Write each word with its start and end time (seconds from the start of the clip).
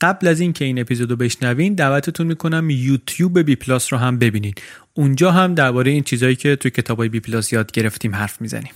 قبل 0.00 0.26
از 0.26 0.40
اینکه 0.40 0.64
این 0.64 0.78
اپیزودو 0.78 1.16
بشنوین 1.16 1.74
دعوتتون 1.74 2.26
می‌کنم 2.26 2.70
یوتیوب 2.70 3.38
بی‌پلاس 3.38 3.92
رو 3.92 3.98
هم 3.98 4.18
ببینین. 4.18 4.54
اونجا 4.94 5.32
هم 5.32 5.54
درباره 5.54 5.90
این 5.90 6.02
چیزایی 6.02 6.36
که 6.36 6.56
توی 6.56 6.70
کتابای 6.70 7.08
بی‌پلاس 7.08 7.52
یاد 7.52 7.72
گرفتیم 7.72 8.14
حرف 8.14 8.40
می‌زنیم. 8.40 8.72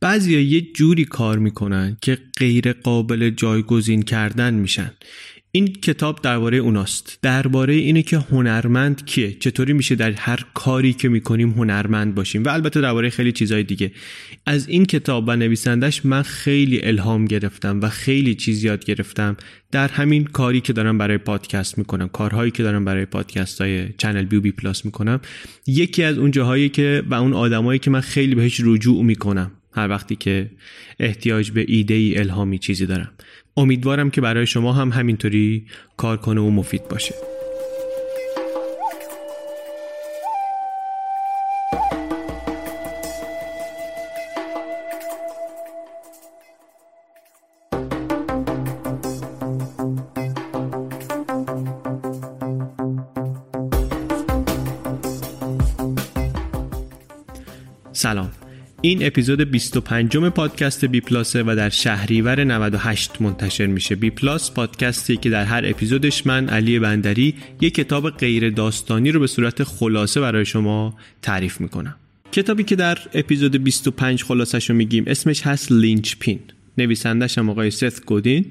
بعضیا 0.00 0.40
یه 0.40 0.60
جوری 0.60 1.04
کار 1.04 1.38
می‌کنن 1.38 1.96
که 2.02 2.18
غیر 2.38 2.72
قابل 2.72 3.30
جایگزین 3.30 4.02
کردن 4.02 4.54
میشن. 4.54 4.92
این 5.56 5.72
کتاب 5.72 6.22
درباره 6.22 6.58
اوناست. 6.58 7.18
درباره 7.22 7.74
اینه 7.74 8.02
که 8.02 8.16
هنرمند 8.16 9.04
کیه؟ 9.04 9.32
چطوری 9.32 9.72
میشه 9.72 9.94
در 9.94 10.12
هر 10.12 10.44
کاری 10.54 10.92
که 10.92 11.08
می‌کنیم 11.08 11.50
هنرمند 11.50 12.14
باشیم؟ 12.14 12.44
و 12.44 12.48
البته 12.48 12.80
درباره 12.80 13.10
خیلی 13.10 13.32
چیزهای 13.32 13.62
دیگه. 13.62 13.92
از 14.46 14.68
این 14.68 14.84
کتاب 14.84 15.24
و 15.28 15.36
نویسندش 15.36 16.04
من 16.04 16.22
خیلی 16.22 16.80
الهام 16.82 17.24
گرفتم 17.24 17.80
و 17.82 17.88
خیلی 17.88 18.34
چیز 18.34 18.64
یاد 18.64 18.84
گرفتم 18.84 19.36
در 19.72 19.88
همین 19.88 20.24
کاری 20.24 20.60
که 20.60 20.72
دارم 20.72 20.98
برای 20.98 21.18
پادکست 21.18 21.78
می‌کنم. 21.78 22.08
کارهایی 22.08 22.50
که 22.50 22.62
دارم 22.62 22.84
برای 22.84 23.04
پادکست 23.04 23.60
های 23.60 23.88
چنل‌بی 23.98 24.52
و 24.52 24.57
بی‌پلاس 24.57 24.84
می‌کنم. 24.84 25.20
یکی 25.66 26.02
از 26.02 26.18
اون 26.18 26.30
جاهایی 26.30 26.68
که 26.68 27.02
و 27.10 27.14
اون 27.14 27.32
آدمایی 27.32 27.78
که 27.78 27.90
من 27.90 28.00
خیلی 28.00 28.34
بهش 28.34 28.60
رجوع 28.64 29.04
می‌کنم. 29.04 29.50
هر 29.72 29.88
وقتی 29.88 30.16
که 30.16 30.50
احتیاج 31.00 31.50
به 31.50 31.64
ایده 31.68 31.94
ای 31.94 32.18
الهامی 32.18 32.58
چیزی 32.58 32.86
دارم. 32.86 33.10
امیدوارم 33.56 34.10
که 34.10 34.20
برای 34.20 34.46
شما 34.46 34.72
هم 34.72 34.88
همینطوری 34.88 35.66
کار 35.96 36.16
کنه 36.16 36.40
و 36.40 36.50
مفید 36.50 36.88
باشه. 36.88 37.14
این 58.86 59.06
اپیزود 59.06 59.40
25 59.40 60.16
م 60.16 60.28
پادکست 60.28 60.84
بی 60.84 61.00
پلاسه 61.00 61.42
و 61.42 61.54
در 61.56 61.68
شهریور 61.68 62.44
98 62.44 63.22
منتشر 63.22 63.66
میشه. 63.66 63.94
بی 63.94 64.10
پلاس 64.10 64.50
پادکستی 64.50 65.16
که 65.16 65.30
در 65.30 65.44
هر 65.44 65.62
اپیزودش 65.66 66.26
من 66.26 66.48
علی 66.48 66.78
بندری 66.78 67.34
یک 67.60 67.74
کتاب 67.74 68.10
غیر 68.10 68.50
داستانی 68.50 69.12
رو 69.12 69.20
به 69.20 69.26
صورت 69.26 69.64
خلاصه 69.64 70.20
برای 70.20 70.44
شما 70.44 70.94
تعریف 71.22 71.60
می‌کنم. 71.60 71.96
کتابی 72.32 72.64
که 72.64 72.76
در 72.76 72.98
اپیزود 73.14 73.64
25 73.64 74.24
خلاصش 74.24 74.70
رو 74.70 74.76
میگیم 74.76 75.04
اسمش 75.06 75.42
هست 75.42 75.72
Linchpin 75.72 76.40
نویسندش 76.78 77.38
آقای 77.38 77.70
ست 77.70 78.06
گودین. 78.06 78.44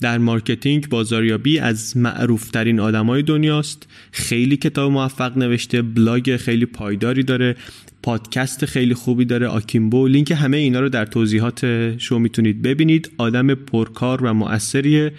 در 0.00 0.18
marketing 0.18 0.88
بازاریابی 0.88 1.58
از 1.58 1.96
معروفترین 1.96 2.80
آدمای 2.80 3.22
دنیاست. 3.22 3.88
خیلی 4.12 4.56
کتاب 4.56 4.92
موفق 4.92 5.38
نوشته 5.38 5.82
بلاگ 5.82 6.36
خیلی 6.36 6.66
پایداری 6.66 7.22
داره 7.22 7.56
پادکست 8.02 8.64
خیلی 8.64 8.94
خوبی 8.94 9.24
داره 9.24 9.46
آکیمبو. 9.46 10.06
لینک 10.06 10.30
همه 10.30 10.56
اینا 10.56 10.80
رو 10.80 10.88
در 10.88 11.06
توضیحات 11.06 11.94
شو 11.98 12.18
می‌تونید 12.18 12.62
ببینید. 12.62 13.10
آدم 13.18 13.54
پرکار 13.54 14.24
و 14.24 14.34
مؤثریه. 14.34 15.12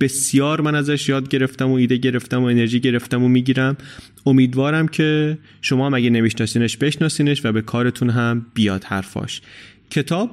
بسیار 0.00 0.60
من 0.60 0.74
ازش 0.74 1.08
یاد 1.08 1.28
گرفتم 1.28 1.70
و 1.70 1.74
ایده 1.74 1.96
گرفتم 1.96 2.42
و 2.42 2.44
انرژی 2.44 2.80
گرفتم 2.80 3.22
و 3.22 3.28
می‌گیرم. 3.28 3.76
امیدوارم 4.26 4.88
که 4.88 5.38
شما 5.62 5.86
هم 5.86 5.94
اگه 5.94 6.10
نمیشناسینش 6.10 6.76
بشناسینش 6.76 7.44
و 7.44 7.52
به 7.52 7.62
کارتون 7.62 8.10
هم 8.10 8.46
بیاد 8.54 8.84
حرفاش. 8.84 9.40
کتاب 9.90 10.30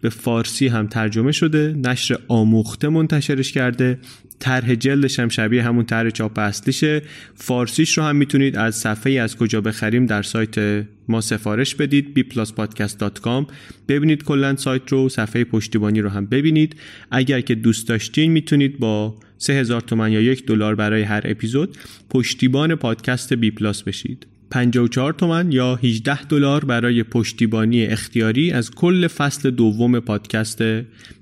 به 0.00 0.08
فارسی 0.08 0.68
هم 0.68 0.86
ترجمه 0.86 1.32
شده 1.32 1.74
نشر 1.84 2.18
آموخته 2.28 2.88
منتشرش 2.88 3.52
کرده 3.52 3.98
طرح 4.38 4.74
جلدش 4.74 5.18
هم 5.18 5.28
شبیه 5.28 5.62
همون 5.62 5.84
طرح 5.84 6.10
چاپ 6.10 6.38
اصلیشه. 6.38 7.02
فارسیش 7.34 7.98
رو 7.98 8.04
هم 8.04 8.16
می‌تونید 8.16 8.56
از 8.56 8.76
صفحه 8.76 9.12
از 9.12 9.36
کجا 9.36 9.60
بخریم 9.60 10.06
در 10.06 10.22
سایت 10.22 10.84
ما 11.08 11.20
سفارش 11.20 11.74
بدید 11.74 12.18
bpluspodcast.com 12.18 13.52
ببینید 13.88 14.24
کلا 14.24 14.56
سایت 14.56 14.82
رو 14.88 15.08
صفحه 15.08 15.44
پشتیبانی 15.44 16.00
رو 16.00 16.08
هم 16.08 16.26
ببینید. 16.26 16.76
اگر 17.10 17.40
که 17.40 17.54
دوست 17.54 17.88
داشتین 17.88 18.32
می‌تونید 18.32 18.78
با 18.78 19.14
3000 19.38 19.80
تومن 19.80 20.12
یا 20.12 20.20
یک 20.20 20.46
دلار 20.46 20.74
برای 20.74 21.02
هر 21.02 21.22
اپیزود 21.24 21.76
پشتیبان 22.10 22.74
پادکست 22.74 23.32
بی 23.32 23.50
پلاس 23.50 23.82
بشید. 23.82 24.26
54 24.50 25.12
تومن 25.12 25.52
یا 25.52 25.74
18 25.74 26.24
دلار 26.24 26.64
برای 26.64 27.02
پشتیبانی 27.02 27.84
اختیاری 27.84 28.50
از 28.50 28.70
کل 28.70 29.06
فصل 29.06 29.50
دوم 29.50 30.00
پادکست 30.00 30.62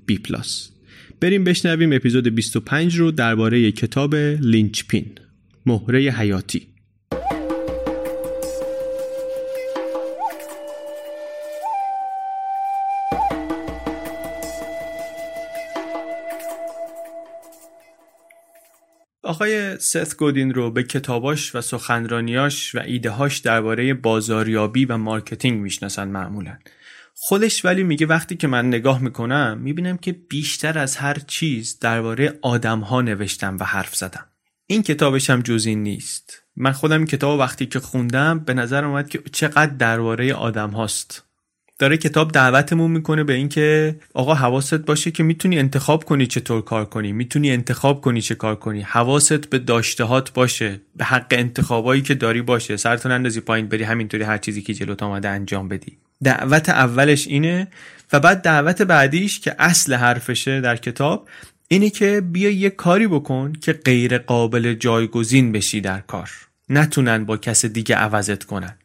بی 0.05 0.17
پلاس. 0.17 0.69
بریم 1.19 1.43
بشنویم 1.43 1.93
اپیزود 1.93 2.27
25 2.27 2.95
رو 2.97 3.11
درباره 3.11 3.71
کتاب 3.71 4.15
Linchpin 4.15 5.05
مهره 5.65 5.99
حیاتی. 5.99 6.67
آقای 19.27 19.77
ست 19.79 20.17
گودین 20.17 20.53
رو 20.53 20.71
به 20.71 20.83
کتاباش 20.83 21.55
و 21.55 21.61
سخنرانیاش 21.61 22.75
و 22.75 22.79
ایدههاش 22.79 23.37
درباره 23.37 23.93
بازاریابی 23.93 24.85
و 24.85 24.97
marketing 24.97 25.61
می‌شناسن 25.61 26.07
معمولا. 26.07 26.57
خودش 27.13 27.65
ولی 27.65 27.83
میگه 27.83 28.05
وقتی 28.05 28.35
که 28.35 28.47
من 28.47 28.67
نگاه 28.67 29.01
می‌کنم 29.01 29.57
می‌بینم 29.61 29.97
که 29.97 30.11
بیشتر 30.11 30.77
از 30.79 30.97
هر 30.97 31.17
چیز 31.27 31.79
درباره 31.79 32.39
آدمها 32.41 33.01
نوشتم 33.01 33.57
و 33.59 33.63
حرف 33.63 33.95
زدم. 33.95 34.25
این 34.67 34.83
کتابش 34.83 35.29
هم 35.29 35.41
جز 35.41 35.65
این 35.65 35.83
نیست. 35.83 36.43
من 36.55 36.71
خودم 36.71 37.05
کتاب 37.05 37.39
وقتی 37.39 37.65
که 37.65 37.79
خوندم 37.79 38.39
به 38.39 38.53
نظر 38.53 38.85
اومد 38.85 39.09
که 39.09 39.21
چقدر 39.31 39.73
درباره 39.73 40.33
آدم 40.33 40.69
هاست 40.69 41.26
داره 41.79 41.97
کتاب 41.97 42.31
دعوتمون 42.31 42.91
می‌کنه 42.91 43.23
به 43.23 43.33
اینکه 43.33 43.95
آقا 44.13 44.33
حواست 44.33 44.75
باشه 44.75 45.11
که 45.11 45.23
می‌تونی 45.23 45.59
انتخاب 45.59 46.03
کنی 46.03 46.27
چطور 46.27 46.61
کار 46.61 46.85
کنی 46.85 47.11
می‌تونی 47.11 47.51
انتخاب 47.51 48.01
کنی 48.01 48.21
چه 48.21 48.35
کار 48.35 48.55
کنی. 48.55 48.81
حواست 48.81 49.49
به 49.49 49.59
داشتهات 49.59 50.33
باشه 50.33 50.81
به 50.95 51.05
حق 51.05 51.27
انتخابایی 51.31 52.01
که 52.01 52.13
داری 52.13 52.41
باشه. 52.41 52.77
سرتون 52.77 53.11
اندازی 53.11 53.39
پایین 53.39 53.67
بری 53.67 53.83
همینطوری 53.83 54.23
هر 54.23 54.37
چیزی 54.37 54.61
که 54.61 54.73
جلوت 54.73 55.03
آمده 55.03 55.29
انجام 55.29 55.67
بدی. 55.67 55.97
دعوت 56.23 56.69
اولش 56.69 57.27
اینه 57.27 57.67
و 58.13 58.19
بعد 58.19 58.41
دعوت 58.41 58.81
بعدیش 58.81 59.39
که 59.39 59.55
اصل 59.59 59.93
حرفشه 59.93 60.61
در 60.61 60.75
کتاب 60.75 61.27
اینه 61.67 61.89
که 61.89 62.21
بیا 62.31 62.49
یه 62.49 62.69
کاری 62.69 63.07
بکن 63.07 63.53
که 63.53 63.73
غیر 63.73 64.17
قابل 64.17 64.73
جایگزین 64.73 65.51
بشی 65.51 65.81
در 65.81 65.99
کار. 65.99 66.29
نتونن 66.69 67.25
با 67.25 67.37
کس 67.37 67.65
دیگه 67.65 67.95
عوضت 67.95 68.43
کنن. 68.43 68.75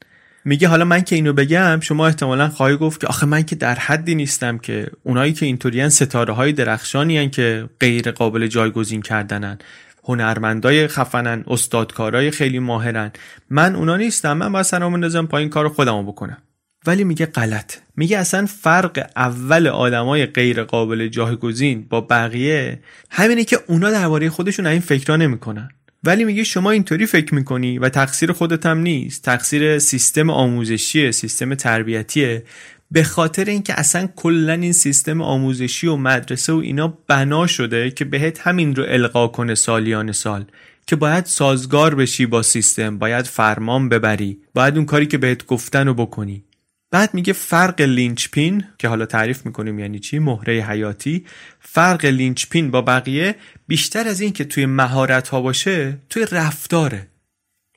میگه 0.45 0.69
حالا 0.69 0.85
من 0.85 1.01
که 1.01 1.17
اینو 1.17 1.33
بگم 1.33 1.81
شما 1.81 2.07
احتمالا 2.07 2.49
خواهی 2.49 2.77
گفت 2.77 3.01
که 3.01 3.07
آخه 3.07 3.27
من 3.27 3.43
که 3.43 3.57
در 3.57 3.75
حدی 3.75 4.15
نیستم 4.15 4.59
که 4.59 4.87
اونایی 5.03 5.33
که 5.33 5.47
اینطوریان 5.47 5.89
ستاره 5.89 6.33
های 6.33 6.53
درخشانی 6.53 7.19
هن 7.19 7.31
که 7.31 7.69
غیر 7.81 8.11
قابل 8.11 8.47
جایگزین 8.47 9.03
کردنن 9.03 9.59
هنرمندای 10.05 10.89
خفنن 10.89 11.45
استادکارای 11.47 12.31
خیلی 12.31 12.59
ماهرن 12.59 13.13
من 13.51 13.77
اونا 13.77 13.97
نیستم 13.97 14.33
من 14.33 14.53
باید 14.53 14.65
سرمو 14.65 14.91
بندازم 14.91 15.27
پایین 15.27 15.49
کار 15.49 15.69
خودمو 15.69 16.03
بکنم. 16.03 16.39
ولی 16.87 17.05
میگه 17.05 17.27
غلط. 17.27 17.77
میگه 17.97 18.19
اصلا 18.19 18.47
فرق 18.47 19.11
اول 19.17 19.67
آدمای 19.67 20.27
غیر 20.27 20.65
قابل 20.65 21.09
جایگزین 21.09 21.87
با 21.89 22.01
بقیه 22.01 22.81
همینه 23.11 23.45
که 23.45 23.59
اونا 23.67 23.91
درباره 23.91 24.31
خودشون 24.31 24.67
این 24.67 24.81
فکرا 24.81 25.17
نمی‌کنن. 25.17 25.69
ولی 26.05 26.25
میگه 26.25 26.45
شما 26.45 26.71
اینطوری 26.71 27.07
فکر 27.07 27.35
می‌کنی 27.35 27.79
و 27.79 27.89
تقصیر 27.89 28.33
خودت 28.33 28.67
هم 28.67 28.79
نیست. 28.79 29.25
تقصیر 29.25 29.79
سیستم 29.79 30.31
آموزشی 30.31 31.13
سیستم 31.13 31.55
تربیتیه. 31.55 32.45
به 32.91 33.05
خاطر 33.05 33.45
اینکه 33.45 33.81
اصلا 33.81 34.09
کلا 34.17 34.53
این 34.53 34.73
سیستم 34.73 35.23
آموزشی 35.23 35.87
و 35.87 35.97
مدرسه 35.97 36.53
و 36.53 36.57
اینا 36.57 36.99
بنا 37.09 37.47
شده 37.47 37.91
که 37.91 38.05
بهت 38.05 38.41
همین 38.41 38.77
رو 38.77 38.85
القا 38.89 39.29
کنه 39.29 39.55
سالیان 39.55 40.13
سال 40.13 40.45
که 40.87 40.97
باید 40.97 41.25
سازگار 41.25 41.95
بشی 41.95 42.27
با 42.27 42.43
سیستم 42.43 42.99
باید 42.99 43.27
فرمان 43.27 43.89
ببری 43.89 44.39
باید 44.55 44.77
اون 44.77 44.87
کاری 44.87 45.07
که 45.07 45.19
بهت 45.19 45.47
گفتن 45.47 45.87
رو 45.87 45.95
بکنی. 45.95 46.45
بعد 46.93 47.15
میگه 47.15 47.33
فرق 47.33 47.81
لینچ 47.81 48.29
پین 48.29 48.65
که 48.79 48.89
حالا 48.89 49.07
تعریف 49.07 49.47
می‌کنیم 49.47 49.79
یعنی 49.79 49.99
چی؟ 49.99 50.19
مهره 50.19 50.55
حیاتی. 50.55 51.25
فرق 51.61 52.05
لینچ 52.05 52.47
پین 52.51 52.71
با 52.71 52.83
بقیه 52.83 53.35
بیشتر 53.67 54.09
از 54.09 54.21
این 54.21 54.33
که 54.33 54.45
توی 54.45 54.67
مهارت 54.67 55.29
ها 55.29 55.41
باشه 55.41 55.99
توی 56.11 56.27
رفتاره. 56.33 57.09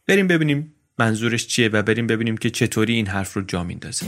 بریم 0.07 0.27
ببینیم 0.27 0.73
منظورش 0.99 1.47
چیه 1.47 1.69
و 1.69 1.81
بریم 1.81 2.07
ببینیم 2.07 2.37
که 2.37 2.49
چطوری 2.49 2.93
این 2.93 3.07
حرف 3.07 3.33
رو 3.33 3.41
جا 3.41 3.63
میندازه. 3.63 4.05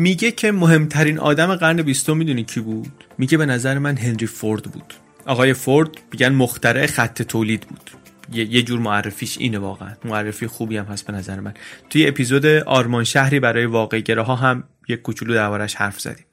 میگه 0.00 0.30
که 0.30 0.52
مهمترین 0.52 1.18
آدم 1.18 1.54
قرن 1.54 1.82
بیستم 1.82 2.16
می‌دونی 2.16 2.44
کی 2.44 2.60
بود؟ 2.60 2.92
میگه 3.18 3.38
به 3.38 3.46
نظر 3.46 3.78
من 3.78 3.96
هنری 3.96 4.26
فورد 4.26 4.62
بود. 4.62 4.94
آقای 5.26 5.52
فورد 5.52 5.90
میگن 6.12 6.28
مخترع 6.28 6.86
خط 6.86 7.22
تولید 7.22 7.60
بود. 7.60 7.90
یه 8.32 8.62
جور 8.62 8.78
معرفیش 8.78 9.38
اینه 9.38 9.58
واقعا. 9.58 9.92
معرفی 10.04 10.46
خوبی 10.46 10.76
هم 10.76 10.84
هست 10.84 11.06
به 11.06 11.12
نظر 11.12 11.40
من. 11.40 11.54
توی 11.90 12.06
اپیزود 12.06 12.46
آرمان 12.46 13.04
شهری 13.04 13.40
برای 13.40 13.66
واقع 13.66 14.14
ها 14.14 14.34
هم 14.34 14.64
یک 14.88 15.02
کوچولو 15.02 15.34
دربارش 15.34 15.74
حرف 15.74 16.00
زدیم. 16.00 16.24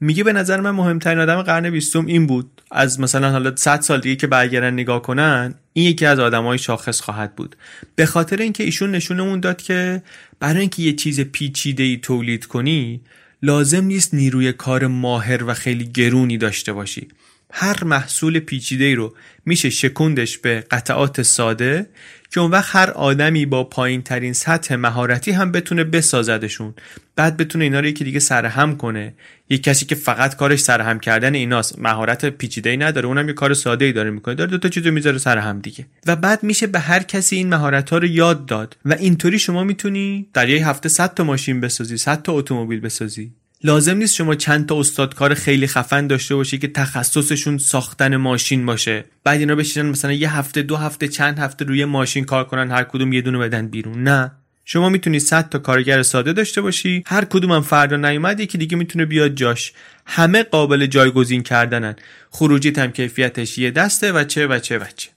میگه 0.00 0.24
به 0.24 0.32
نظر 0.32 0.60
من 0.60 0.70
مهمترین 0.70 1.18
آدم 1.18 1.42
قرن 1.42 1.70
بیستم 1.70 2.06
این 2.06 2.26
بود. 2.26 2.62
از 2.70 3.00
مثلا 3.00 3.30
حالا 3.30 3.56
100 3.56 3.80
سال 3.80 4.00
دیگه 4.00 4.16
که 4.16 4.26
برگردن 4.26 4.72
نگاه 4.72 5.02
کنن 5.02 5.54
این 5.78 5.86
یکی 5.86 6.06
از 6.06 6.18
آدمای 6.18 6.58
شاخص 6.58 7.00
خواهد 7.00 7.36
بود. 7.36 7.56
به 7.96 8.06
خاطر 8.06 8.36
اینکه 8.36 8.64
ایشون 8.64 8.90
نشونمون 8.90 9.40
داد 9.40 9.62
که 9.62 10.02
برای 10.40 10.60
اینکه 10.60 10.82
یه 10.82 10.92
چیز 10.92 11.20
پیچیده 11.20 11.82
ای 11.82 11.96
تولید 11.96 12.46
کنی 12.46 13.00
لازم 13.42 13.84
نیست 13.84 14.14
نیروی 14.14 14.52
کار 14.52 14.86
ماهر 14.86 15.44
و 15.44 15.54
خیلی 15.54 15.84
گرونی 15.84 16.38
داشته 16.38 16.72
باشی. 16.72 17.08
هر 17.52 17.84
محصول 17.84 18.38
پیچیده 18.38 18.84
ای 18.84 18.94
رو 18.94 19.14
میشه 19.46 19.70
شکوندش 19.70 20.38
به 20.38 20.64
قطعات 20.70 21.22
ساده 21.22 21.86
که 22.30 22.40
اون 22.40 22.50
وقت 22.50 22.76
هر 22.76 22.90
آدمی 22.90 23.46
با 23.46 23.64
پایین 23.64 24.02
ترین 24.02 24.32
سطح 24.32 24.74
مهارتی 24.74 25.30
هم 25.30 25.52
بتونه 25.52 25.84
بسازدشون. 25.84 26.74
بعد 27.16 27.36
بتونه 27.36 27.64
اینا 27.64 27.80
رو 27.80 27.86
یکی 27.86 28.04
دیگه 28.04 28.18
سرهم 28.18 28.76
کنه. 28.76 29.14
یک 29.50 29.62
کسی 29.62 29.86
که 29.86 29.94
فقط 29.94 30.36
کارش 30.36 30.60
سرهم 30.60 31.00
کردن 31.00 31.34
ایناست 31.34 31.78
مهارت 31.78 32.24
پیچیده 32.24 32.70
ای 32.70 32.76
نداره 32.76 33.06
اونم 33.06 33.28
یه 33.28 33.34
کار 33.34 33.54
ساده 33.54 33.84
ای 33.84 33.92
داره 33.92 34.10
می‌کنه 34.10 34.34
داره 34.34 34.50
دو 34.50 34.58
تا 34.58 34.68
چیزو 34.68 34.90
می‌ذاره 34.90 35.18
سر 35.18 35.38
هم 35.38 35.60
دیگه. 35.60 35.86
و 36.06 36.16
بعد 36.16 36.42
میشه 36.42 36.66
به 36.66 36.78
هر 36.78 37.02
کسی 37.02 37.36
این 37.36 37.48
مهارت 37.48 37.90
ها 37.90 37.98
رو 37.98 38.06
یاد 38.06 38.46
داد. 38.46 38.76
و 38.84 38.92
اینطوری 38.92 39.38
شما 39.38 39.64
می‌تونی 39.64 40.26
در 40.32 40.48
یه 40.48 40.68
هفته 40.68 40.88
100 40.88 41.14
تا 41.14 41.24
ماشین 41.24 41.60
بسازی 41.60 41.98
100 41.98 42.22
تا 42.22 42.32
اتومبیل 42.32 42.80
بسازی. 42.80 43.32
لازم 43.64 43.96
نیست 43.96 44.14
شما 44.14 44.34
چند 44.34 44.66
تا 44.66 44.80
استادکار 44.80 45.34
خیلی 45.34 45.66
خفن 45.66 46.06
داشته 46.06 46.34
باشی 46.34 46.58
که 46.58 46.68
تخصصشون 46.68 47.58
ساختن 47.58 48.16
ماشین 48.16 48.66
باشه. 48.66 49.04
بعد 49.24 49.40
اینا 49.40 49.54
بشینن 49.54 49.88
مثلا 49.88 50.12
یه 50.12 50.36
هفته 50.36 50.62
دو 50.62 50.76
هفته 50.76 51.08
چند 51.08 51.38
هفته 51.38 51.64
روی 51.64 51.84
ماشین 51.84 52.24
کار 52.24 52.44
کنن 52.44 52.70
هر 52.70 52.84
کدوم 52.84 53.12
یه 53.12 53.20
دونه 53.20 53.38
بدن 53.38 53.68
بیرون. 53.68 54.02
نه. 54.02 54.32
شما 54.64 54.88
می‌تونی 54.88 55.20
100 55.20 55.48
تا 55.48 55.58
کارگر 55.58 56.02
ساده 56.02 56.32
داشته 56.32 56.60
باشی. 56.60 57.02
هر 57.06 57.24
کدوم 57.24 57.52
هم 57.52 57.62
فردا 57.62 57.96
نیومد 57.96 58.40
یکی 58.40 58.58
دیگه 58.58 58.76
می‌تونه 58.76 59.04
بیاد 59.04 59.34
جاش. 59.34 59.72
همه 60.06 60.42
قابل 60.42 60.86
جایگزین 60.86 61.42
کردنن. 61.42 61.96
خروجی 62.30 62.72
هم 62.76 62.92
کیفیتش 62.92 63.58
یه 63.58 63.70
دسته 63.70 64.12
و 64.12 64.24
چه 64.24 64.46
و 64.46 64.58
چه 64.58 64.78
و 64.78 64.84
چه. 64.96 65.10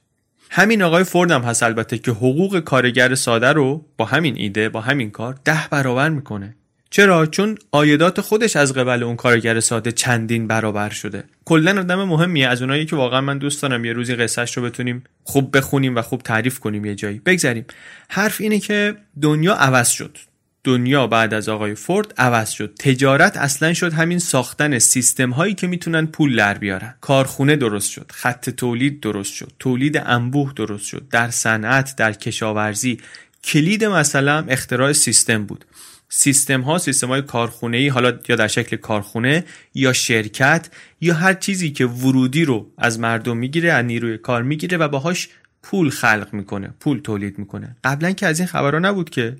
همین 0.50 0.84
آقای 0.84 1.04
فورد 1.04 1.32
هم 1.32 1.42
هست 1.42 1.64
البته 1.64 1.98
که 1.98 2.12
حقوق 2.12 2.60
کارگر 2.60 3.16
ساده 3.16 3.48
رو 3.48 3.86
با 3.98 4.06
همین 4.06 4.38
ایده 4.38 4.70
با 4.70 4.82
همین 4.82 5.12
کار 5.12 5.40
ده 5.46 5.68
برابر 5.72 6.10
می‌کنه. 6.10 6.56
چرا؟ 6.94 7.26
چون 7.26 7.58
آیدات 7.72 8.22
خودش 8.22 8.56
از 8.56 8.74
قبل 8.74 9.04
اون 9.04 9.16
کارگر 9.16 9.60
ساده 9.60 9.92
چندین 9.92 10.48
برابر 10.48 10.90
شده. 10.90 11.24
کلا 11.46 11.80
آدم 11.80 12.04
مهمیه. 12.04 12.48
از 12.48 12.62
اونایی 12.62 12.86
که 12.86 12.96
واقعا 12.96 13.22
من 13.22 13.38
دوست 13.38 13.62
دارم 13.62 13.86
یه 13.86 13.94
روزی 13.94 14.16
قصهش 14.16 14.58
رو 14.58 14.64
بتونیم 14.64 15.04
خوب 15.24 15.58
بخونیم 15.58 15.96
و 15.96 16.02
خوب 16.02 16.22
تعریف 16.22 16.60
کنیم 16.60 16.86
یه 16.86 16.96
جایی. 16.96 17.22
بگذریم 17.26 17.66
حرف 18.10 18.42
اینه 18.42 18.60
که 18.60 18.96
دنیا 19.22 19.54
عوض 19.54 19.90
شد. 19.90 20.18
دنیا 20.64 21.08
بعد 21.08 21.34
از 21.34 21.50
آقای 21.50 21.76
فورد 21.76 22.14
عوض 22.18 22.50
شد. 22.50 22.74
تجارت 22.80 23.38
اصلا 23.38 23.74
شد 23.74 23.94
همین 23.94 24.20
ساختن 24.20 24.80
سیستم 24.80 25.30
هایی 25.30 25.54
که 25.54 25.68
می‌تونن 25.68 26.06
پول 26.06 26.36
در 26.36 26.58
بیارن. 26.58 26.96
کارخونه 27.02 27.56
درست 27.56 27.92
شد. 27.92 28.12
خط 28.14 28.50
تولید 28.50 29.00
درست 29.00 29.34
شد. 29.34 29.52
تولید 29.60 29.98
انبوه 30.06 30.54
درست 30.56 30.86
شد. 30.86 31.08
در 31.12 31.30
صنعت 31.30 31.96
در 31.98 32.14
کشاورزی. 32.14 32.98
کلید 33.44 33.86
مثلا 33.86 34.46
اختراع 34.50 34.94
سیستم 34.94 35.46
بود. 35.46 35.66
سیستم 36.13 36.62
ها 36.62 36.78
سیستم 36.78 37.08
های 37.08 37.22
کارخونه 37.22 37.78
ای 37.78 37.88
حالا 37.88 38.19
یا 38.30 38.36
در 38.36 38.48
شکل 38.48 38.78
کارخونه 38.78 39.46
یا 39.74 39.94
شرکت 39.94 40.69
یا 41.02 41.13
هر 41.13 41.34
چیزی 41.34 41.72
که 41.72 41.86
ورودی 41.86 42.46
رو 42.46 42.72
از 42.78 43.00
مردم 43.00 43.38
می‌گیره 43.38 43.72
از 43.72 43.86
نیروی 43.86 44.18
کار 44.18 44.44
می‌گیره 44.44 44.78
و 44.78 44.88
باهاش 44.88 45.30
پول 45.63 45.90
خلق 45.90 46.28
می‌کنه 46.31 46.74
پول 46.80 47.00
تولید 47.00 47.40
می‌کنه. 47.40 47.75
قبلا 47.84 48.12
که 48.12 48.28
از 48.28 48.40
این 48.40 48.48
خبرها 48.48 48.80
نبود 48.80 49.10
که 49.10 49.36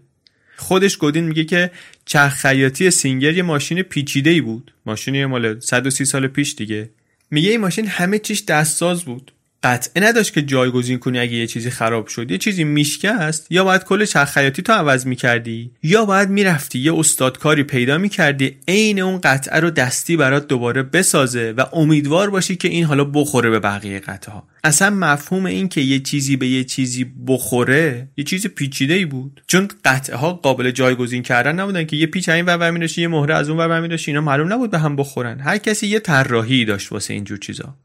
خودش 0.58 0.98
گودین 0.98 1.24
میگه 1.24 1.44
که 1.44 1.72
چرخ 2.06 2.34
خیاطی 2.34 2.92
سینگر 2.92 3.34
یه 3.34 3.44
ماشین 3.44 3.82
پیچیده 3.82 4.30
ای 4.30 4.42
بود 4.42 4.74
ماشینی 4.86 5.26
مال 5.26 5.60
130 5.60 6.06
سال 6.06 6.28
پیش 6.28 6.56
دیگه. 6.56 6.90
میگه 7.32 7.50
این 7.50 7.62
ماشین 7.62 7.88
همه 7.88 8.20
چیش 8.20 8.44
دستساز 8.46 9.04
بود. 9.04 9.32
قطعه 9.64 10.04
نداشت 10.04 10.34
که 10.34 10.42
جایگزین 10.42 11.00
کنی 11.00 11.20
اگه 11.20 11.34
یه 11.34 11.48
چیزی 11.48 11.70
خراب 11.70 12.08
شد. 12.08 12.32
یه 12.32 12.38
چیزی 12.38 12.64
میشکست 12.64 13.48
یا 13.50 13.64
باید 13.64 13.84
کل 13.84 14.06
چرخ 14.06 14.32
خیاطی 14.32 14.62
تو 14.62 14.74
عوض 14.74 15.06
می‌کردی. 15.06 15.72
یا 15.84 16.06
باید 16.06 16.30
می‌رفتی 16.30 16.80
یه 16.80 16.96
استادکاری 16.96 17.64
پیدا 17.64 17.98
می‌کردی. 17.98 18.58
عین 18.68 19.02
اون 19.02 19.20
قطعه 19.24 19.60
رو 19.60 19.70
دستی 19.70 20.18
برات 20.18 20.48
دوباره 20.48 20.84
بسازه 20.84 21.54
و 21.58 21.66
امیدوار 21.74 22.30
باشی 22.30 22.56
که 22.56 22.68
این 22.68 22.86
حالا 22.86 23.04
بخوره 23.04 23.50
به 23.50 23.60
بقیه 23.60 24.00
قطعه 24.00 24.34
ها 24.34 24.48
اصلا 24.64 24.90
مفهوم 24.90 25.46
این 25.46 25.70
که 25.70 25.82
یه 25.82 26.00
چیزی 26.00 26.36
به 26.36 26.48
یه 26.48 26.64
چیزی 26.64 27.12
بخوره 27.28 28.08
یه 28.18 28.24
چیز 28.24 28.48
پیچیده 28.48 28.94
ای 28.94 29.06
بود. 29.06 29.42
چون 29.48 29.68
قطعه 29.86 30.16
ها 30.16 30.34
قابل 30.34 30.72
جایگزین 30.72 31.24
کردن 31.24 31.60
نبودن 31.60 31.84
که 31.84 31.96
یه 31.96 32.06
پیچ 32.06 32.30
این 32.30 32.46
ور 32.46 32.88
یه 32.98 33.08
مهره 33.08 33.36
از 33.36 33.50
اون 33.50 33.58
ور 33.58 33.98
اینا 34.08 34.22
معلوم 34.22 34.54
نبود 34.54 34.72
به 34.72 34.80
هم 34.80 34.96
بخورن. 34.96 35.40
هر 35.40 35.58
کسی 35.58 35.88
یه 35.88 36.00
طراحی 36.00 36.66
داشت 36.66 36.92
واسه 36.92 37.14
اینجور 37.14 37.38
چیزا. 37.38 37.76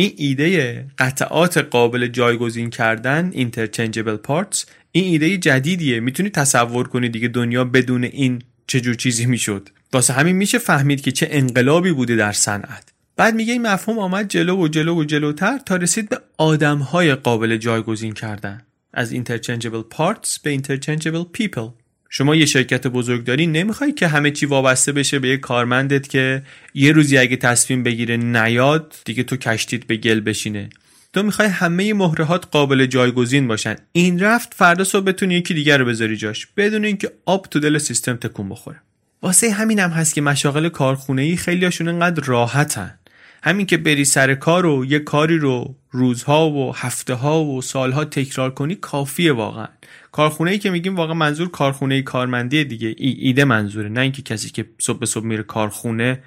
این 0.00 0.12
ایده 0.16 0.86
قطعات 0.98 1.58
قابل 1.58 2.06
جایگزین 2.06 2.70
کردن 2.70 3.32
interchangeable 3.32 4.28
parts 4.28 4.64
این 4.92 5.04
ایده 5.04 5.36
جدیدیه. 5.38 6.00
می‌تونی 6.00 6.30
تصور 6.30 6.88
کنی 6.88 7.08
دیگه 7.08 7.28
دنیا 7.28 7.64
بدون 7.64 8.04
این 8.04 8.42
چجور 8.66 8.94
چیزی 8.94 9.26
می‌شد. 9.26 9.68
واسه 9.92 10.12
همین 10.12 10.36
میشه 10.36 10.58
فهمید 10.58 11.00
که 11.00 11.12
چه 11.12 11.28
انقلابی 11.30 11.92
بوده 11.92 12.16
در 12.16 12.32
صنعت. 12.32 12.92
بعد 13.16 13.34
میگه 13.34 13.52
این 13.52 13.62
مفهوم 13.62 13.98
آمد 13.98 14.28
جلو 14.28 14.56
و 14.56 14.68
جلو 14.68 15.00
و 15.00 15.04
جلوتر 15.04 15.58
تا 15.58 15.76
رسید 15.76 16.08
به 16.08 16.18
آدمهای 16.38 17.14
قابل 17.14 17.56
جایگزین 17.56 18.12
کردن. 18.12 18.62
از 18.92 19.14
interchangeable 19.14 19.96
parts 19.96 20.38
به 20.42 20.58
interchangeable 20.58 21.40
people. 21.40 21.77
شما 22.08 22.36
یه 22.36 22.46
شرکت 22.46 22.86
بزرگداری 22.86 23.46
نمی‌خوای 23.46 23.92
که 23.92 24.08
همه 24.08 24.30
چی 24.30 24.46
وابسته 24.46 24.92
بشه 24.92 25.18
به 25.18 25.28
یه 25.28 25.36
کارمندت 25.36 26.08
که 26.08 26.42
یه 26.74 26.92
روزی 26.92 27.18
اگه 27.18 27.36
تصمیم 27.36 27.82
بگیره 27.82 28.16
نیاد 28.16 28.94
دیگه 29.04 29.22
تو 29.22 29.36
کشتید 29.36 29.86
به 29.86 29.96
گل 29.96 30.20
بشینه. 30.20 30.68
تو 31.12 31.22
می‌خوای 31.22 31.48
همه 31.48 31.94
مهرهات 31.94 32.46
قابل 32.50 32.86
جایگزین 32.86 33.48
باشن. 33.48 33.76
این 33.92 34.20
رفت 34.20 34.54
فردا 34.54 34.84
صبح 34.84 35.04
بتونی 35.04 35.34
یکی 35.34 35.54
دیگر 35.54 35.78
رو 35.78 35.84
بذاری 35.84 36.16
جاش 36.16 36.46
بدون 36.56 36.84
اینکه 36.84 37.12
آب 37.26 37.46
تو 37.50 37.60
دل 37.60 37.78
سیستم 37.78 38.16
تکون 38.16 38.48
بخوره. 38.48 38.80
واسه 39.22 39.50
همین 39.50 39.78
هم 39.78 39.90
هست 39.90 40.14
که 40.14 40.20
مشاغل 40.20 40.68
کارخونه 40.68 41.22
ای 41.22 41.36
خیلی 41.36 41.64
هاشون 41.64 41.88
انقدر 41.88 42.24
راحتن. 42.24 42.98
همین 43.42 43.66
که 43.66 43.76
بری 43.76 44.04
سر 44.04 44.34
کار 44.34 44.66
و 44.66 44.84
یه 44.84 44.98
کاری 44.98 45.38
رو 45.38 45.74
روزها 45.90 46.50
و 46.50 46.76
هفته 46.76 47.14
ها 47.14 47.44
و 47.44 47.62
سالها 47.62 48.04
تکرار 48.04 48.50
کنی 48.50 48.74
کافیه 48.74 49.32
واقعا. 49.32 49.66
کارخونه 50.12 50.50
ای 50.50 50.58
که 50.58 50.70
میگیم 50.70 50.96
واقعا 50.96 51.14
منظور 51.14 51.50
کارخونه 51.50 51.94
ای 51.94 52.02
کارمندی 52.02 52.64
دیگه. 52.64 52.94
ای 52.98 53.10
ایده 53.10 53.44
منظوره. 53.44 53.88
نه 53.88 54.00
اینکه 54.00 54.22
کسی 54.22 54.50
که 54.50 54.66
صبح 54.78 54.98
به 54.98 55.06
صبح 55.06 55.24
میره 55.24 55.42
کارخونه 55.42 56.22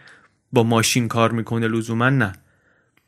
با 0.54 0.64
ماشین 0.64 1.08
کار 1.08 1.32
می‌کنه 1.32 1.68
لزوما 1.68 2.10
نه. 2.10 2.34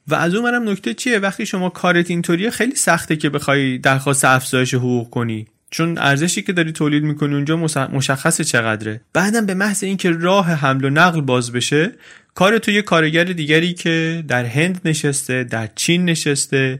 و 0.07 0.15
از 0.15 0.35
اون 0.35 0.51
منم 0.51 0.69
نکته 0.69 0.93
چیه؟ 0.93 1.19
وقتی 1.19 1.45
شما 1.45 1.69
کارت 1.69 2.09
اینطوریه 2.09 2.49
خیلی 2.49 2.75
سخته 2.75 3.15
که 3.15 3.29
بخوای 3.29 3.77
درخواست 3.77 4.25
افزایش 4.25 4.73
حقوق 4.73 5.09
کنی. 5.09 5.47
چون 5.69 5.97
ارزشی 5.97 6.41
که 6.41 6.53
داری 6.53 6.71
تولید 6.71 7.03
می‌کنی 7.03 7.33
اونجا 7.33 7.57
مشخص 7.91 8.41
چقدره. 8.41 9.01
بعدم 9.13 9.45
به 9.45 9.53
محض 9.53 9.83
اینکه 9.83 10.11
راه 10.11 10.51
حمل 10.51 10.85
و 10.85 10.89
نقل 10.89 11.21
باز 11.21 11.51
بشه 11.51 11.91
کار 12.33 12.57
تو 12.57 12.71
یه 12.71 12.81
کارگر 12.81 13.23
دیگری 13.23 13.73
که 13.73 14.23
در 14.27 14.45
هند 14.45 14.81
نشسته 14.85 15.43
در 15.43 15.69
چین 15.75 16.05
نشسته 16.05 16.79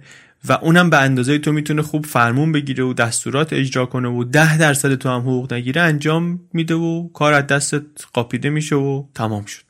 و 0.50 0.53
اونم 0.53 0.89
به 0.89 0.98
اندازه 0.98 1.38
تو 1.38 1.51
می‌تونه 1.51 1.81
خوب 1.81 2.05
فرمون 2.05 2.51
بگیره 2.51 2.83
و 2.83 2.93
دستورات 2.93 3.53
اجرا 3.53 3.86
کنه 3.86 4.10
و 4.10 4.24
ده 4.24 4.57
درصد 4.57 4.95
تو 4.95 5.10
هم 5.10 5.22
حقوق 5.22 5.53
نگیره 5.53 5.81
انجام 5.81 6.39
میده 6.53 6.75
و 6.75 7.07
کار 7.07 7.33
از 7.33 7.48
دستت 7.48 7.83
قاپیده 8.13 8.50
میشه 8.50 8.75
و 8.75 9.03
تمام 9.15 9.45
شد. 9.45 9.63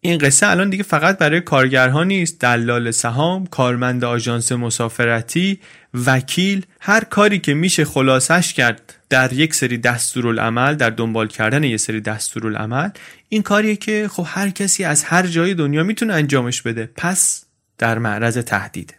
این 0.00 0.18
قصه 0.18 0.50
الان 0.50 0.70
دیگه 0.70 0.82
فقط 0.82 1.18
برای 1.18 1.40
کارگرها 1.40 2.04
نیست 2.04 2.40
دلال 2.40 2.90
سهام 2.90 3.46
کارمند 3.46 4.04
آژانس 4.04 4.52
مسافرتی 4.52 5.58
وکیل 5.94 6.66
هر 6.80 7.04
کاری 7.04 7.38
که 7.38 7.54
میشه 7.54 7.84
خلاصش 7.84 8.52
کرد 8.52 8.94
در 9.08 9.32
یک 9.32 9.54
سری 9.54 9.78
دستورالعمل 9.78 10.74
در 10.74 10.90
دنبال 10.90 11.28
کردن 11.28 11.64
یک 11.64 11.76
سری 11.76 12.00
دستورالعمل 12.00 12.88
این 13.28 13.42
کاریه 13.42 13.76
که 13.76 14.08
خب 14.12 14.24
هر 14.26 14.50
کسی 14.50 14.84
از 14.84 15.04
هر 15.04 15.26
جای 15.26 15.54
دنیا 15.54 15.82
می‌تونه 15.82 16.14
انجامش 16.14 16.62
بده. 16.62 16.90
پس 16.96 17.44
در 17.78 17.98
معرض 17.98 18.38
تهدیده 18.38 18.94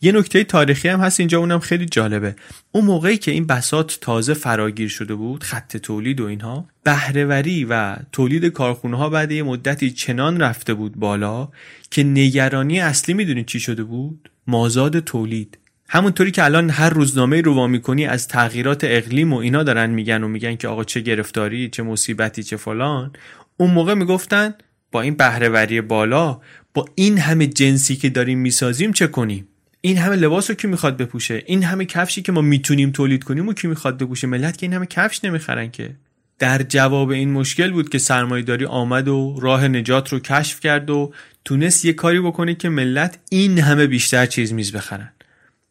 یه 0.00 0.12
نکته 0.12 0.44
تاریخی 0.44 0.88
هم 0.88 1.00
هست 1.00 1.20
اینجا 1.20 1.38
اونم 1.38 1.58
خیلی 1.58 1.86
جالبه. 1.86 2.36
اون 2.72 2.84
موقعی 2.84 3.16
که 3.16 3.30
این 3.30 3.46
بسات 3.46 3.98
تازه 4.00 4.34
فراگیر 4.34 4.88
شده 4.88 5.14
بود 5.14 5.44
خط 5.44 5.76
تولید 5.76 6.20
و 6.20 6.24
اینها 6.24 6.68
بهرهوری 6.84 7.64
و 7.64 7.96
تولید 8.12 8.44
کارخونه 8.46 8.96
ها 8.96 9.08
بعد 9.08 9.32
یه 9.32 9.42
مدتی 9.42 9.90
چنان 9.90 10.40
رفته 10.40 10.74
بود 10.74 10.96
بالا 10.96 11.48
که 11.90 12.04
نگرانی 12.04 12.80
اصلی 12.80 13.14
می‌دونید 13.14 13.46
چی 13.46 13.60
شده 13.60 13.84
بود؟ 13.84 14.30
مازاد 14.46 15.00
تولید. 15.00 15.58
همونطوری 15.88 16.30
که 16.30 16.44
الان 16.44 16.70
هر 16.70 16.90
روزنامه 16.90 17.40
رو 17.40 17.54
وا 17.54 17.66
می‌کنی 17.66 18.06
از 18.06 18.28
تغییرات 18.28 18.84
اقلیم 18.84 19.32
و 19.32 19.36
اینا 19.36 19.62
دارن 19.62 19.90
میگن 19.90 20.22
و 20.22 20.28
میگن 20.28 20.56
که 20.56 20.68
آقا 20.68 20.84
چه 20.84 21.00
گرفتاری 21.00 21.68
چه 21.68 21.82
مصیبتی 21.82 22.42
چه 22.42 22.56
فلان. 22.56 23.12
اون 23.56 23.70
موقع 23.70 23.94
می‌گفتن 23.94 24.54
با 24.92 25.00
این 25.02 25.14
بهرهوری 25.14 25.80
بالا 25.80 26.40
با 26.74 26.84
این 26.94 27.18
همه 27.18 27.46
جنسی 27.46 27.96
که 27.96 28.10
داریم 28.10 28.38
می‌سازیم 28.38 28.92
چه 28.92 29.06
کنیم؟ 29.06 29.48
این 29.80 29.98
همه 29.98 30.16
لباس 30.16 30.50
رو 30.50 30.56
کی 30.56 30.66
می‌خواد 30.66 30.96
بپوشه؟ 30.96 31.42
این 31.46 31.62
همه 31.62 31.84
کفشی 31.84 32.22
که 32.22 32.32
ما 32.32 32.40
می‌تونیم 32.40 32.90
تولید 32.90 33.24
کنیم 33.24 33.48
و 33.48 33.52
کی 33.52 33.68
می‌خواد 33.68 33.98
بپوشه؟ 33.98 34.26
ملت 34.26 34.56
که 34.56 34.66
این 34.66 34.72
همه 34.72 34.86
کفش 34.86 35.24
نمی‌خرن 35.24 35.70
که. 35.70 35.96
در 36.38 36.62
جواب 36.62 37.08
این 37.08 37.32
مشکل 37.32 37.70
بود 37.70 37.88
که 37.88 37.98
سرمایهداری 37.98 38.64
آمد 38.64 39.08
و 39.08 39.38
راه 39.42 39.68
نجات 39.68 40.12
رو 40.12 40.18
کشف 40.18 40.60
کرد 40.60 40.90
و 40.90 41.12
تونست 41.44 41.84
یه 41.84 41.92
کاری 41.92 42.20
بکنه 42.20 42.54
که 42.54 42.68
ملت 42.68 43.18
این 43.30 43.58
همه 43.58 43.86
بیشتر 43.86 44.26
چیز 44.26 44.52
میز 44.52 44.72
بخرن. 44.72 45.12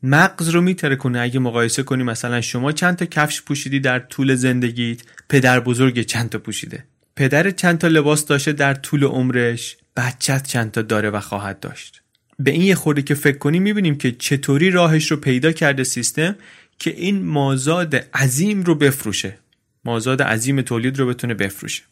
مغز 0.06 0.50
رو 0.50 0.62
میتره 0.62 0.96
کنه 0.96 1.20
اگه 1.20 1.40
مقایسه 1.40 1.84
کنی 1.84 2.04
مثلا 2.04 2.42
شما 2.42 2.72
چند 2.72 2.96
تا 2.96 3.06
کفش 3.06 3.42
پوشیدی 3.42 3.80
در 3.80 4.00
طول 4.00 4.36
زندگیت 4.36 5.02
پدر 5.30 5.60
بزرگ 5.60 6.02
چند 6.02 6.30
تا 6.30 6.40
پوشیده؟ 6.40 6.84
پدر 7.16 7.52
چند 7.52 7.78
تا 7.78 7.88
لباس 7.88 8.26
داشته 8.26 8.52
در 8.52 8.74
طول 8.74 9.04
عمرش 9.04 9.78
بچت 9.98 10.48
چند 10.48 10.72
تا 10.72 10.82
داره 10.82 11.10
و 11.10 11.20
خواهد 11.20 11.60
داشت. 11.60 12.02
به 12.40 12.52
این 12.52 12.62
یه 12.62 12.76
خورده 12.76 13.02
که 13.02 13.16
فکر 13.16 13.38
کنیم 13.38 13.64
می‌بینیم 13.64 13.98
که 13.98 14.12
چطوری 14.12 14.72
راهش 14.72 15.12
رو 15.12 15.18
پیدا 15.18 15.52
کرده 15.52 15.84
سیستم 15.84 16.36
که 16.80 16.90
این 16.90 17.26
مازاد 17.26 17.96
عظیم 17.96 18.64
رو 18.64 18.76
بفروشه. 18.76 19.38
مازاد 19.86 20.22
عظیم 20.22 20.62
تولید 20.62 21.00
رو 21.00 21.08
بتونه 21.08 21.34
بفروشه. 21.34 21.84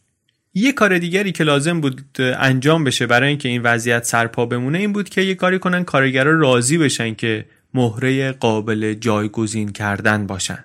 یه 0.54 0.72
کار 0.72 0.98
دیگری 0.98 1.32
که 1.32 1.44
لازم 1.44 1.82
بود 1.82 2.02
انجام 2.20 2.84
بشه 2.84 3.08
برای 3.08 3.30
اینکه 3.30 3.50
این 3.50 3.62
وضعیت 3.62 4.04
سرپا 4.04 4.46
بمونه 4.46 4.80
این 4.80 4.94
بود 4.94 5.10
که 5.10 5.22
یه 5.22 5.36
کاری 5.36 5.60
کنن 5.60 5.84
کارگرا 5.84 6.40
راضی 6.40 6.78
بشن 6.78 7.14
که 7.14 7.46
مهره 7.74 8.32
قابل 8.32 8.94
جایگزین 8.94 9.72
کردن 9.72 10.28
باشن. 10.28 10.64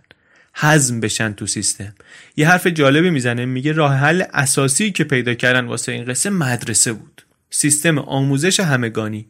حزم 0.55 1.01
بشن 1.01 1.33
تو 1.33 1.47
سیستم. 1.47 1.95
یه 2.37 2.49
حرف 2.49 2.67
جالبی 2.67 3.11
می‌زنه 3.11 3.45
میگه 3.45 3.73
راه 3.73 3.95
حل 3.95 4.23
اساسی 4.33 4.91
که 4.91 5.05
پیدا 5.05 5.35
کردن 5.35 5.65
واسه 5.65 5.93
این 5.93 6.05
قصه 6.05 6.31
مدرسه 6.31 6.93
بود. 6.93 7.23
سیستم 7.51 7.99
آموزش 7.99 8.61
همگانی. 8.61 9.27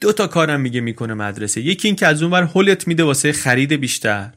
دو 0.00 0.12
تا 0.12 0.26
کارم 0.26 0.60
میگه 0.60 0.80
می‌کنه 0.80 1.14
مدرسه. 1.14 1.60
یکی 1.60 1.88
اینکه 1.88 2.06
از 2.06 2.22
اونور 2.22 2.42
هولت 2.42 2.88
میده 2.88 3.04
واسه 3.04 3.32
خرید 3.32 3.72
بیشتر. 3.72 4.30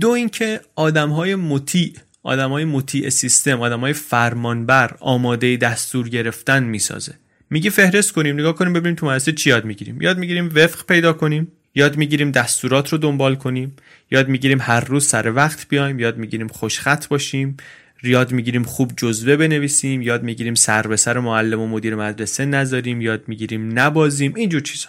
دو 0.00 0.08
اینکه 0.08 0.60
آدمهای 0.74 1.34
مطیع 1.34 1.94
آدمهای 2.22 2.64
مطیع 2.64 3.08
سیستم 3.08 3.60
آدمهای 3.60 3.92
فرمانبر 3.92 4.96
آماده 5.00 5.56
دستور 5.56 6.08
گرفتن 6.08 6.64
می‌سازه. 6.64 7.14
میگه 7.50 7.70
فهرست 7.70 8.12
کنیم 8.12 8.34
نگاه 8.34 8.54
کنیم 8.54 8.72
ببینیم 8.72 8.94
تو 8.94 9.06
مدرسه 9.06 9.32
چی 9.32 9.50
یاد 9.50 9.64
می‌گیریم. 9.64 10.02
یاد 10.02 10.18
می‌گیریم 10.18 10.52
وفق 10.54 10.86
پیدا 10.86 11.12
کنیم. 11.12 11.52
یاد 11.74 11.96
می‌گیریم 11.96 12.30
دستورات 12.30 12.88
رو 12.88 12.98
دنبال 12.98 13.34
کنیم. 13.34 13.76
یاد 14.10 14.28
می‌گیریم 14.28 14.58
هر 14.60 14.80
روز 14.80 15.06
سر 15.06 15.32
وقت 15.32 15.68
بیایم. 15.68 16.00
یاد 16.00 16.18
می‌گیریم 16.18 16.48
خوشخط 16.48 17.08
باشیم. 17.08 17.56
یاد 18.02 18.32
می‌گیریم 18.32 18.62
خوب 18.62 18.92
جزوه 18.96 19.36
بنویسیم. 19.36 20.02
یاد 20.02 20.22
می‌گیریم 20.22 20.54
سر 20.54 20.86
به 20.86 20.96
سر 20.96 21.18
معلم 21.18 21.60
و 21.60 21.66
مدیر 21.66 21.94
مدرسه 21.94 22.44
نذاریم. 22.44 23.00
یاد 23.00 23.22
می‌گیریم 23.26 23.78
نبازیم. 23.78 24.34
اینجور 24.34 24.60
چیزا. 24.60 24.88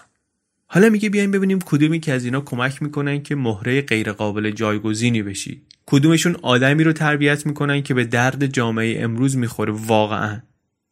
حالا 0.68 0.90
میگه 0.90 1.10
بیایم 1.10 1.32
ببینیم 1.32 1.60
کدومی 1.66 2.00
که 2.00 2.14
از 2.14 2.26
اینا 2.26 2.42
کمک 2.42 2.82
می‌کنن 2.82 3.24
که 3.24 3.36
مهره 3.36 3.82
غیر 3.82 4.12
قابل 4.12 4.52
جایگزینی 4.52 5.24
بشی. 5.24 5.62
کدومشون 5.86 6.36
آدمی 6.42 6.84
رو 6.84 6.94
تربیت 6.94 7.46
می‌کنن 7.46 7.82
که 7.84 7.94
به 7.94 8.04
درد 8.04 8.46
جامعه 8.46 9.04
امروز 9.04 9.38
می‌خوره. 9.38 9.74
واقعا. 9.74 10.42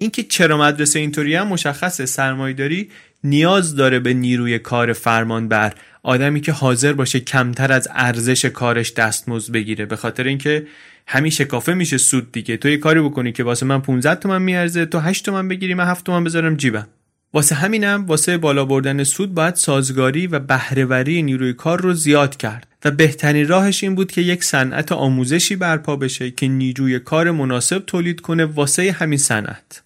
اینکه 0.03 0.24
چرا 0.24 0.57
مدرسه 0.57 1.00
اینطوری 1.00 1.36
هم 1.36 1.48
مشخصه. 1.48 2.05
سرمایهداری 2.05 2.89
نیاز 3.24 3.75
داره 3.75 4.00
به 4.00 4.13
نیروی 4.13 4.60
کار 4.60 4.93
فرمان 4.93 5.48
بر. 5.48 5.74
آدمی 6.03 6.41
که 6.41 6.51
حاضر 6.51 6.93
باشه 6.93 7.19
کمتر 7.19 7.72
از 7.72 7.88
ارزش 7.91 8.45
کارش 8.45 8.93
دستمزد 8.93 9.51
بگیره. 9.53 9.86
به 9.86 9.95
خاطر 9.95 10.24
اینکه 10.24 10.67
همین 11.07 11.31
شکافه 11.31 11.74
میشه 11.74 11.98
سود 11.98 12.31
دیگه. 12.31 12.57
تو 12.57 12.69
یه 12.69 12.77
کاری 12.77 13.01
بکنی 13.01 13.31
که 13.31 13.43
واسه 13.43 13.65
من 13.65 13.81
15 13.81 14.15
تومن 14.15 14.41
میارزه 14.41 14.86
تو 14.86 15.00
8 15.00 15.25
تومن 15.25 15.48
بگیری 15.48 15.74
من 15.74 15.86
7 15.86 16.05
تومن 16.05 16.24
بذارم 16.24 16.55
جیبم. 16.55 16.88
واسه 17.33 17.55
همینم 17.55 18.05
واسه 18.05 18.38
بالا 18.38 18.65
بردن 18.65 19.03
سود 19.03 19.33
باید 19.33 19.55
سازگاری 19.55 20.27
و 20.27 20.39
بهرهوری 20.39 21.22
نیروی 21.22 21.53
کار 21.53 21.81
رو 21.81 21.93
زیاد 21.93 22.38
کرد. 22.38 22.67
و 22.86 22.91
بهترین 22.91 23.48
راهش 23.48 23.83
این 23.83 23.95
بود 23.95 24.12
که 24.12 24.22
یک 24.22 24.43
صنعت 24.43 24.91
آموزشی 24.91 25.55
برپا 25.55 25.95
بشه 25.95 26.31
که 26.31 26.48
نیروی 26.48 27.00
کار 27.00 27.31
مناسب 27.31 27.83
تولید 27.88 28.22
کنه 28.22 28.45
واسه 28.45 28.91
همین 28.91 29.19
صنعت. 29.19 29.83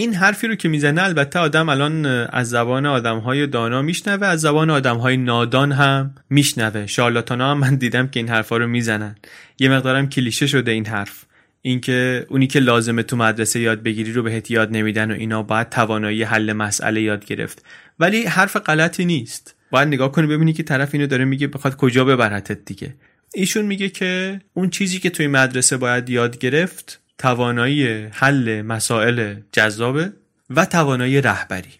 این 0.00 0.14
حرفی 0.14 0.46
رو 0.46 0.54
که 0.54 0.68
می‌زنه 0.68 1.02
البته 1.02 1.38
آدم 1.38 1.68
الان 1.68 2.06
از 2.06 2.50
زبان 2.50 2.86
آدمهای 2.86 3.46
دانا 3.46 3.82
میشنوه 3.82 4.26
از 4.26 4.40
زبان 4.40 4.70
آدمهای 4.70 5.16
نادان 5.16 5.72
هم 5.72 6.14
میشنوه. 6.30 6.86
شارلاتانا 6.86 7.50
هم 7.50 7.58
من 7.58 7.74
دیدم 7.74 8.06
که 8.06 8.20
این 8.20 8.28
حرفا 8.28 8.56
رو 8.56 8.66
می‌زنن. 8.66 9.16
یه 9.58 9.68
مقدارم 9.68 10.08
کلیشه 10.08 10.46
شده 10.46 10.70
این 10.70 10.86
حرف. 10.86 11.24
اینکه 11.62 12.26
اونی 12.28 12.46
که 12.46 12.60
لازمه 12.60 13.02
تو 13.02 13.16
مدرسه 13.16 13.60
یاد 13.60 13.82
بگیری 13.82 14.12
رو 14.12 14.22
بهت 14.22 14.50
یاد 14.50 14.72
نمیدن 14.72 15.10
و 15.10 15.14
اینا 15.14 15.42
باید 15.42 15.68
توانایی 15.68 16.22
حل 16.22 16.52
مسئله 16.52 17.00
یاد 17.00 17.24
گرفت. 17.24 17.64
ولی 17.98 18.24
حرف 18.24 18.56
غلطی 18.56 19.04
نیست. 19.04 19.54
باید 19.70 19.88
نگاه 19.88 20.12
کنی 20.12 20.26
ببینی 20.26 20.52
که 20.52 20.62
طرف 20.62 20.88
اینو 20.92 21.06
داره 21.06 21.24
میگه 21.24 21.46
بخواد 21.46 21.76
کجا 21.76 22.04
ببرتت 22.04 22.64
دیگه. 22.64 22.94
ایشون 23.34 23.64
میگه 23.64 23.88
که 23.88 24.40
اون 24.54 24.70
چیزی 24.70 24.98
که 24.98 25.10
توی 25.10 25.26
مدرسه 25.26 25.76
باید 25.76 26.10
یاد 26.10 26.38
گرفت 26.38 27.00
توانایی 27.20 27.86
حل 28.12 28.62
مسائل 28.62 29.34
جذابه 29.52 30.12
و 30.50 30.64
توانایی 30.64 31.20
رهبری. 31.20 31.70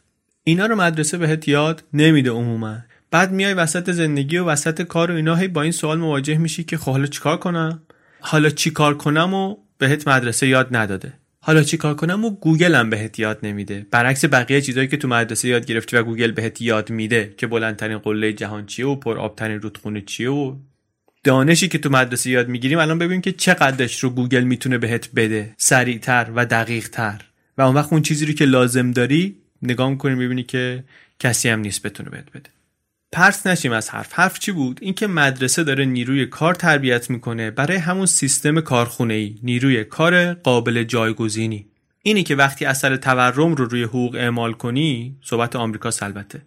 اینا 0.44 0.66
رو 0.66 0.76
مدرسه 0.76 1.18
بهت 1.18 1.48
یاد 1.48 1.84
نمیده 1.92 2.30
عموما. 2.30 2.76
بعد 3.10 3.32
میای 3.32 3.54
وسط 3.54 3.90
زندگی 3.90 4.38
و 4.38 4.44
وسط 4.44 4.82
کار 4.82 5.10
و 5.10 5.14
اینا 5.14 5.34
هی 5.34 5.48
با 5.48 5.62
این 5.62 5.72
سوال 5.72 5.98
مواجه 5.98 6.38
میشی 6.38 6.64
که 6.64 6.76
خب 6.76 6.92
حالا 6.92 7.06
چیکار 7.06 7.36
کنم؟ 7.36 7.82
حالا 8.20 8.50
چیکار 8.50 8.96
کنم 8.96 9.34
و 9.34 9.56
بهت 9.78 10.08
مدرسه 10.08 10.46
یاد 10.46 10.76
نداده. 10.76 11.12
حالا 11.40 11.62
چیکار 11.62 11.94
کنم 11.94 12.24
و 12.24 12.30
گوگل 12.30 12.74
هم 12.74 12.90
بهت 12.90 13.18
یاد 13.18 13.38
نمیده. 13.42 13.86
برعکس 13.90 14.24
بقیه 14.24 14.60
چیزایی 14.60 14.88
که 14.88 14.96
تو 14.96 15.08
مدرسه 15.08 15.48
یاد 15.48 15.66
گرفتی 15.66 15.96
و 15.96 16.02
گوگل 16.02 16.30
بهت 16.30 16.62
یاد 16.62 16.90
میده 16.90 17.34
که 17.36 17.46
بلندترین 17.46 17.98
قله 17.98 18.32
جهان 18.32 18.66
چیه 18.66 18.86
و 18.86 18.96
پر 18.96 19.18
آبترین 19.18 19.60
رودخونه 19.60 20.00
چیه 20.00 20.30
و 20.30 20.56
دانشی 21.24 21.68
که 21.68 21.78
تو 21.78 21.90
مدرسه 21.90 22.30
یاد 22.30 22.48
می‌گیریم 22.48 22.78
الان 22.78 22.98
ببینیم 22.98 23.20
که 23.20 23.32
چقدرش 23.32 24.04
رو 24.04 24.10
گوگل 24.10 24.44
می‌تونه 24.44 24.78
بهت 24.78 25.10
بده. 25.16 25.54
سریعتر 25.56 26.30
و 26.34 26.46
دقیقتر. 26.46 27.24
و 27.58 27.62
اون 27.62 27.74
وقت 27.74 27.92
اون 27.92 28.02
چیزی 28.02 28.26
رو 28.26 28.32
که 28.32 28.44
لازم 28.44 28.90
داری 28.90 29.36
نگاه 29.62 29.90
می‌کنیم 29.90 30.18
ببینی 30.18 30.42
که 30.42 30.84
کسی 31.18 31.48
هم 31.48 31.60
نیست 31.60 31.82
بتونه 31.82 32.10
بهت 32.10 32.30
بده. 32.30 32.50
پرت 33.12 33.46
نشیم 33.46 33.72
از 33.72 33.90
حرف. 33.90 34.12
حرف 34.12 34.38
چی 34.38 34.52
بود؟ 34.52 34.78
اینکه 34.82 35.06
مدرسه 35.06 35.64
داره 35.64 35.84
نیروی 35.84 36.26
کار 36.26 36.54
تربیت 36.54 37.10
می‌کنه 37.10 37.50
برای 37.50 37.76
همون 37.76 38.06
سیستم 38.06 38.60
کارخونه 38.60 39.14
ای 39.14 39.38
نیروی 39.42 39.84
کار 39.84 40.34
قابل 40.34 40.82
جایگزینی. 40.82 41.66
اینی 42.02 42.22
که 42.22 42.36
وقتی 42.36 42.64
اثر 42.64 42.96
تورم 42.96 43.54
رو 43.54 43.64
روی 43.64 43.82
حقوق 43.82 44.14
اعمال 44.14 44.52
کنی 44.52 45.16
صحبت 45.22 45.56
آمریکا 45.56 45.90
البته. 46.02 46.42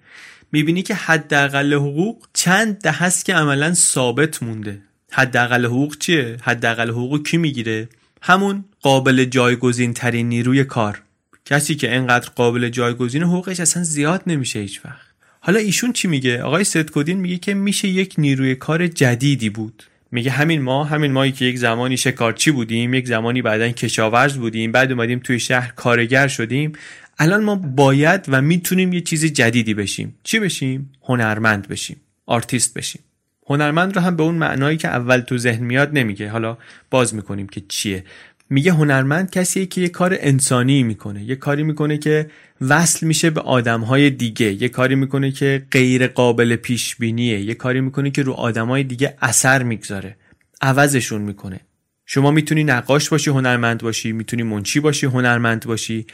می‌بینی 0.54 0.82
که 0.82 0.96
حداقل 0.96 1.74
حقوق 1.74 2.28
چند 2.34 2.78
ده 2.78 2.92
هست 2.92 3.26
که 3.26 3.34
عملا 3.34 3.74
ثابت 3.74 4.44
مونده. 4.44 4.82
حداقل 5.12 5.66
حقوق 5.66 5.98
چیه؟ 5.98 6.38
حداقل 6.42 6.90
حقوق 6.90 7.28
کی 7.28 7.38
می‌گیره؟ 7.38 7.90
همون 8.22 8.66
قابل 8.82 9.26
جایگزین 9.26 9.94
ترین 9.94 10.30
نیروی 10.30 10.64
کار. 10.64 11.02
کسی 11.46 11.76
که 11.76 11.96
انقدر 11.96 12.30
قابل 12.36 12.70
جایگزین 12.70 13.24
حقوقش 13.24 13.60
اصلا 13.60 13.84
زیاد 13.84 14.24
نمیشه 14.28 14.60
هیچ 14.60 14.86
وقت. 14.86 15.08
حالا 15.40 15.60
ایشون 15.60 15.94
چی 15.94 16.08
میگه؟ 16.08 16.42
آقای 16.42 16.64
ستکودین 16.64 17.18
میگه 17.18 17.38
که 17.38 17.54
میشه 17.54 17.88
یک 17.88 18.16
نیروی 18.18 18.56
کار 18.56 18.88
جدیدی 18.88 19.50
بود. 19.50 19.84
میگه 20.12 20.32
همین 20.32 20.62
ما 20.62 20.84
همین 20.84 21.12
مایی 21.12 21.32
که 21.32 21.46
یک 21.46 21.58
زمانی 21.58 21.98
شکارچی 21.98 22.52
بودیم 22.52 22.94
یک 22.94 23.08
زمانی 23.08 23.42
بعدا 23.42 23.70
کشاورز 23.70 24.38
بودیم 24.38 24.72
بعد 24.72 24.92
اومدیم 24.92 25.20
توی 25.20 25.40
شهر 25.40 25.72
کارگر 25.76 26.28
شدیم. 26.28 26.74
الان 27.20 27.44
ما 27.44 27.56
باید 27.56 28.26
و 28.28 28.42
می‌تونیم 28.42 28.94
یه 28.94 29.02
چیز 29.02 29.26
جدیدی 29.26 29.74
بشیم. 29.74 30.16
چی 30.24 30.40
بشیم؟ 30.40 30.92
هنرمند 31.04 31.68
بشیم. 31.68 31.98
آرتیست 32.26 32.74
بشیم. 32.74 33.02
هنرمند 33.48 33.96
رو 33.96 34.02
هم 34.02 34.16
به 34.16 34.24
اون 34.24 34.36
معنایی 34.36 34.78
که 34.78 34.88
اول 34.88 35.20
تو 35.20 35.38
ذهن 35.38 35.64
میاد 35.64 35.90
نمیگه. 35.94 36.30
حالا 36.30 36.58
باز 36.90 37.16
می‌کنیم 37.16 37.48
که 37.48 37.62
چیه. 37.68 38.04
میگه 38.50 38.72
هنرمند 38.72 39.32
کسیه 39.32 39.66
که 39.66 39.82
یه 39.82 39.90
کار 39.90 40.18
انسانی 40.20 40.84
می‌کنه. 40.84 41.24
یه 41.24 41.36
کاری 41.36 41.64
می‌کنه 41.64 41.98
که 41.98 42.30
وصل 42.62 43.08
میشه 43.08 43.30
به 43.30 43.42
آدمهای 43.42 44.10
دیگه. 44.10 44.62
یه 44.62 44.70
کاری 44.70 44.96
می‌کنه 44.96 45.32
که 45.32 45.66
غیر 45.72 46.08
قابل 46.08 46.56
پیش 46.56 46.96
بینیه 46.96 47.40
یه 47.40 47.54
کاری 47.54 47.82
می‌کنه 47.82 48.12
که 48.12 48.24
رو 48.24 48.34
آدمهای 48.34 48.84
دیگه 48.84 49.18
اثر 49.22 49.64
می‌گذاره. 49.64 50.16
عوضشون 50.62 51.22
می‌کنه. 51.22 51.60
شما 52.06 52.32
می‌تونی 52.32 52.64
نقاش 52.64 53.10
باشی 53.10 53.30
هنرمند 53.30 53.82
باشی. 53.82 54.12
می‌تونی 54.12 54.44
منشی 54.44 54.80
باشی 54.80 55.06
هنرمند 55.06 55.66
باشی. 55.66 56.06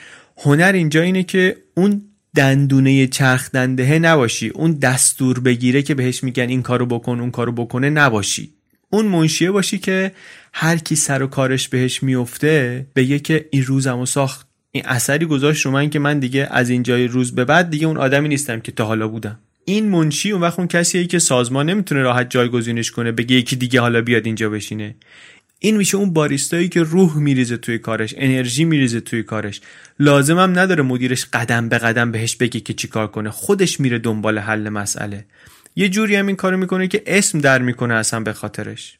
هنر 0.43 0.71
اینجا 0.75 1.01
اینه 1.01 1.23
که 1.23 1.57
اون 1.75 2.01
دندونه 2.35 3.07
چرخ 3.07 3.51
دندهه 3.51 3.99
نباشی. 3.99 4.49
اون 4.49 4.71
دستور 4.71 5.39
بگیره 5.39 5.81
که 5.81 5.95
بهش 5.95 6.23
میگن 6.23 6.49
این 6.49 6.61
کارو 6.61 6.85
بکن 6.85 7.19
اون 7.19 7.31
کارو 7.31 7.51
بکنه 7.51 7.89
نباشی. 7.89 8.53
اون 8.89 9.05
منشیه 9.05 9.51
باشی 9.51 9.77
که 9.77 10.11
هر 10.53 10.77
کی 10.77 10.95
سر 10.95 11.23
و 11.23 11.27
کارش 11.27 11.69
بهش 11.69 12.03
میفته 12.03 12.85
بگه 12.95 13.19
که 13.19 13.45
این 13.51 13.63
روزمو 13.63 14.05
ساخت. 14.05 14.47
این 14.71 14.83
اثری 14.85 15.25
گذاشت 15.25 15.65
رو 15.65 15.71
من 15.71 15.89
که 15.89 15.99
من 15.99 16.19
دیگه 16.19 16.47
از 16.51 16.69
اینجای 16.69 17.07
روز 17.07 17.35
به 17.35 17.45
بعد 17.45 17.69
دیگه 17.69 17.87
اون 17.87 17.97
آدمی 17.97 18.29
نیستم 18.29 18.59
که 18.59 18.71
تا 18.71 18.85
حالا 18.85 19.07
بودم. 19.07 19.39
این 19.65 19.89
منشی 19.89 20.31
اون 20.31 20.41
وقت 20.41 20.59
اون 20.59 20.67
کسیه 20.67 21.05
که 21.05 21.19
سازمان 21.19 21.69
نمی‌تونه 21.69 22.01
راحت 22.01 22.29
جایگزینش 22.29 22.91
کنه 22.91 23.11
بگه 23.11 23.35
یکی 23.35 23.55
دیگه 23.55 23.81
حالا 23.81 24.01
بیاد 24.01 24.25
اینجا 24.25 24.49
بشینه. 24.49 24.95
این 25.59 25.77
میشه 25.77 25.97
اون 25.97 26.13
باریستایی 26.13 26.69
که 26.69 26.83
روح 26.83 27.17
میریزه 27.17 27.57
توی 27.57 27.77
کارش 27.77 28.13
انرژی 28.17 28.65
میریزه 28.65 28.99
توی 28.99 29.23
کارش. 29.23 29.61
لازمم 29.99 30.59
نداره 30.59 30.83
مدیرش 30.83 31.25
قدم 31.25 31.69
به 31.69 31.77
قدم 31.77 32.11
بهش 32.11 32.35
بگه 32.35 32.59
که 32.59 32.73
چیکار 32.73 33.07
کنه. 33.07 33.29
خودش 33.29 33.79
میره 33.79 33.99
دنبال 33.99 34.37
حل 34.39 34.69
مسئله. 34.69 35.25
یه 35.75 35.89
جوری 35.89 36.15
هم 36.15 36.27
این 36.27 36.35
کارو 36.35 36.57
می‌کنه 36.57 36.87
که 36.87 37.03
اسم 37.05 37.39
در 37.39 37.61
می‌کنه 37.61 37.93
اصلا 37.93 38.19
به 38.19 38.33
خاطرش. 38.33 38.97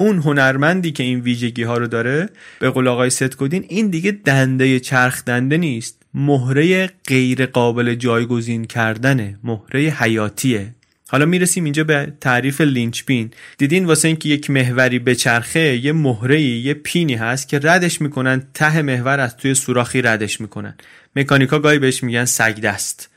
اون 0.00 0.18
هنرمندی 0.18 0.92
که 0.92 1.02
این 1.02 1.20
ویژگی 1.20 1.62
ها 1.62 1.78
رو 1.78 1.86
داره 1.86 2.28
به 2.60 2.70
قول 2.70 2.88
آقای 2.88 3.10
ستکودین 3.10 3.64
این 3.68 3.88
دیگه 3.88 4.10
دنده 4.10 4.80
چرخ 4.80 5.24
دنده 5.24 5.56
نیست. 5.56 6.02
مهره 6.14 6.90
غیر 7.06 7.46
قابل 7.46 7.94
جایگزین 7.94 8.64
کردنه. 8.64 9.38
مهره 9.44 9.80
حیاتیه. 9.80 10.74
حالا 11.10 11.26
می‌رسیم 11.26 11.64
اینجا 11.64 11.84
به 11.84 12.12
تعریف 12.20 12.60
لینچ 12.60 13.04
پین 13.04 13.30
دیدین 13.58 13.84
واسه 13.84 14.08
اینکه 14.08 14.28
یک 14.28 14.50
محوری 14.50 14.98
به 14.98 15.14
چرخه 15.14 15.76
یه 15.76 15.92
مهره 15.92 16.42
یه 16.42 16.74
پینی 16.74 17.14
هست 17.14 17.48
که 17.48 17.60
ردش 17.62 18.00
می‌کنن 18.00 18.42
ته 18.54 18.82
محور 18.82 19.20
از 19.20 19.36
توی 19.36 19.54
سوراخی 19.54 20.02
ردش 20.02 20.40
می‌کنن. 20.40 20.74
مکانیکا 21.16 21.58
گاهی 21.58 21.78
بهش 21.78 22.02
میگن 22.02 22.24
سگ 22.24 22.60
دست 22.60 23.10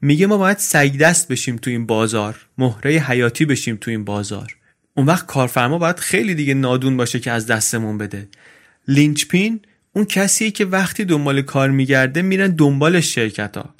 میگه 0.00 0.26
ما 0.26 0.38
باید 0.38 0.58
سگ 0.58 0.96
دست 0.98 1.28
بشیم 1.28 1.56
تو 1.56 1.70
این 1.70 1.86
بازار 1.86 2.46
مهره 2.58 2.90
حیاتی 2.90 3.44
بشیم 3.44 3.78
تو 3.80 3.90
این 3.90 4.04
بازار. 4.04 4.56
اون 4.94 5.06
وقت 5.06 5.26
کارفرما 5.26 5.78
باید 5.78 5.98
خیلی 5.98 6.34
دیگه 6.34 6.54
نادون 6.54 6.96
باشه 6.96 7.20
که 7.20 7.30
از 7.30 7.46
دستمون 7.46 7.98
بده. 7.98 8.28
لینچ 8.88 9.26
پین 9.26 9.60
اون 9.92 10.04
کسیه 10.04 10.50
که 10.50 10.64
وقتی 10.64 11.04
دنبال 11.04 11.42
کار 11.42 11.70
میگرده 11.70 12.22
میرن 12.22 12.50
دنبال 12.50 13.00
شرکت 13.00 13.56
ها 13.56 13.73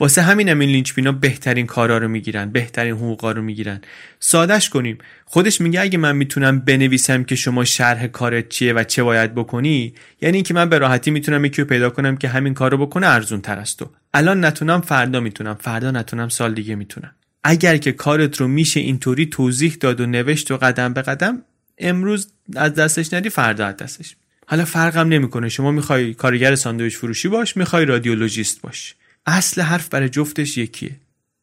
واسه 0.00 0.22
همین 0.22 0.48
هم 0.48 0.58
این 0.58 0.70
Linchpin 0.70 0.94
ا 0.94 1.12
بهترین 1.12 1.66
کارا 1.66 1.98
رو 1.98 2.08
می‌گیرن 2.08 2.50
بهترین 2.50 2.94
حقوقا 2.94 3.32
رو 3.32 3.42
می‌گیرن. 3.42 3.80
سادش 4.20 4.70
کنیم. 4.70 4.98
خودش 5.24 5.60
میگه 5.60 5.80
اگه 5.80 5.98
من 5.98 6.16
می‌تونم 6.16 6.58
بنویسم 6.60 7.24
که 7.24 7.34
شما 7.34 7.64
شرح 7.64 8.06
کارت 8.06 8.48
چیه 8.48 8.72
و 8.72 8.84
چه 8.84 9.02
باید 9.02 9.34
بکنی 9.34 9.94
یعنی 10.20 10.36
اینکه 10.36 10.54
من 10.54 10.68
به 10.68 10.78
راحتی 10.78 11.10
می‌تونم 11.10 11.44
یکی 11.44 11.62
رو 11.62 11.68
پیدا 11.68 11.90
کنم 11.90 12.16
که 12.16 12.28
همین 12.28 12.54
کار 12.54 12.70
رو 12.70 12.86
بکنه 12.86 13.06
ارزون 13.06 13.40
تر 13.40 13.58
از 13.58 13.78
تو. 13.78 13.90
الان 14.14 14.44
نتونم 14.44 14.80
فردا 14.80 15.20
می‌تونم. 15.20 15.54
فردا 15.54 15.90
نتونم 15.90 16.28
سال 16.28 16.54
دیگه 16.54 16.74
می‌تونم. 16.74 17.14
اگر 17.44 17.76
که 17.76 17.92
کارت 17.92 18.36
رو 18.36 18.48
میشه 18.48 18.80
اینطوری 18.80 19.26
توضیح 19.26 19.76
داد 19.80 20.00
و 20.00 20.06
نوشت 20.06 20.50
و 20.50 20.56
قدم 20.56 20.92
به 20.92 21.02
قدم 21.02 21.42
امروز 21.78 22.32
از 22.56 22.74
دستش 22.74 23.12
ندی 23.12 23.30
فردا 23.30 23.66
از 23.66 23.76
دستش. 23.76 24.16
حالا 24.46 24.64
فرقم 24.64 25.08
نمی‌کنه. 25.08 25.48
شما 25.48 25.70
می‌خوای 25.70 26.14
کارگر 26.14 26.54
ساندویچ 26.54 26.96
فروشی 26.96 27.28
باش 27.28 27.56
می‌خوای 27.56 27.84
رادیولوژیست 27.84 28.60
باش. 28.60 28.94
اصل 29.26 29.60
حرف 29.60 29.88
برای 29.88 30.08
جفتش 30.08 30.58
یکیه. 30.58 30.96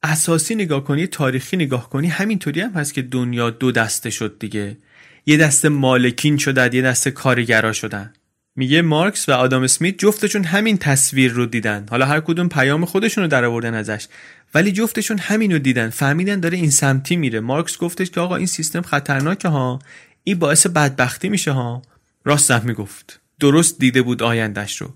اساسی 0.03 0.55
نگاه 0.55 0.83
کنی 0.83 1.07
تاریخی 1.07 1.57
نگاه 1.57 1.89
کنی 1.89 2.07
همینطوری 2.07 2.61
هم 2.61 2.71
هست 2.71 2.93
که 2.93 3.01
دنیا 3.01 3.49
دو 3.49 3.71
دسته 3.71 4.09
شد 4.09 4.39
دیگه. 4.39 4.77
یه 5.25 5.37
دسته 5.37 5.69
مالکین 5.69 6.37
شدن 6.37 6.73
یه 6.73 6.81
دسته 6.81 7.11
کارگرا 7.11 7.73
شدن. 7.73 8.13
میگه 8.55 8.81
مارکس 8.81 9.29
و 9.29 9.31
آدام 9.31 9.63
اسمیت 9.63 9.97
جفتشون 9.97 10.43
همین 10.43 10.77
تصویر 10.77 11.31
رو 11.31 11.45
دیدن. 11.45 11.85
حالا 11.89 12.05
هر 12.05 12.19
کدوم 12.19 12.49
پیام 12.49 12.85
خودشون 12.85 13.23
رو 13.23 13.29
درآوردن 13.29 13.73
ازش. 13.73 14.07
ولی 14.53 14.71
جفتشون 14.71 15.17
همین 15.17 15.51
رو 15.51 15.59
دیدن. 15.59 15.89
فهمیدن 15.89 16.39
داره 16.39 16.57
این 16.57 16.69
سمتی 16.69 17.15
میره. 17.15 17.39
مارکس 17.39 17.77
گفتش 17.77 18.11
که 18.11 18.19
آقا 18.19 18.35
این 18.35 18.47
سیستم 18.47 18.81
خطرناکه 18.81 19.47
ها. 19.47 19.79
این 20.23 20.39
باعث 20.39 20.67
بدبختی 20.67 21.29
میشه 21.29 21.51
ها. 21.51 21.81
راست 22.25 22.51
هم 22.51 22.61
می‌گفت 22.65 23.19
درست 23.39 23.79
دیده 23.79 24.01
بود 24.01 24.23
آیندهش 24.23 24.81
رو. 24.81 24.93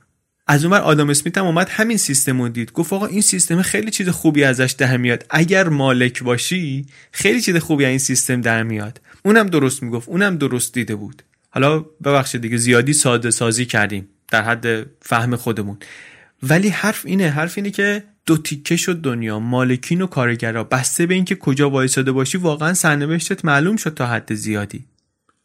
از 0.52 0.66
اونور 0.66 0.80
آدم 0.80 1.10
اسمیت 1.10 1.38
هم 1.38 1.46
اومد 1.46 1.70
همین 1.70 1.98
سیستم 1.98 2.42
رو 2.42 2.50
دید. 2.50 2.72
گفت 2.72 2.94
آقا 2.94 3.06
این 3.06 3.22
سیستم 3.22 3.62
خیلی 3.62 3.92
چیز 3.92 4.10
خوبی 4.10 4.44
ازش 4.44 4.76
در 4.78 4.98
میاد. 4.98 5.26
اگر 5.30 5.70
مالک 5.70 6.24
باشی 6.24 6.86
خیلی 7.12 7.42
چیز 7.42 7.56
خوبی 7.56 7.86
از 7.86 7.90
این 7.90 7.98
سیستم 7.98 8.42
در 8.42 8.64
میاد. 8.64 9.02
اونم 9.26 9.48
درست 9.48 9.84
می‌گفت. 9.84 10.10
اونم 10.10 10.38
درست 10.38 10.74
دیده 10.74 10.96
بود. 10.96 11.24
حالا 11.50 11.80
ببخشید 11.80 12.42
دیگه 12.42 12.58
زیادی 12.58 12.94
ساده 12.94 13.32
سازی 13.32 13.66
کردیم 13.66 14.08
در 14.32 14.42
حد 14.42 14.86
فهم 15.02 15.36
خودمون. 15.36 15.78
ولی 16.44 16.70
حرف 16.70 17.06
اینه 17.06 17.30
حرف 17.30 17.58
اینه 17.58 17.72
که 17.72 18.04
دو 18.26 18.38
تیکه 18.38 18.76
شد 18.76 19.02
دنیا. 19.02 19.40
مالکین 19.40 20.02
و 20.02 20.08
کارگرا. 20.08 20.64
بسته 20.64 21.06
به 21.06 21.14
اینکه 21.14 21.36
کجا 21.36 21.70
وایساده 21.70 22.12
باشی 22.12 22.38
واقعا 22.38 22.74
سرنوشتت 22.74 23.46
معلوم 23.46 23.76
شد 23.76 23.94
تا 23.94 24.08
حد 24.08 24.34
زیادی. 24.34 24.86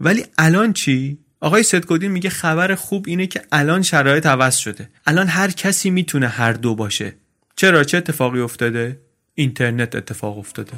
ولی 0.00 0.24
الان 0.38 0.72
چی؟ 0.72 1.18
آقای 1.40 1.62
سدکودین 1.62 2.10
میگه 2.10 2.30
خبر 2.30 2.74
خوب 2.74 3.04
اینه 3.08 3.26
که 3.26 3.42
الان 3.52 3.82
شرایط 3.82 4.26
عوض 4.26 4.56
شده. 4.56 4.88
الان 5.06 5.26
هر 5.26 5.50
کسی 5.50 5.90
می‌تونه 5.90 6.28
هر 6.28 6.52
دو 6.52 6.74
باشه. 6.74 7.14
چرا؟ 7.56 7.84
چه 7.84 7.98
اتفاقی 7.98 8.40
افتاده؟ 8.40 9.00
اینترنت 9.34 9.94
اتفاق 9.94 10.38
افتاده. 10.38 10.72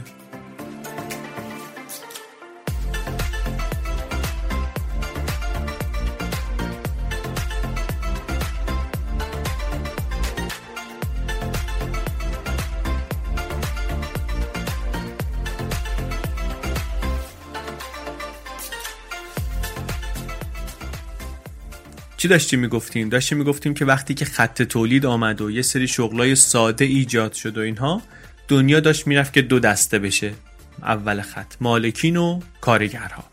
چی 22.19 22.29
داشتیم 22.29 22.61
می‌گفتیم؟ 22.61 23.09
داشتیم 23.09 23.39
می‌گفتیم 23.39 23.75
که 23.75 23.85
وقتی 23.85 24.15
که 24.15 24.25
خط 24.25 24.63
تولید 24.63 25.07
آمد 25.07 25.41
و 25.41 25.51
یه 25.51 25.63
سری 25.63 25.89
شغلای 25.89 26.35
ساده 26.35 26.85
ایجاد 26.85 27.33
شد 27.33 27.59
و 27.59 27.61
اینها 27.61 28.03
دنیا 28.49 28.81
داشت 28.81 29.07
می‌رفت 29.07 29.33
که 29.33 29.43
دو 29.43 29.59
دسته 29.59 29.99
بشه. 29.99 30.33
اول 30.83 31.21
خط 31.21 31.55
مالکین 31.61 32.17
و 32.17 32.41
کارگرها. 32.61 33.25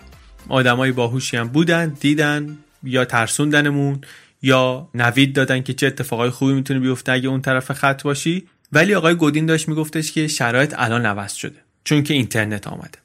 آدمای 0.50 0.92
باهوشی 0.92 1.38
هم 1.38 1.48
بودن 1.48 1.98
دیدن 2.00 2.58
یا 2.84 3.06
ترسوندنمون 3.06 4.02
یا 4.42 4.90
نوید 4.94 5.34
دادن 5.34 5.62
که 5.62 5.74
چه 5.74 5.88
اتفاقای 5.88 6.30
خوبی 6.30 6.54
می‌تونه 6.54 6.80
بیفته 6.80 7.12
اگه 7.12 7.30
اون 7.30 7.42
طرف 7.42 7.72
خط 7.72 8.04
باشی. 8.04 8.48
ولی 8.72 8.96
آقای 8.96 9.16
گودین 9.16 9.46
داشت 9.46 9.68
میگفتش 9.68 10.12
که 10.12 10.28
شرایط 10.28 10.74
الان 10.78 11.06
عوض 11.06 11.34
شده 11.34 11.58
چون 11.84 12.04
که 12.04 12.14
اینترنت 12.14 12.68
آمده. 12.68 13.00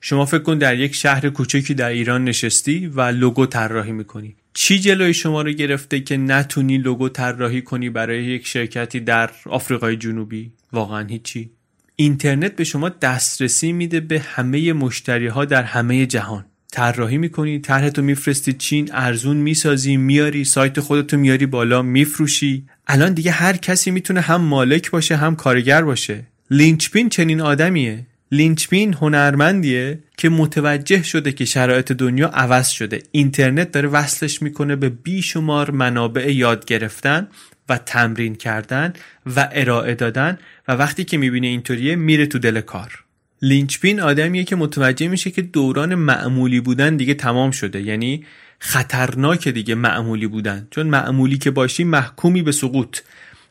شما 0.00 0.26
فکر 0.26 0.42
کن 0.42 0.58
در 0.58 0.78
یک 0.78 0.94
شهر 0.94 1.28
کوچکی 1.28 1.74
در 1.74 1.88
ایران 1.88 2.24
نشستی 2.24 2.86
و 2.86 3.00
لوگو 3.00 3.46
طراحی 3.46 3.92
می‌کنی. 3.92 4.36
چی 4.58 4.78
جلوی 4.78 5.14
شما 5.14 5.42
رو 5.42 5.50
گرفته 5.50 6.00
که 6.00 6.16
نتونی 6.16 6.78
لوگو 6.78 7.08
طراحی 7.08 7.62
کنی 7.62 7.90
برای 7.90 8.24
یک 8.24 8.46
شرکتی 8.46 9.00
در 9.00 9.30
آفریقای 9.46 9.96
جنوبی؟ 9.96 10.52
واقعا 10.72 11.06
هیچی. 11.06 11.50
اینترنت 11.96 12.56
به 12.56 12.64
شما 12.64 12.88
دسترسی 12.88 13.72
میده 13.72 14.00
به 14.00 14.20
همه 14.20 14.72
مشتری 14.72 15.26
ها 15.26 15.44
در 15.44 15.62
همه 15.62 16.06
جهان. 16.06 16.44
طراحی 16.72 17.18
می‌کنی 17.18 17.58
طرحتو 17.58 18.02
میفرستی 18.02 18.52
چین 18.52 18.88
ارزون 18.92 19.36
می‌سازی 19.36 19.96
میاری 19.96 20.44
سایت 20.44 20.80
خودتو 20.80 21.16
میاری 21.16 21.46
بالا 21.46 21.82
میفروشی. 21.82 22.66
الان 22.86 23.14
دیگه 23.14 23.30
هر 23.30 23.56
کسی 23.56 23.90
می‌تونه 23.90 24.20
هم 24.20 24.40
مالک 24.40 24.90
باشه 24.90 25.16
هم 25.16 25.36
کارگر 25.36 25.82
باشه. 25.82 26.26
لینچپین 26.50 27.08
چنین 27.08 27.40
آدمیه. 27.40 28.06
لینچپین 28.32 28.94
هنرمندیه 28.94 29.98
که 30.16 30.28
متوجه 30.28 31.02
شده 31.02 31.32
که 31.32 31.44
شرایط 31.44 31.92
دنیا 31.92 32.28
عوض 32.28 32.68
شده. 32.68 33.02
اینترنت 33.12 33.72
داره 33.72 33.88
وصلش 33.88 34.42
می‌کنه 34.42 34.76
به 34.76 34.88
بیشمار 34.88 35.70
منابع 35.70 36.32
یاد 36.32 36.64
گرفتن 36.64 37.28
و 37.68 37.78
تمرین 37.78 38.34
کردن 38.34 38.92
و 39.36 39.48
ارائه 39.52 39.94
دادن 39.94 40.38
و 40.68 40.72
وقتی 40.72 41.04
که 41.04 41.18
می‌بینه 41.18 41.46
اینطوریه 41.46 41.96
میره 41.96 42.26
تو 42.26 42.38
دل 42.38 42.60
کار. 42.60 43.04
لینچپین 43.42 44.00
آدمیه 44.00 44.44
که 44.44 44.56
متوجه 44.56 45.08
میشه 45.08 45.30
که 45.30 45.42
دوران 45.42 45.94
معمولی 45.94 46.60
بودن 46.60 46.96
دیگه 46.96 47.14
تمام 47.14 47.50
شده. 47.50 47.82
یعنی 47.82 48.24
خطرناک 48.58 49.48
دیگه 49.48 49.74
معمولی 49.74 50.26
بودن. 50.26 50.68
چون 50.70 50.86
معمولی 50.86 51.38
که 51.38 51.50
باشی 51.50 51.84
محکومی 51.84 52.42
به 52.42 52.52
سقوط. 52.52 53.00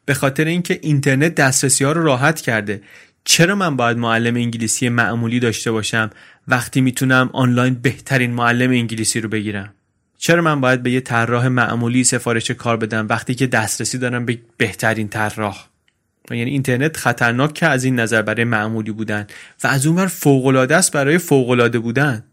به 0.06 0.14
خاطر 0.14 0.46
اینکه 0.46 0.80
اینترنت 0.82 1.36
دسترسی 1.36 1.84
ها 1.84 1.92
رو 1.92 2.04
راحت 2.04 2.42
کرده. 2.42 2.82
چرا 3.26 3.56
من 3.56 3.76
باید 3.76 3.98
معلم 3.98 4.36
انگلیسی 4.36 4.90
معمولی 4.90 5.40
داشته 5.40 5.72
باشم 5.72 6.10
وقتی 6.48 6.82
می‌تونم 6.82 7.30
آنلاین 7.34 7.74
بهترین 7.74 8.32
معلم 8.32 8.70
انگلیسی 8.70 9.22
رو 9.22 9.30
بگیرم؟ 9.30 9.74
چرا 10.18 10.42
من 10.42 10.62
باید 10.62 10.84
به 10.84 10.92
یه 10.92 11.02
طراح 11.02 11.48
معمولی 11.48 12.04
سفارش 12.04 12.52
کار 12.52 12.78
بدم 12.78 13.08
وقتی 13.10 13.36
که 13.36 13.48
دسترسی 13.48 13.98
دارم 13.98 14.26
به 14.26 14.40
بهترین 14.58 15.08
طراح؟ 15.08 15.68
یعنی 16.32 16.52
اینترنت 16.52 16.98
خطرناک 16.98 17.54
که 17.54 17.66
از 17.66 17.84
این 17.84 18.00
نظر 18.00 18.22
برای 18.22 18.44
معمولی 18.44 18.92
بودن 18.92 19.28
و 19.64 19.68
از 19.68 19.88
اون 19.88 20.08
فوق 20.08 20.46
العاده 20.46 20.76
است 20.76 20.92
برای 20.92 21.18
فوق 21.18 21.50
العاده 21.50 21.80
بودن. 21.80 22.24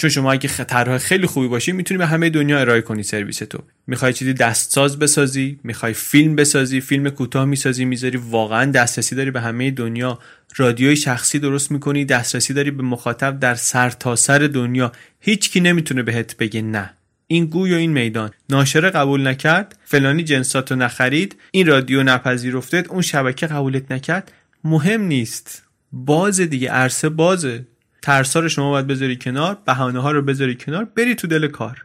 چون 0.00 0.10
شما 0.10 0.32
اگه 0.32 0.48
طرح 0.48 0.98
خیلی 0.98 1.26
خوبی 1.26 1.48
باشی 1.48 1.72
می‌تونی 1.72 1.98
به 1.98 2.06
همه 2.06 2.30
دنیا 2.30 2.60
ارائه 2.60 2.80
کنی 2.80 3.02
سرویس 3.02 3.38
تو. 3.38 3.58
می‌خوای 3.86 4.12
چیزی 4.12 4.32
دستساز 4.32 4.98
بسازی 4.98 5.58
می‌خوای 5.64 5.92
فیلم 5.92 6.36
بسازی 6.36 6.80
فیلم 6.80 7.10
کوتاه 7.10 7.44
می‌سازی 7.44 7.84
می‌ذاری 7.84 8.16
واقعا 8.16 8.70
دسترسی 8.70 9.14
داری 9.14 9.30
به 9.30 9.40
همه 9.40 9.70
دنیا. 9.70 10.18
رادیوی 10.56 10.96
شخصی 10.96 11.38
درست 11.38 11.70
می‌کنی 11.70 12.04
دسترسی 12.04 12.54
داری 12.54 12.70
به 12.70 12.82
مخاطب 12.82 13.40
در 13.40 13.54
سرتاسر 13.54 14.38
سر 14.38 14.46
دنیا. 14.46 14.92
هیچکی 15.20 15.60
نمی‌تونه 15.60 16.02
بهت 16.02 16.36
بگه 16.36 16.62
نه. 16.62 16.90
این 17.26 17.46
گوی 17.46 17.72
و 17.72 17.76
این 17.76 17.92
میدان. 17.92 18.30
ناشره 18.50 18.90
قبول 18.90 19.26
نکرد 19.26 19.78
فلانی 19.84 20.24
جنساتو 20.24 20.76
نخرید 20.76 21.36
این 21.50 21.66
رادیو 21.66 22.02
نپذیرفتید 22.02 22.88
اون 22.88 23.02
شبکه 23.02 23.46
قبولت 23.46 23.92
نکرد. 23.92 24.32
مهم 24.64 25.02
نیست. 25.02 25.62
باز 25.92 26.40
دیگه 26.40 26.70
عرصه 26.70 27.08
بازه. 27.08 27.66
ترسا 28.02 28.40
رو 28.40 28.48
شما 28.48 28.70
باید 28.70 28.86
بذاری 28.86 29.16
کنار 29.16 29.58
بهانه 29.66 30.00
ها 30.00 30.10
رو 30.10 30.22
بذاری 30.22 30.54
کنار 30.54 30.84
بری 30.84 31.14
تو 31.14 31.26
دل 31.26 31.46
کار. 31.46 31.84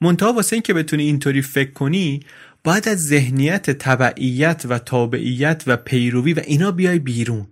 منتها 0.00 0.32
واسه 0.32 0.56
اینکه 0.56 0.74
بتونی 0.74 1.02
اینطوری 1.02 1.42
فکر 1.42 1.70
کنی 1.70 2.20
باید 2.64 2.88
از 2.88 3.06
ذهنیت 3.06 3.70
تبعیت 3.70 4.62
و 4.68 4.78
تابعیت 4.78 5.62
و 5.66 5.76
پیروی 5.76 6.32
و 6.32 6.40
اینا 6.46 6.70
بیای 6.70 6.98
بیرون. 6.98 7.46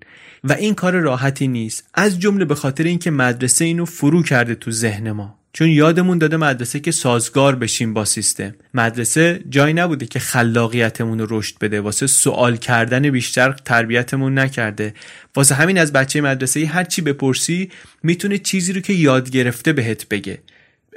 و 0.44 0.52
این 0.52 0.74
کار 0.74 1.00
راحتی 1.00 1.48
نیست. 1.48 1.88
از 1.94 2.20
جمله 2.20 2.44
به 2.44 2.54
خاطر 2.54 2.84
اینکه 2.84 3.10
مدرسه 3.10 3.64
اینو 3.64 3.84
فرو 3.84 4.22
کرده 4.22 4.54
تو 4.54 4.70
ذهن 4.70 5.12
ما. 5.12 5.38
چون 5.56 5.68
یادمون 5.68 6.18
داده 6.18 6.36
مدرسه 6.36 6.80
که 6.80 6.90
سازگار 6.90 7.56
بشیم 7.56 7.94
با 7.94 8.04
سیستم. 8.04 8.54
مدرسه 8.74 9.40
جایی 9.50 9.74
نبوده 9.74 10.06
که 10.06 10.18
خلاقیتمون 10.18 11.18
رو 11.18 11.26
رشد 11.30 11.58
بده. 11.58 11.80
واسه 11.80 12.06
سوال 12.06 12.56
کردن 12.56 13.10
بیشتر 13.10 13.52
تربیتمون 13.52 14.38
نکرده. 14.38 14.94
واسه 15.36 15.54
همین 15.54 15.78
از 15.78 15.92
بچه 15.92 16.20
مدرسه 16.20 16.66
هر 16.66 16.84
چی 16.84 17.02
بپرسی 17.02 17.70
می‌تونه 18.02 18.38
چیزی 18.38 18.72
رو 18.72 18.80
که 18.80 18.92
یاد 18.92 19.30
گرفته 19.30 19.72
بهت 19.72 20.08
بگه. 20.08 20.38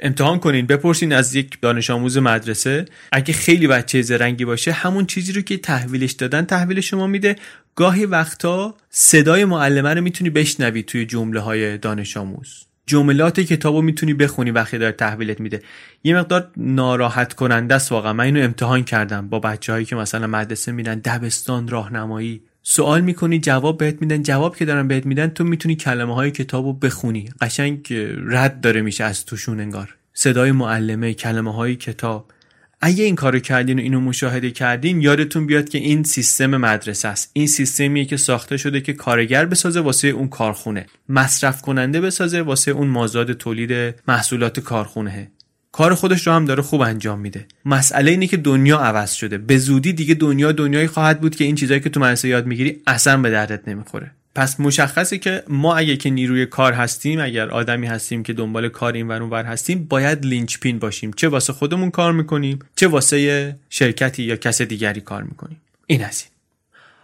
امتحان 0.02 0.38
کنین 0.38 0.66
بپرسین 0.66 1.12
از 1.12 1.34
یک 1.34 1.60
دانش 1.60 1.90
آموز 1.90 2.18
مدرسه. 2.18 2.84
اگه 3.12 3.34
خیلی 3.34 3.66
بچه 3.66 4.02
زرنگی 4.02 4.44
باشه 4.44 4.72
همون 4.72 5.06
چیزی 5.06 5.32
رو 5.32 5.42
که 5.42 5.56
تحویلش 5.56 6.12
دادن 6.12 6.44
تحویل 6.44 6.80
شما 6.80 7.06
میده. 7.06 7.36
گاهی 7.74 8.06
وقتا 8.06 8.74
صدای 8.90 9.44
معلمه 9.44 9.94
رو 9.94 10.00
می‌تونی 10.00 10.30
بشنوی 10.30 10.82
توی 10.82 11.06
جمله 11.06 11.40
های 11.40 11.78
دانش 11.78 12.16
آموز. 12.16 12.69
جملات 12.90 13.40
کتاب 13.40 13.74
رو 13.74 13.82
می‌تونی 13.82 14.14
بخونی 14.14 14.50
وقتی 14.50 14.78
داره 14.78 14.92
تحویلت 14.92 15.40
میده. 15.40 15.62
یه 16.04 16.16
مقدار 16.16 16.50
ناراحت 16.56 17.32
کننده 17.32 17.74
است 17.74 17.92
واقعا. 17.92 18.12
من 18.12 18.24
اینو 18.24 18.40
امتحان 18.40 18.84
کردم 18.84 19.28
با 19.28 19.38
بچه 19.38 19.72
هایی 19.72 19.84
که 19.84 19.96
مثلا 19.96 20.26
مدرسه 20.26 20.72
میرن 20.72 20.98
دبستان 20.98 21.68
راهنمایی. 21.68 22.42
سوال 22.62 23.00
می‌کنی 23.00 23.38
جواب 23.38 23.78
بهت 23.78 24.00
میدن. 24.00 24.22
جواب 24.22 24.56
که 24.56 24.64
دارن 24.64 24.88
بهت 24.88 25.06
میدن 25.06 25.26
تو 25.28 25.44
می‌تونی 25.44 25.76
کلمه 25.76 26.14
های 26.14 26.30
کتاب 26.30 26.64
رو 26.64 26.72
بخونی. 26.72 27.30
قشنگ 27.40 27.94
رد 28.26 28.60
داره 28.60 28.80
میشه 28.80 29.04
از 29.04 29.24
توشون 29.24 29.60
انگار. 29.60 29.96
صدای 30.12 30.52
معلمه 30.52 31.14
کلمه 31.14 31.54
های 31.54 31.76
کتاب. 31.76 32.32
اگه 32.80 33.04
این 33.04 33.14
کارو 33.14 33.38
کردین 33.38 33.78
و 33.78 33.82
اینو 33.82 34.00
مشاهده 34.00 34.50
کردین 34.50 35.00
یادتون 35.00 35.46
بیاد 35.46 35.68
که 35.68 35.78
این 35.78 36.02
سیستم 36.02 36.56
مدرسه 36.56 37.08
است. 37.08 37.30
این 37.32 37.46
سیستمیه 37.46 38.04
که 38.04 38.16
ساخته 38.16 38.56
شده 38.56 38.80
که 38.80 38.92
کارگر 38.92 39.46
بسازه 39.46 39.80
واسه 39.80 40.08
اون 40.08 40.28
کارخونه. 40.28 40.86
مصرف 41.08 41.62
کننده 41.62 42.00
بسازه 42.00 42.42
واسه 42.42 42.70
اون 42.70 42.88
مازاد 42.88 43.32
تولید 43.32 43.94
محصولات 44.08 44.60
کارخونه. 44.60 45.30
کار 45.72 45.94
خودش 45.94 46.26
رو 46.26 46.32
هم 46.32 46.44
داره 46.44 46.62
خوب 46.62 46.80
انجام 46.80 47.20
میده. 47.20 47.46
مسئله 47.64 48.10
اینه 48.10 48.26
که 48.26 48.36
دنیا 48.36 48.78
عوض 48.78 49.12
شده. 49.12 49.38
به 49.38 49.58
زودی 49.58 49.92
دیگه 49.92 50.14
دنیا 50.14 50.52
دنیایی 50.52 50.86
خواهد 50.86 51.20
بود 51.20 51.36
که 51.36 51.44
این 51.44 51.54
چیزایی 51.54 51.80
که 51.80 51.90
تو 51.90 52.00
مدرسه 52.00 52.28
یاد 52.28 52.46
می‌گیری 52.46 52.82
اصلا 52.86 53.20
به 53.20 53.30
دردت 53.30 53.68
نمی‌خوره. 53.68 54.10
پس 54.34 54.60
مشخصه 54.60 55.18
که 55.18 55.42
ما 55.48 55.76
اگه 55.76 55.96
که 55.96 56.10
نیروی 56.10 56.46
کار 56.46 56.72
هستیم 56.72 57.20
اگر 57.20 57.48
آدمی 57.48 57.86
هستیم 57.86 58.22
که 58.22 58.32
دنبال 58.32 58.68
کار 58.68 58.92
این 58.92 59.08
ور 59.08 59.22
ور 59.22 59.44
هستیم 59.44 59.84
باید 59.84 60.26
لینچ 60.26 60.58
پین 60.58 60.78
باشیم. 60.78 61.12
چه 61.12 61.28
واسه 61.28 61.52
خودمون 61.52 61.90
کار 61.90 62.12
می‌کنیم 62.12 62.58
چه 62.76 62.88
واسه 62.88 63.56
شرکتی 63.70 64.22
یا 64.22 64.36
کس 64.36 64.62
دیگری 64.62 65.00
کار 65.00 65.22
می‌کنیم. 65.22 65.60
این 65.86 66.04
از 66.04 66.22
این. 66.22 66.30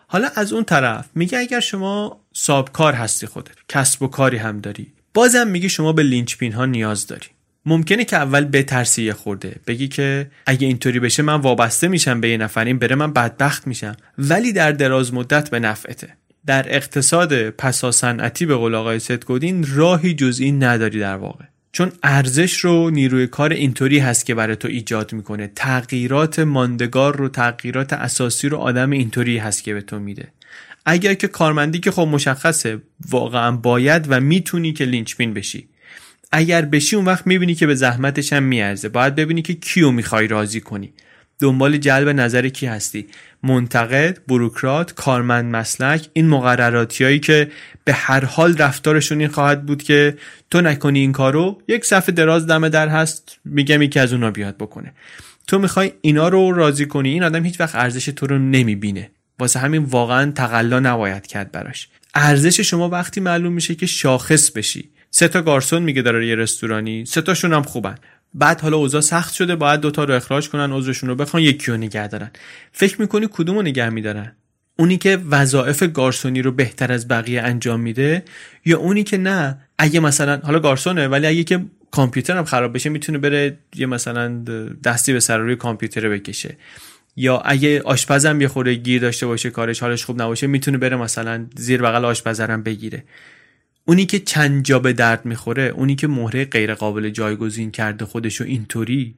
حالا 0.09 0.29
از 0.35 0.53
اون 0.53 0.65
طرف 0.65 1.07
میگه 1.15 1.39
اگر 1.39 1.61
شما 1.61 2.21
ساب 2.33 2.73
کار 2.73 2.93
هستی 2.93 3.27
خودت 3.27 3.55
کسب 3.69 4.03
و 4.03 4.07
کاری 4.09 4.37
هم 4.37 4.61
داری 4.61 4.87
بازم 5.15 5.49
میگه 5.49 5.69
شما 5.69 5.93
به 5.93 6.03
لینچ 6.03 6.37
پین 6.37 6.53
ها 6.53 6.67
نیاز 6.67 7.07
داری. 7.07 7.27
ممکنه 7.67 8.05
که 8.05 8.17
اول 8.17 8.45
بترسی 8.45 9.03
یه 9.03 9.13
خورده 9.13 9.57
بگی 9.67 9.89
که 9.89 10.31
اگه 10.47 10.67
اینطوری 10.67 11.01
بشه 11.01 11.23
من 11.23 11.35
وابسته 11.35 11.89
میشم 11.89 12.21
به 12.21 12.29
یه 12.29 12.37
نفر 12.37 12.65
این 12.65 12.79
بره 12.79 12.95
من 12.95 13.13
بدبخت 13.13 13.67
میشم. 13.67 13.97
ولی 14.19 14.53
در 14.53 14.73
دراز 14.73 15.15
مدت 15.15 15.51
به 15.51 15.61
نفعته. 15.61 16.09
در 16.47 16.77
اقتصاد 16.77 17.51
پسا 17.51 17.91
صنعتی 17.91 18.47
به 18.47 18.55
قول 18.55 18.75
آقای 18.75 18.99
ستگودین 18.99 19.67
راهی 19.75 20.15
جز 20.15 20.41
این 20.41 20.65
نداری 20.65 21.01
در 21.01 21.17
واقع. 21.17 21.45
چون 21.73 21.93
ارزش 22.03 22.57
رو 22.59 22.91
نیروی 22.91 23.27
کار 23.27 23.53
اینطوری 23.53 23.99
هست 23.99 24.27
که 24.27 24.35
برای 24.35 24.57
تو 24.57 24.69
ایجاد 24.69 25.13
می‌کنه. 25.13 25.51
تغییرات 25.55 26.39
ماندگار 26.39 27.17
رو 27.17 27.29
تغییرات 27.29 27.93
اساسی 27.93 28.49
رو 28.49 28.59
آدم 28.59 28.91
اینطوری 28.91 29.39
هست 29.39 29.65
که 29.65 29.75
به 29.75 29.81
تو 29.81 29.99
میده. 29.99 30.29
اگر 30.87 31.15
که 31.15 31.29
کارمندی 31.29 31.79
که 31.79 31.91
خب 31.91 32.09
مشخصه 32.13 32.79
واقعا 33.11 33.53
باید 33.53 34.07
و 34.09 34.21
می‌تونی 34.21 34.73
که 34.73 34.85
لینچپین 34.85 35.35
بشی. 35.35 35.69
اگر 36.33 36.63
بشی 36.63 36.97
اون 36.97 37.05
وقت 37.05 37.27
می‌بینی 37.27 37.55
که 37.55 37.67
به 37.67 37.75
زحمتش 37.75 38.33
هم 38.33 38.43
میارزه. 38.43 38.89
باید 38.89 39.15
ببینی 39.15 39.43
که 39.43 39.55
کیو 39.55 39.91
می‌خوای 39.91 40.27
راضی 40.27 40.61
کنی. 40.61 40.93
دنبال 41.41 41.77
جلب 41.77 42.09
نظر 42.09 42.49
کی 42.49 42.67
هستی؟ 42.67 43.07
منتقد 43.47 44.19
بروکرات 44.29 44.95
کارمند 44.95 45.57
مسلک 45.57 46.09
این 46.13 46.29
مقرراتی 46.29 47.19
که 47.19 47.51
به 47.85 47.93
هر 47.93 48.25
حال 48.25 48.57
رفتارشون 48.57 49.21
این 49.21 49.29
خواهد 49.29 49.67
بود 49.67 49.83
که 49.83 50.17
تو 50.51 50.61
نکنی 50.61 50.99
این 50.99 51.13
کارو 51.13 51.63
یک 51.69 51.85
صفحه 51.85 52.13
دراز 52.15 52.47
دم 52.47 52.69
در 52.69 52.89
هست 52.89 53.39
میگم 53.45 53.83
یکی 53.83 53.99
از 53.99 54.13
اونا 54.13 54.31
بیاد 54.31 54.57
بکنه. 54.57 54.93
تو 55.47 55.59
می‌خوای 55.59 55.93
اینا 56.01 56.29
رو 56.29 56.53
راضی 56.53 56.87
کنی 56.87 57.09
این 57.09 57.23
آدم 57.23 57.45
هیچ 57.45 57.61
وقت 57.61 57.75
ارزش 57.75 58.05
تو 58.05 58.27
رو 58.27 58.39
نمی‌بینه. 58.39 59.11
واسه 59.39 59.59
همین 59.59 59.85
واقعا 59.85 60.31
تقلا 60.31 60.81
نباید 60.81 61.27
کرد 61.27 61.53
براش. 61.53 61.89
ارزش 62.15 62.61
شما 62.61 62.89
وقتی 62.89 63.21
معلوم 63.21 63.53
میشه 63.53 63.75
که 63.75 63.87
شاخص 63.87 64.51
بشی. 64.51 64.91
سه 65.11 65.29
تا 65.29 65.43
گارسون 65.43 65.83
میگه 65.83 66.03
داره 66.03 66.27
یه 66.27 66.35
رستورانی 66.35 67.05
سه 67.05 67.21
تاشون 67.21 67.53
هم 67.53 67.63
خوبن. 67.63 67.95
بعد 68.37 68.61
حالا 68.61 68.77
اوضاع 68.77 69.01
سخت 69.01 69.35
شده 69.35 69.57
باید 69.57 69.81
دوتا 69.81 70.05
رو 70.05 70.15
اخراج 70.15 70.49
کنن 70.49 70.73
عضوشون 70.73 71.09
رو 71.09 71.15
بخوان 71.15 71.43
یکی 71.43 71.71
رو 71.71 71.77
نگه 71.77 72.09
دارن. 72.09 72.31
فکر 72.73 73.01
می‌کنی 73.01 73.29
کدوم 73.33 73.57
رو 73.57 73.63
نگه 73.63 73.89
میدارن؟ 73.89 74.33
اونی 74.79 74.99
که 74.99 75.19
وظایف 75.31 75.83
گارسونی 75.83 76.43
رو 76.43 76.53
بهتر 76.53 76.93
از 76.93 77.09
بقیه 77.09 77.43
انجام 77.43 77.81
میده 77.81 78.25
یا 78.65 78.79
اونی 78.79 79.05
که 79.05 79.19
نه؟ 79.19 79.59
اگه 79.79 80.01
مثلا 80.01 80.41
حالا 80.45 80.59
گارسونه 80.59 81.09
ولی 81.09 81.27
اگه 81.27 81.45
که 81.45 81.65
کامپیوتر 81.91 82.37
هم 82.37 82.45
خراب 82.45 82.75
بشه 82.75 82.91
می‌تونه 82.91 83.19
بره 83.19 83.59
یه 83.75 83.87
مثلا 83.87 84.45
دستی 84.85 85.13
به 85.13 85.21
سر 85.21 85.39
روی 85.39 85.57
کامپیوتر 85.57 86.09
بکشه. 86.09 86.57
یا 87.17 87.39
اگه 87.39 87.83
آشپزم 87.83 88.41
یه 88.41 88.49
خورده 88.49 88.75
گیر 88.75 89.01
داشته 89.01 89.27
باشه 89.27 89.51
کارش 89.51 89.81
حالش 89.81 90.05
خوب 90.05 90.23
نباشه 90.23 90.47
می‌تونه 90.47 90.79
بره 90.79 90.97
مثلا 90.97 91.47
زیر 91.57 91.83
بغل 91.83 92.05
آشپزرم 92.05 92.63
بگیره. 92.63 93.05
اونی 93.89 94.07
که 94.07 94.19
چند 94.19 94.65
جا 94.65 94.79
به 94.79 94.93
درد 94.93 95.27
می‌خوره 95.27 95.63
اونی 95.63 95.97
که 95.97 96.07
مهره 96.07 96.45
غیر 96.45 96.75
قابل 96.75 97.11
جایگزین 97.11 97.71
کرده 97.71 98.05
خودشو 98.05 98.45
اینطوری 98.45 99.15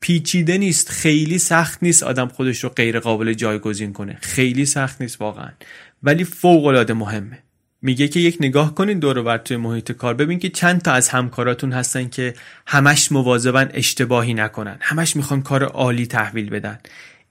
پیچیده 0.00 0.58
نیست 0.58 0.88
خیلی 0.88 1.38
سخت 1.38 1.82
نیست 1.82 2.02
آدم 2.02 2.28
خودش 2.28 2.64
رو 2.64 2.70
غیر 2.70 3.00
قابل 3.00 3.32
جایگزین 3.32 3.92
کنه. 3.92 4.18
خیلی 4.20 4.66
سخت 4.66 5.00
نیست 5.00 5.20
واقعا. 5.20 5.48
ولی 6.02 6.24
فوق 6.24 6.66
العاده 6.66 6.94
مهمه. 6.94 7.38
میگه 7.82 8.08
که 8.08 8.20
یک 8.20 8.36
نگاه 8.40 8.74
کنین 8.74 8.98
دور 8.98 9.22
بر 9.22 9.38
توی 9.38 9.56
محیط 9.56 9.92
کار 9.92 10.14
ببین 10.14 10.38
که 10.38 10.48
چند 10.48 10.82
تا 10.82 10.92
از 10.92 11.08
همکاراتون 11.08 11.72
هستن 11.72 12.08
که 12.08 12.34
همش 12.66 13.12
مواظبن 13.12 13.70
اشتباهی 13.74 14.34
نکنن. 14.34 14.76
همش 14.80 15.16
می‌خوان 15.16 15.42
کار 15.42 15.64
عالی 15.64 16.06
تحویل 16.06 16.50
بدن. 16.50 16.78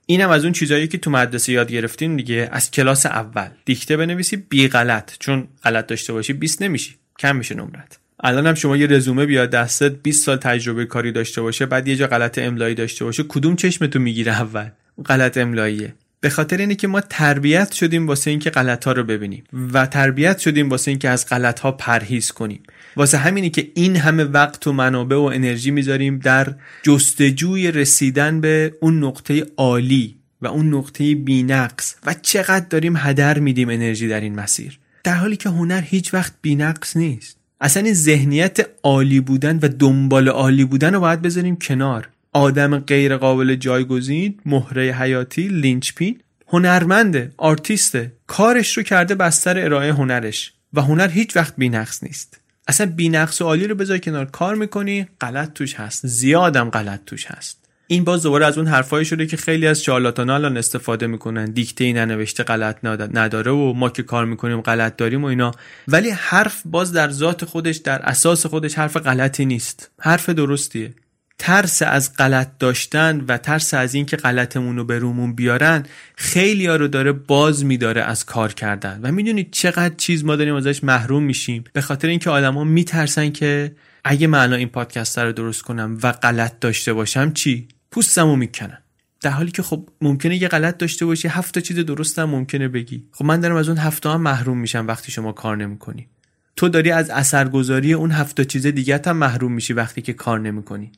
اینم 0.06 0.30
از 0.30 0.44
اون 0.44 0.54
چیزایی 0.54 0.88
که 0.88 0.98
تو 0.98 1.12
مدرسه 1.12 1.52
یاد 1.52 1.72
گرفتین 1.72 2.15
دیگه. 2.15 2.50
از 2.52 2.72
کلاس 2.72 3.06
اول. 3.06 3.48
دیکته 3.65 3.98
بنویسی 3.98 4.38
بی 4.38 4.68
غلط. 4.68 5.12
چون 5.20 5.48
غلط 5.63 5.88
داشته 5.88 6.13
باشی 6.13 6.34
20 6.34 6.62
نمیشی. 6.62 6.96
کم 7.20 7.36
میشه 7.36 7.56
نمرت. 7.56 8.00
الان 8.20 8.48
هم 8.48 8.54
شما 8.54 8.78
یه 8.78 8.88
رزومه 8.88 9.26
بیاد 9.26 9.50
دستت 9.50 9.91
20 9.91 10.26
سال 10.26 10.38
تجربه 10.38 10.86
کاری 10.86 11.12
داشته 11.12 11.41
باشه 11.41 11.65
بعد 11.65 11.88
یه 11.88 11.96
جا 11.96 12.08
غلط 12.08 12.38
املایی 12.38 12.76
داشته 12.76 13.06
باشه 13.06 13.24
کدوم 13.24 13.56
چشمتو 13.56 14.00
می‌گیره 14.00 14.41
اول؟ 14.41 14.70
غلط 15.06 15.38
املاییه. 15.38 15.94
به 16.20 16.30
خاطر 16.30 16.58
اینه 16.58 16.76
که 16.76 16.88
ما 16.88 17.02
تربیت 17.02 17.72
شدیم 17.72 18.08
واسه 18.08 18.30
اینکه 18.30 18.50
غلط 18.50 18.86
ها 18.86 18.91
رو 18.91 19.04
ببینیم 19.04 19.44
و 19.74 19.86
تربیت 19.86 20.39
شدیم 20.39 20.70
واسه 20.70 20.91
اینکه 20.91 21.10
از 21.10 21.30
غلط 21.30 21.60
ها 21.60 21.72
پرهیز 21.72 22.32
کنیم. 22.32 22.63
واسه 22.97 23.17
همینی 23.17 23.49
که 23.49 23.71
این 23.75 23.95
همه 23.95 24.23
وقت 24.23 24.67
و 24.67 24.73
منابع 24.73 25.15
و 25.15 25.21
انرژی 25.21 25.71
می‌ذاریم 25.71 26.19
در 26.19 26.55
جستجوی 26.84 27.71
رسیدن 27.71 28.41
به 28.41 28.73
اون 28.81 29.03
نقطه 29.03 29.45
عالی 29.58 30.15
و 30.41 30.47
اون 30.47 30.73
نقطه 30.73 31.15
بینقص. 31.15 31.95
و 32.05 32.15
چقدر 32.21 32.65
داریم 32.69 32.97
هدر 32.97 33.39
میدیم 33.39 33.69
انرژی 33.69 34.08
در 34.08 34.21
این 34.21 34.36
مسیر. 34.36 34.79
در 35.03 35.13
حالی 35.13 35.36
که 35.36 35.49
هنر 35.49 35.81
هیچ 35.81 36.13
وقت 36.13 36.34
بینقص 36.41 36.97
نیست. 36.97 37.38
اصلا 37.62 37.84
این 37.84 37.93
ذهنیت 37.93 38.67
عالی 38.84 39.19
بودن 39.19 39.60
و 39.62 39.67
دنبال 39.67 40.27
عالی 40.29 40.65
بودن 40.65 40.93
رو 40.93 40.99
باید 40.99 41.21
بذاریم 41.21 41.55
کنار. 41.55 42.10
آدم 42.34 42.79
غیر 42.79 43.17
قابل 43.17 43.55
جایگزین 43.55 44.39
مهره 44.45 44.95
حیاتی 44.99 45.47
لینچ 45.47 45.93
پین 45.93 46.19
هنرمنده 46.47 47.31
آرتیسته. 47.38 48.12
کارش 48.27 48.77
رو 48.77 48.84
کرده 48.84 49.15
بستر 49.15 49.65
ارائه 49.65 49.93
هنرش. 49.93 50.53
و 50.73 50.81
هنر 50.81 51.08
هیچ 51.08 51.36
وقت 51.36 51.53
بینقص 51.58 52.03
نیست. 52.03 52.41
اصلا 52.67 52.91
بینقص 52.95 53.41
و 53.41 53.45
عالی 53.45 53.67
رو 53.67 53.75
بذار 53.75 53.97
کنار. 53.97 54.25
کار 54.25 54.56
می‌کنی 54.56 55.08
غلط 55.21 55.54
توش 55.54 55.75
هست. 55.75 56.08
زیادم 56.08 56.69
غلط 56.69 56.99
توش 57.06 57.25
هست. 57.25 57.65
این 57.88 58.04
باز 58.04 58.23
دوباره 58.23 58.45
از 58.45 58.58
اون 58.58 58.67
حرفایی 58.67 59.06
شده 59.06 59.25
که 59.25 59.38
خیلی 59.38 59.67
از 59.67 59.84
شارلاتان 59.84 60.30
الان 60.30 60.58
استفاده 60.58 61.08
می‌کنن. 61.08 61.45
دیکته 61.45 61.84
ای 61.84 61.93
ننوشته 61.93 62.43
غلط 62.43 62.78
نداره 63.13 63.51
و 63.51 63.73
ما 63.73 63.89
که 63.89 64.04
کار 64.04 64.25
می‌کنیم 64.25 64.62
غلط 64.62 64.97
داریم 64.97 65.23
و 65.23 65.28
اینا. 65.28 65.51
ولی 65.88 66.10
حرف 66.10 66.62
باز 66.65 66.93
در 66.93 67.10
ذات 67.10 67.45
خودش 67.45 67.78
در 67.78 68.01
اساس 68.01 68.45
خودش 68.45 68.75
حرف 68.75 68.97
غلطی 68.97 69.45
نیست. 69.45 69.91
حرف 69.99 70.30
درستیه. 70.30 70.93
ترس 71.39 71.82
از 71.82 72.13
غلط 72.17 72.58
داشتن 72.60 73.26
و 73.28 73.38
ترس 73.38 73.74
از 73.74 73.93
اینکه 73.93 74.17
غلطمون 74.17 74.78
رو 74.78 74.86
به 74.86 75.00
رومون 75.00 75.36
بیارن 75.36 75.84
خیلی 76.15 76.65
ها 76.65 76.76
رو 76.76 76.88
داره 76.88 77.12
باز 77.12 77.65
میداره 77.65 78.02
از 78.02 78.26
کار 78.26 78.54
کردن. 78.54 79.00
و 79.04 79.12
می‌دونید 79.12 79.52
چقدر 79.52 79.95
چیز 79.95 80.26
ما 80.26 80.36
داریم 80.36 80.56
ازش 80.56 80.84
محروم 80.84 81.24
میشیم. 81.24 81.63
به 81.74 81.82
خاطر 81.82 82.08
اینکه 82.08 82.30
آدما 82.30 82.63
میترسن 82.63 83.30
که 83.30 83.76
اگه 84.04 84.28
من 84.28 84.54
این 84.54 84.67
پادکست 84.67 85.19
رو 85.19 85.32
درست 85.32 85.62
کنم 85.62 85.98
و 86.04 86.12
غلط 86.12 86.60
داشته 86.60 86.93
باشم 86.93 87.32
چی؟ 87.32 87.67
پوستمو 87.91 88.36
می‌کنن. 88.36 88.78
در 89.21 89.32
حالی 89.32 89.52
که 89.52 89.62
خب 89.62 89.89
ممکنه 90.02 90.41
یه 90.41 90.48
غلط 90.48 90.78
داشته 90.78 91.06
باشی 91.06 91.28
هفت 91.28 91.60
چیز 91.60 91.80
درستم 91.80 92.24
ممکنه 92.24 92.67
بگی. 92.67 93.04
خب 93.12 93.26
من 93.26 93.39
دارم 93.39 93.56
از 93.56 93.69
اون 93.69 93.78
هفته 93.78 94.10
هم 94.10 94.21
محروم 94.21 94.58
میشم 94.58 94.88
وقتی 94.88 95.12
شما 95.12 95.32
کار 95.32 95.58
نمی‌کنی. 95.58 96.08
تو 96.56 96.69
داری 96.69 96.91
از 96.91 97.10
اثرگذاری 97.10 97.93
اون 97.93 98.12
هفت 98.12 98.41
چیز 98.41 98.67
دیگه 98.67 99.02
هم 99.06 99.17
محروم 99.17 99.52
میشی 99.52 99.74
وقتی 99.74 100.02
که 100.02 100.13
کار 100.13 100.39
نمی‌کنی. 100.39 100.91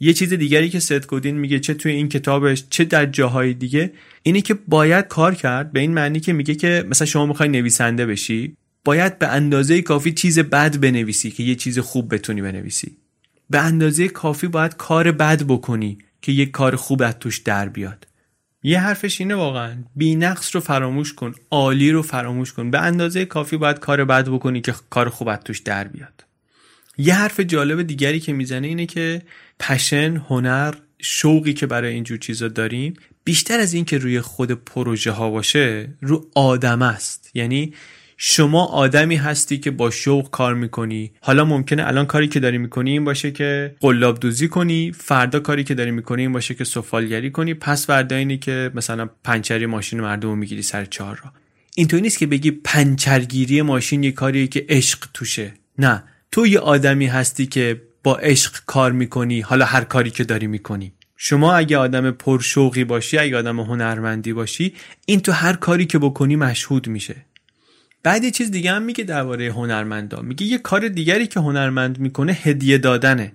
یه 0.00 0.12
چیز 0.12 0.32
دیگری 0.32 0.68
که 0.68 0.80
ست 0.80 1.06
کودین 1.06 1.38
میگه 1.38 1.58
چه 1.58 1.74
توی 1.74 1.92
این 1.92 2.08
کتابش 2.08 2.64
چه 2.70 2.84
در 2.84 3.06
جاهای 3.06 3.54
دیگه 3.54 3.92
اینه 4.22 4.40
که 4.40 4.54
باید 4.54 5.08
کار 5.08 5.34
کرد 5.34 5.72
به 5.72 5.80
این 5.80 5.94
معنی 5.94 6.20
که 6.20 6.32
میگه 6.32 6.54
که 6.54 6.84
مثلا 6.88 7.06
شما 7.06 7.26
می‌خوای 7.26 7.48
نویسنده 7.48 8.06
بشی 8.06 8.56
باید 8.84 9.18
به 9.18 9.28
اندازه 9.28 9.82
کافی 9.82 10.12
چیز 10.12 10.38
بد 10.38 10.80
بنویسی 10.80 11.30
که 11.30 11.42
یه 11.42 11.54
چیز 11.54 11.78
خوب 11.78 12.14
بتونی 12.14 12.42
بنویسی. 12.42 12.96
به 13.50 13.58
اندازه 13.58 14.08
کافی 14.08 14.48
باید 14.48 14.76
کار 14.76 15.12
بد 15.12 15.42
بکنی 15.42 15.98
که 16.22 16.32
یه 16.32 16.46
کار 16.46 16.76
خوب 16.76 17.02
از 17.02 17.18
توش 17.18 17.38
در 17.38 17.68
بیاد. 17.68 18.06
یه 18.62 18.80
حرفش 18.80 19.20
اینه 19.20 19.34
واقعا 19.34 19.76
بی 19.96 20.14
نقص 20.14 20.54
رو 20.54 20.60
فراموش 20.60 21.14
کن 21.14 21.34
عالی 21.50 21.90
رو 21.90 22.02
فراموش 22.02 22.52
کن. 22.52 22.70
به 22.70 22.80
اندازه 22.80 23.24
کافی 23.24 23.56
باید 23.56 23.78
کار 23.78 24.04
بد 24.04 24.28
بکنی 24.28 24.60
که 24.60 24.74
کار 24.90 25.08
خوب 25.08 25.28
از 25.28 25.40
توش 25.40 25.58
در 25.58 25.88
بیاد. 25.88 26.24
یه 26.98 27.14
حرف 27.14 27.40
جالب 27.40 27.82
دیگری 27.82 28.20
که 28.20 28.32
می‌زنه 28.32 28.66
اینه 28.66 28.86
که 28.86 29.22
پشن 29.60 30.16
هنر 30.16 30.74
شوقی 30.98 31.52
که 31.52 31.66
برای 31.66 31.94
اینجور 31.94 32.18
چیزا 32.18 32.48
داریم 32.48 32.94
بیشتر 33.24 33.60
از 33.60 33.74
این 33.74 33.84
که 33.84 33.98
روی 33.98 34.20
خود 34.20 34.52
پروژه 34.52 35.10
ها 35.10 35.30
باشه 35.30 35.88
رو 36.00 36.30
آدم 36.34 36.82
است. 36.82 37.30
یعنی 37.34 37.74
شما 38.16 38.64
آدمی 38.64 39.16
هستی 39.16 39.58
که 39.58 39.70
با 39.70 39.90
شوق 39.90 40.30
کار 40.30 40.54
می‌کنی. 40.54 41.12
حالا 41.20 41.44
ممکنه 41.44 41.86
الان 41.86 42.06
کاری 42.06 42.28
که 42.28 42.40
داری 42.40 42.58
می‌کنی 42.58 42.90
این 42.90 43.04
باشه 43.04 43.30
که 43.30 43.76
قلاب 43.80 44.20
دوزی 44.20 44.48
کنی 44.48 44.92
فردا 44.92 45.40
کاری 45.40 45.64
که 45.64 45.74
داری 45.74 45.90
می‌کنی 45.90 46.22
این 46.22 46.32
باشه 46.32 46.54
که 46.54 46.64
سفالگری 46.64 47.30
کنی 47.30 47.54
پس 47.54 47.86
فردا 47.86 48.16
اینی 48.16 48.38
که 48.38 48.70
مثلا 48.74 49.10
پنچری 49.24 49.66
ماشین 49.66 50.00
مردم 50.00 50.28
رو 50.28 50.36
می‌گیری 50.36 50.62
سر 50.62 50.84
چهار 50.84 51.20
را 51.24 51.32
اینطوری 51.76 52.02
نیست 52.02 52.18
که 52.18 52.26
بگی 52.26 52.50
پنچرگیری 52.50 53.62
ماشین 53.62 54.02
یه 54.02 54.12
کاریه 54.12 54.46
که 54.46 54.66
عشق 54.68 54.98
توشه. 55.14 55.54
نه. 55.78 56.04
تو 56.32 56.46
یه 56.46 56.58
آدمی 56.58 57.06
هستی 57.06 57.46
که 57.46 57.82
با 58.02 58.16
عشق 58.16 58.52
کار 58.66 58.92
می‌کنی 58.92 59.40
حالا 59.40 59.64
هر 59.64 59.84
کاری 59.84 60.10
که 60.10 60.24
داری 60.24 60.46
می‌کنی. 60.46 60.92
شما 61.16 61.54
اگه 61.54 61.76
آدم 61.76 62.10
پرشوقی 62.10 62.84
باشی 62.84 63.18
اگه 63.18 63.36
آدم 63.36 63.60
هنرمندی 63.60 64.32
باشی 64.32 64.74
این 65.06 65.20
تو 65.20 65.32
هر 65.32 65.52
کاری 65.52 65.86
که 65.86 65.98
بکنی 65.98 66.36
مشهود 66.36 66.88
میشه. 66.88 67.16
بعد 68.02 68.24
یه 68.24 68.30
چیز 68.30 68.50
دیگه 68.50 68.72
هم 68.72 68.82
میگه 68.82 69.04
درباره 69.04 69.52
هنرمندا. 69.52 70.20
میگه 70.20 70.46
یه 70.46 70.58
کار 70.58 70.88
دیگری 70.88 71.26
که 71.26 71.40
هنرمند 71.40 71.98
می‌کنه 71.98 72.32
هدیه 72.32 72.78
دادنه. 72.78 73.32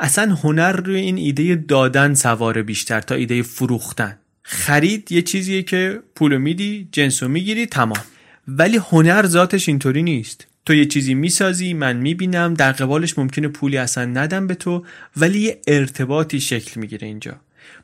اصلا 0.00 0.34
هنر 0.34 0.72
روی 0.72 1.00
این 1.00 1.16
ایده 1.16 1.54
دادن 1.54 2.14
سوار 2.14 2.62
بیشتر 2.62 3.00
تا 3.00 3.14
ایده 3.14 3.42
فروختن. 3.42 4.18
خرید 4.42 5.12
یه 5.12 5.22
چیزیه 5.22 5.62
که 5.62 6.00
پولو 6.14 6.38
میدی 6.38 6.88
جنسو 6.92 7.28
می‌گیری 7.28 7.66
تمام. 7.66 8.02
ولی 8.48 8.76
هنر 8.76 9.26
ذاتش 9.26 9.68
اینطوری 9.68 10.02
نیست. 10.02 10.46
تو 10.68 10.74
یه 10.74 10.86
چیزی 10.86 11.14
می‌سازی 11.14 11.74
من 11.74 11.96
می‌بینم 11.96 12.54
در 12.54 12.72
قبالش 12.72 13.18
ممکنه 13.18 13.48
پولی 13.48 13.76
اصلا 13.76 14.04
ندم 14.04 14.46
به 14.46 14.54
تو 14.54 14.84
ولی 15.16 15.40
یه 15.40 15.60
ارتباطی 15.66 16.40
شکل 16.40 16.80
می‌گیره 16.80 17.06
اینجا. 17.06 17.40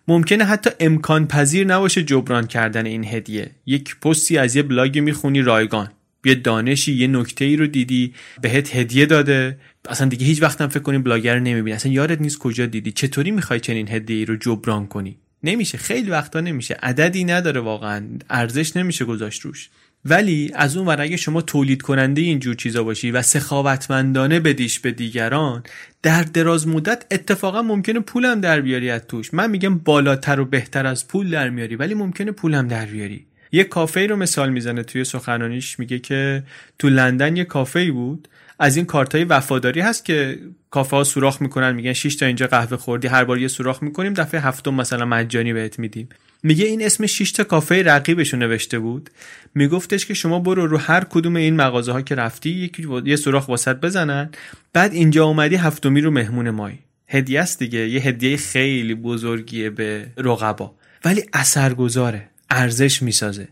ممکنه 0.09 0.45
حتی 0.45 0.71
امکان 0.81 1.27
پذیر 1.27 1.67
نباشه 1.67 2.03
جبران 2.03 2.47
کردن 2.47 2.87
این 2.87 3.05
هدیه. 3.05 3.51
یک 3.67 3.97
پستی 4.01 4.39
از 4.39 4.57
یه 4.57 4.63
بلاگی 4.63 5.01
می‌خونی 5.01 5.43
رایگان. 5.43 5.91
یه 6.25 6.35
دانشی 6.35 6.93
یه 6.93 7.07
نکته 7.07 7.45
ای 7.45 7.57
رو 7.57 7.67
دیدی 7.67 8.15
بهت 8.43 8.77
هدیه 8.77 9.07
داده. 9.07 9.59
اصلا 9.89 10.09
دیگه 10.09 10.27
هیچ 10.27 10.43
وقتم 10.43 10.69
فکر 10.69 10.83
کنی 10.83 10.99
بلاگر 10.99 11.35
رو 11.35 11.41
نمی‌بینی. 11.41 11.77
اصلا 11.77 11.93
یادت 11.93 12.21
نیست 12.21 12.39
کجا 12.39 12.67
دیدی. 12.67 12.93
چطوری 12.93 13.31
می‌خوای 13.31 13.61
چنین 13.61 13.89
هدیه 13.89 14.17
ای 14.17 14.25
رو 14.25 14.37
جبران 14.37 14.87
کنی؟ 14.87 15.17
نمیشه. 15.43 15.79
خیلی 15.79 16.11
وقتا 16.11 16.41
نمیشه. 16.41 16.75
عددی 16.83 17.25
نداره 17.25 17.61
واقعا. 17.61 18.05
ارزش 18.31 18.77
نمیشه 18.77 19.05
گذاشت 19.05 19.41
روش. 19.41 19.69
ولی 20.05 20.51
از 20.55 20.77
اون 20.77 20.87
ور 20.87 21.01
اگه 21.01 21.17
شما 21.17 21.41
تولید 21.41 21.83
کننده 21.83 22.21
اینجور 22.23 22.55
چیزا 22.55 22.85
باشی 22.85 23.11
و 23.11 23.23
سخاوتمندانه 23.23 24.41
بدیش 24.41 24.81
به 24.81 24.93
دیگران 24.93 25.63
در 26.03 26.23
دراز 26.23 26.69
مدت 26.69 27.05
اتفاقا 27.11 27.63
ممکنه 27.63 28.01
پولم 28.01 28.41
در 28.41 28.61
بیاری 28.61 28.91
از 28.91 29.07
توش. 29.09 29.35
من 29.35 29.51
میگم 29.51 29.79
بالاتر 29.79 30.41
و 30.41 30.45
بهتر 30.45 30.87
از 30.87 31.09
پول 31.09 31.31
در 31.31 31.51
میاری 31.51 31.77
ولی 31.77 31.95
ممکنه 31.95 32.33
پولم 32.33 32.69
در 32.69 32.87
بیاری. 32.87 33.27
یه 33.53 33.65
کافه 33.65 34.07
رو 34.07 34.17
مثال 34.17 34.51
می‌زنه 34.51 34.83
توی 34.83 35.05
سخنرانیش 35.05 35.79
میگه 35.79 35.99
که 35.99 36.43
تو 36.79 36.89
لندن 36.89 37.37
یه 37.37 37.45
کافه 37.45 37.93
بود. 37.93 38.29
از 38.59 38.77
این 38.77 38.87
کارت 38.87 39.15
های 39.15 39.25
وفاداری 39.25 39.81
هست 39.81 40.05
که 40.05 40.39
کافه 40.71 40.97
ها 40.97 41.05
سوراخ 41.05 41.43
می‌کنن 41.43 41.73
میگن 41.73 41.93
6 41.93 42.17
تا 42.17 42.27
اینجا 42.27 42.47
قهوه 42.47 42.77
خوردی 42.77 43.09
هر 43.09 43.25
بار 43.25 43.39
یه 43.39 43.49
سوراخ 43.49 43.83
می‌کنیم 43.83 44.15
دفعه 44.15 44.41
هفتم 44.41 44.75
مثلا 44.75 45.05
مجانی 45.05 45.53
بهت 45.53 45.79
میدیم. 45.79 46.09
میگه 46.47 46.67
این 46.67 46.85
اسم 46.85 47.07
6 47.07 47.33
تا 47.33 47.45
کافه 47.45 47.83
رقیبش 47.83 48.35
نوشته 48.35 48.79
بود. 48.79 49.11
میگفتش 49.55 50.07
که 50.07 50.15
شما 50.15 50.39
برو 50.39 50.67
رو 50.67 50.79
هر 50.79 51.05
کدوم 51.05 51.37
این 51.37 51.57
مغازه 51.57 51.93
ها 51.93 52.03
که 52.03 52.15
رفتی 52.15 52.51
یکی 52.51 52.89
یه 53.05 53.17
سوراخ 53.17 53.49
واسط 53.49 53.77
بزنن. 53.77 54.31
بعد 54.73 54.93
اینجا 54.93 55.25
اومدی 55.25 55.57
هفتمی 55.57 56.01
رو 56.01 56.11
مهمون 56.11 56.51
مایی 56.51 56.79
هدیه 57.09 57.41
است 57.41 57.59
دیگه. 57.59 57.89
یه 57.89 58.01
هدیه 58.01 58.37
خیلی 58.37 58.95
بزرگیه 58.95 59.71
به 59.71 60.07
رقبا. 60.17 60.75
ولی 61.05 61.23
اثرگذاره. 61.33 62.29
ارزش 62.51 63.03
می‌سازه. 63.03 63.49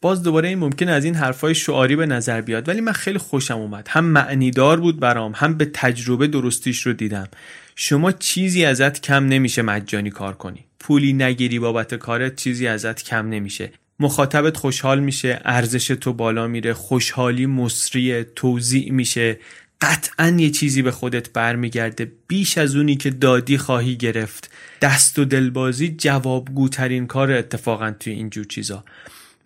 باز 0.00 0.22
دوباره 0.22 0.48
این 0.48 0.58
ممکن 0.58 0.88
از 0.88 1.04
این 1.04 1.14
حرفای 1.14 1.54
شعاری 1.54 1.96
به 1.96 2.06
نظر 2.06 2.40
بیاد. 2.40 2.68
ولی 2.68 2.80
من 2.80 2.92
خیلی 2.92 3.18
خوشم 3.18 3.58
اومد. 3.58 3.88
هم 3.90 4.04
معنیدار 4.04 4.80
بود 4.80 5.00
برام 5.00 5.32
هم 5.36 5.54
به 5.54 5.64
تجربه 5.64 6.26
درستیش 6.26 6.86
رو 6.86 6.92
دیدم. 6.92 7.28
شما 7.76 8.12
چیزی 8.12 8.64
ازت 8.64 9.00
کم 9.00 9.26
نمیشه 9.26 9.62
مجانی 9.62 10.10
کار 10.10 10.34
کنی. 10.34 10.64
پولی 10.82 11.12
نگیری 11.12 11.58
بابت 11.58 11.94
کارت 11.94 12.36
چیزی 12.36 12.66
ازت 12.66 13.02
کم 13.02 13.28
نمیشه. 13.28 13.72
مخاطبت 14.00 14.56
خوشحال 14.56 15.00
میشه 15.00 15.40
ارزش 15.44 15.86
تو 15.86 16.12
بالا 16.12 16.46
میره 16.46 16.74
خوشحالی 16.74 17.46
مصری 17.46 18.24
توضیع 18.24 18.92
میشه. 18.92 19.38
قطعا 19.80 20.28
یه 20.38 20.50
چیزی 20.50 20.82
به 20.82 20.90
خودت 20.90 21.32
برمیگرده. 21.32 22.12
بیش 22.28 22.58
از 22.58 22.76
اونی 22.76 22.96
که 22.96 23.10
دادی 23.10 23.58
خواهی 23.58 23.96
گرفت. 23.96 24.50
دست 24.82 25.18
و 25.18 25.24
دلبازی 25.24 25.88
جوابگوترین 25.88 27.06
کار 27.06 27.32
اتفاقا 27.32 27.90
توی 27.90 28.12
اینجور 28.12 28.44
چیزا. 28.44 28.84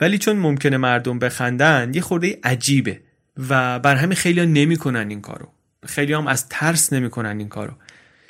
ولی 0.01 0.19
چون 0.19 0.37
ممکنه 0.37 0.77
مردم 0.77 1.19
بخندن 1.19 1.91
یه 1.95 2.01
خورده 2.01 2.39
عجیبه. 2.45 3.01
و 3.49 3.79
بر 3.79 3.95
همین 3.95 4.17
خیلی 4.17 4.41
ها 4.41 4.47
نمی‌کنن 4.47 5.09
این 5.11 5.21
کارو. 5.21 5.49
خیلی 5.87 6.13
هم 6.13 6.27
از 6.27 6.49
ترس 6.49 6.93
نمی‌کنن 6.93 7.39
این 7.39 7.49
کارو. 7.49 7.73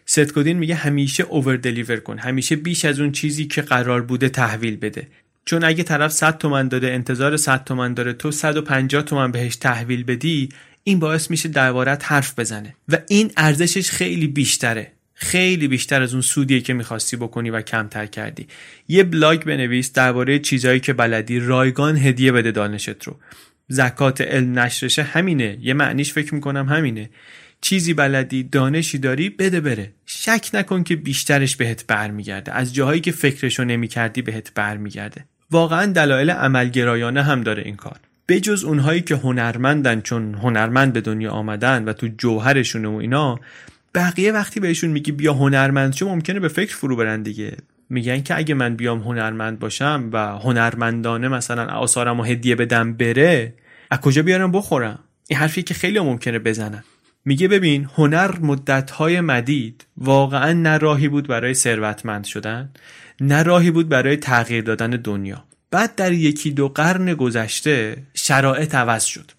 ستکودین 0.06 0.58
میگه 0.58 0.74
همیشه 0.74 1.22
اوور 1.22 1.56
دلیور 1.56 1.96
کن. 1.96 2.18
همیشه 2.18 2.56
بیش 2.56 2.84
از 2.84 3.00
اون 3.00 3.12
چیزی 3.12 3.46
که 3.46 3.62
قرار 3.62 4.02
بوده 4.02 4.28
تحویل 4.28 4.76
بده. 4.76 5.08
چون 5.44 5.64
اگه 5.64 5.82
طرف 5.82 6.12
100 6.12 6.38
تومن 6.38 6.68
داده 6.68 6.92
انتظار 6.92 7.36
100 7.36 7.64
تومن 7.64 7.94
داره 7.94 8.12
تو 8.12 8.30
150 8.30 9.02
تومن 9.02 9.32
بهش 9.32 9.56
تحویل 9.56 10.04
بدی 10.04 10.48
این 10.84 10.98
باعث 10.98 11.30
میشه 11.30 11.48
دربارت 11.48 12.12
حرف 12.12 12.38
بزنه. 12.38 12.74
و 12.88 12.98
این 13.08 13.30
ارزشش 13.36 13.90
خیلی 13.90 14.26
بیشتره. 14.26 14.92
خیلی 15.14 15.68
بیشتر 15.68 16.02
از 16.02 16.12
اون 16.12 16.22
سودیه 16.22 16.60
که 16.60 16.74
می‌خواستی 16.74 17.16
بکنی 17.16 17.50
و 17.50 17.60
کمتر 17.60 18.06
کردی. 18.06 18.46
یه 18.88 19.04
بلاگ 19.04 19.44
بنویس 19.44 19.92
درباره 19.92 20.38
چیزهایی 20.38 20.80
که 20.80 20.92
بلدی. 20.92 21.38
رایگان 21.38 21.96
هدیه 21.96 22.32
بده 22.32 22.50
دانشت 22.50 23.04
رو. 23.04 23.16
زکات 23.68 24.20
علم 24.20 24.58
نشرشه 24.58 25.02
همینه. 25.02 25.58
یه 25.60 25.74
معنیش 25.74 26.12
فکر 26.12 26.34
می‌کنم 26.34 26.68
همینه. 26.68 27.10
چیزی 27.66 27.94
بلدی 27.94 28.42
دانشی 28.42 28.98
داری 28.98 29.30
بده 29.30 29.60
بره. 29.60 29.92
شک 30.06 30.50
نکن 30.54 30.82
که 30.82 30.96
بیشترش 30.96 31.56
بهت 31.56 31.86
برمیگرده. 31.86 32.52
از 32.52 32.74
جاهایی 32.74 33.00
که 33.00 33.12
فکرشو 33.12 33.64
نمی‌کردی 33.64 34.22
بهت 34.22 34.54
برمیگرده. 34.54 35.24
واقعا 35.50 35.86
دلایل 35.86 36.30
عملگرایانه 36.30 37.22
هم 37.22 37.42
داره 37.42 37.62
این 37.62 37.76
کار. 37.76 37.96
بجز 38.28 38.64
اونهایی 38.64 39.00
که 39.00 39.16
هنرمندن 39.16 40.00
چون 40.00 40.34
هنرمند 40.34 40.92
به 40.92 41.00
دنیا 41.00 41.30
آمدن 41.30 41.84
و 41.84 41.92
تو 41.92 42.08
جوهرشونه 42.18 42.88
و 42.88 42.94
اینا 42.94 43.38
بقیه 43.94 44.32
وقتی 44.32 44.60
بهشون 44.60 44.90
میگی 44.90 45.12
بیا 45.12 45.34
هنرمند 45.34 45.92
چه 45.92 46.04
ممکنه 46.04 46.40
به 46.40 46.48
فکر 46.48 46.76
فرو 46.76 46.96
برن 46.96 47.22
دیگه. 47.22 47.56
میگن 47.90 48.22
که 48.22 48.36
اگه 48.36 48.54
من 48.54 48.76
بیام 48.76 48.98
هنرمند 48.98 49.58
باشم 49.58 50.10
و 50.12 50.38
هنرمندانه 50.38 51.28
مثلا 51.28 51.64
آثارم 51.64 52.20
و 52.20 52.22
هدیه 52.22 52.54
بدم 52.54 52.92
بره 52.92 53.54
از 53.90 54.00
کجا 54.00 54.22
بیارم 54.22 54.52
بخورم؟ 54.52 54.98
این 55.28 55.38
حرفی 55.38 55.62
که 55.62 55.74
خیلی 55.74 56.00
ممکنه 56.00 56.38
بزنن. 56.38 56.84
میگه 57.28 57.48
ببین 57.48 57.88
هنر 57.94 58.38
مدتهای 58.40 59.20
مدید 59.20 59.86
واقعا 59.96 60.52
نه 60.52 60.78
راهی 60.78 61.08
بود 61.08 61.28
برای 61.28 61.54
ثروتمند 61.54 62.24
شدن 62.24 62.70
نه 63.20 63.42
راهی 63.42 63.70
بود 63.70 63.88
برای 63.88 64.16
تغییر 64.16 64.64
دادن 64.64 64.90
دنیا. 64.90 65.44
بعد 65.70 65.94
در 65.94 66.12
یکی 66.12 66.50
دو 66.50 66.68
قرن 66.68 67.14
گذشته 67.14 67.96
شرایط 68.14 68.74
عوض 68.74 69.04
شد. 69.04 69.30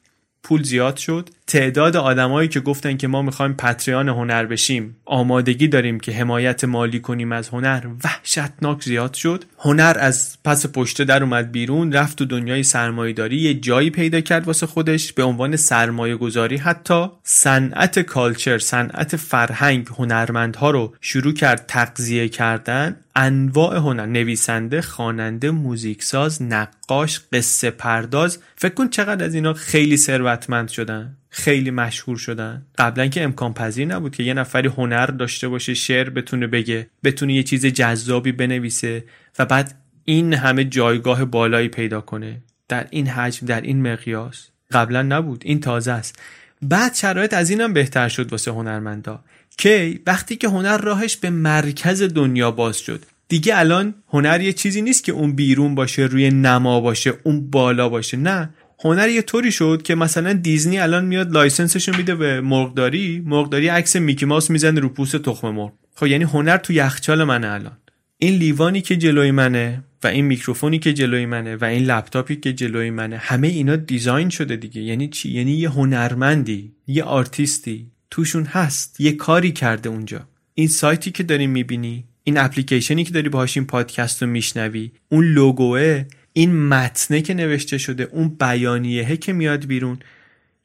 پول 0.48 0.64
زیاد 0.64 0.98
شد. 0.98 1.30
تعداد 1.48 1.98
آدمایی 1.98 2.48
که 2.48 2.60
گفتن 2.60 2.98
که 2.98 3.08
ما 3.08 3.22
می‌خوایم 3.22 3.54
پتریان 3.54 4.10
هنر 4.10 4.46
بشیم 4.46 4.96
آمادگی 5.06 5.68
داریم 5.68 6.00
که 6.00 6.12
حمایت 6.12 6.64
مالی 6.64 7.00
کنیم 7.00 7.32
از 7.32 7.50
هنر 7.50 7.88
وحشتناک 8.04 8.84
زیاد 8.84 9.14
شد. 9.14 9.46
هنر 9.60 9.98
از 10.00 10.38
پس 10.46 10.66
پشته 10.66 11.04
در 11.04 11.24
اومد 11.24 11.52
بیرون 11.52 11.92
رفت 11.92 12.18
تو 12.18 12.26
دنیای 12.26 12.64
سرمایهداری 12.64 13.38
یه 13.38 13.54
جایی 13.54 13.90
پیدا 13.90 14.22
کرد 14.22 14.48
واسه 14.48 14.66
خودش 14.66 15.14
به 15.14 15.24
عنوان 15.24 15.56
سرمایه 15.56 16.16
گذاری 16.16 16.58
حتی. 16.58 17.08
صنعت 17.24 18.00
کالچر 18.00 18.60
صنعت 18.60 19.16
فرهنگ 19.16 19.88
هنرمندها 19.98 20.72
رو 20.72 20.94
شروع 21.02 21.34
کرد 21.34 21.66
تقضیه 21.68 22.30
کردن. 22.30 22.96
انواع 23.20 23.78
هنر 23.78 24.06
نویسنده 24.06 24.82
خواننده 24.82 25.52
موزیکساز 25.52 26.42
نقاش 26.42 27.22
قصه 27.34 27.72
پرداز. 27.72 28.40
فکر 28.56 28.74
کن 28.74 28.90
چقدر 28.90 29.26
از 29.26 29.36
اینا 29.36 29.54
خیلی 29.54 29.98
ثروتمند 29.98 30.70
شدن 30.70 31.18
خیلی 31.30 31.72
مشهور 31.72 32.18
شدن. 32.18 32.66
قبلا 32.78 33.08
که 33.08 33.24
امکان 33.24 33.54
پذیر 33.54 33.88
نبود 33.88 34.16
که 34.16 34.24
یه 34.24 34.34
نفری 34.34 34.68
هنر 34.68 35.06
داشته 35.06 35.48
باشه 35.48 35.74
شعر 35.74 36.10
بتونه 36.10 36.48
بگه 36.48 36.88
بتونه 37.04 37.34
یه 37.34 37.44
چیز 37.44 37.66
جذابی 37.66 38.32
بنویسه 38.32 39.04
و 39.40 39.46
بعد 39.46 39.74
این 40.04 40.34
همه 40.34 40.64
جایگاه 40.64 41.26
بالایی 41.26 41.68
پیدا 41.68 42.02
کنه. 42.02 42.42
در 42.68 42.88
این 42.90 43.08
حجم 43.08 43.48
در 43.48 43.62
این 43.62 43.92
مقیاس. 43.92 44.48
قبلا 44.72 45.02
نبود 45.02 45.42
این 45.46 45.60
تازه 45.60 45.92
است. 45.92 46.20
بعد 46.62 46.94
شرایط 46.94 47.34
از 47.34 47.50
اینم 47.50 47.74
بهتر 47.74 48.10
شد 48.10 48.32
واسه 48.32 48.52
هنرمندا. 48.52 49.24
کی 49.58 50.00
وقتی 50.06 50.36
که 50.36 50.48
هنر 50.48 50.78
راهش 50.78 51.18
به 51.18 51.30
مرکز 51.30 52.04
دنیا 52.04 52.52
باز 52.52 52.78
شد. 52.78 53.06
دیگه 53.28 53.60
الان 53.60 53.94
هنر 54.10 54.42
یه 54.42 54.54
چیزی 54.54 54.82
نیست 54.82 55.04
که 55.04 55.12
اون 55.12 55.32
بیرون 55.36 55.76
باشه 55.76 56.02
روی 56.02 56.30
نما 56.30 56.82
باشه 56.82 57.14
اون 57.24 57.50
بالا 57.50 57.90
باشه. 57.90 58.18
نه. 58.18 58.50
هنر 58.84 59.10
یه 59.10 59.22
طوری 59.22 59.52
شد 59.52 59.82
که 59.84 59.96
مثلا 59.96 60.34
دیزنی 60.34 60.80
الان 60.80 61.06
میاد 61.06 61.32
license 61.32 61.78
شو 61.78 61.98
میده 61.98 62.16
به 62.16 62.42
مرغداری 62.42 63.24
مرغداری 63.26 63.68
عکس 63.68 63.96
میکی 63.96 64.26
ماوس 64.26 64.50
می‌زنه 64.50 64.80
رو 64.80 64.90
پوست 64.90 65.16
تخم 65.16 65.50
مرغ. 65.50 65.72
خب 65.96 66.08
یعنی 66.08 66.24
هنر 66.24 66.58
تو 66.58 66.74
یخچال 66.74 67.24
منه 67.24 67.48
الان. 67.48 67.78
این 68.18 68.34
لیوانی 68.36 68.82
که 68.82 68.98
جلوی 68.98 69.32
منه 69.32 69.84
و 70.04 70.08
این 70.08 70.26
میکروفونی 70.26 70.80
که 70.80 70.94
جلوی 70.94 71.26
منه 71.26 71.56
و 71.56 71.66
این 71.66 71.84
لپتاپی 71.84 72.36
که 72.36 72.54
جلوی 72.54 72.90
منه 72.90 73.18
همه 73.18 73.48
اینا 73.48 73.76
design 73.76 74.30
شده 74.30 74.56
دیگه. 74.56 74.82
یعنی 74.82 75.08
چی؟ 75.08 75.32
یعنی 75.32 75.52
یه 75.52 75.70
هنرمندی 75.70 76.72
یه 76.88 77.04
آرتیستی. 77.04 77.92
توشون 78.12 78.46
هست. 78.46 79.02
یه 79.02 79.12
کاری 79.12 79.52
کرده 79.52 79.90
اونجا. 79.90 80.28
این 80.54 80.68
سایتی 80.68 81.12
که 81.12 81.24
داری 81.24 81.48
می‌بینی 81.48 82.06
این 82.24 82.38
اپلیکیشنی 82.38 83.04
که 83.04 83.12
داری 83.12 83.30
باهاش 83.30 83.58
این 83.58 83.66
پادکست 83.66 84.24
رو 84.24 84.30
میشنوی 84.30 84.92
اون 85.10 85.26
لوگوه 85.26 86.06
این 86.34 86.68
متنه 86.68 87.22
که 87.22 87.34
نوشته 87.34 87.78
شده 87.78 88.04
اون 88.04 88.30
بیانیه 88.40 89.18
که 89.18 89.34
میاد 89.34 89.66
بیرون. 89.66 90.00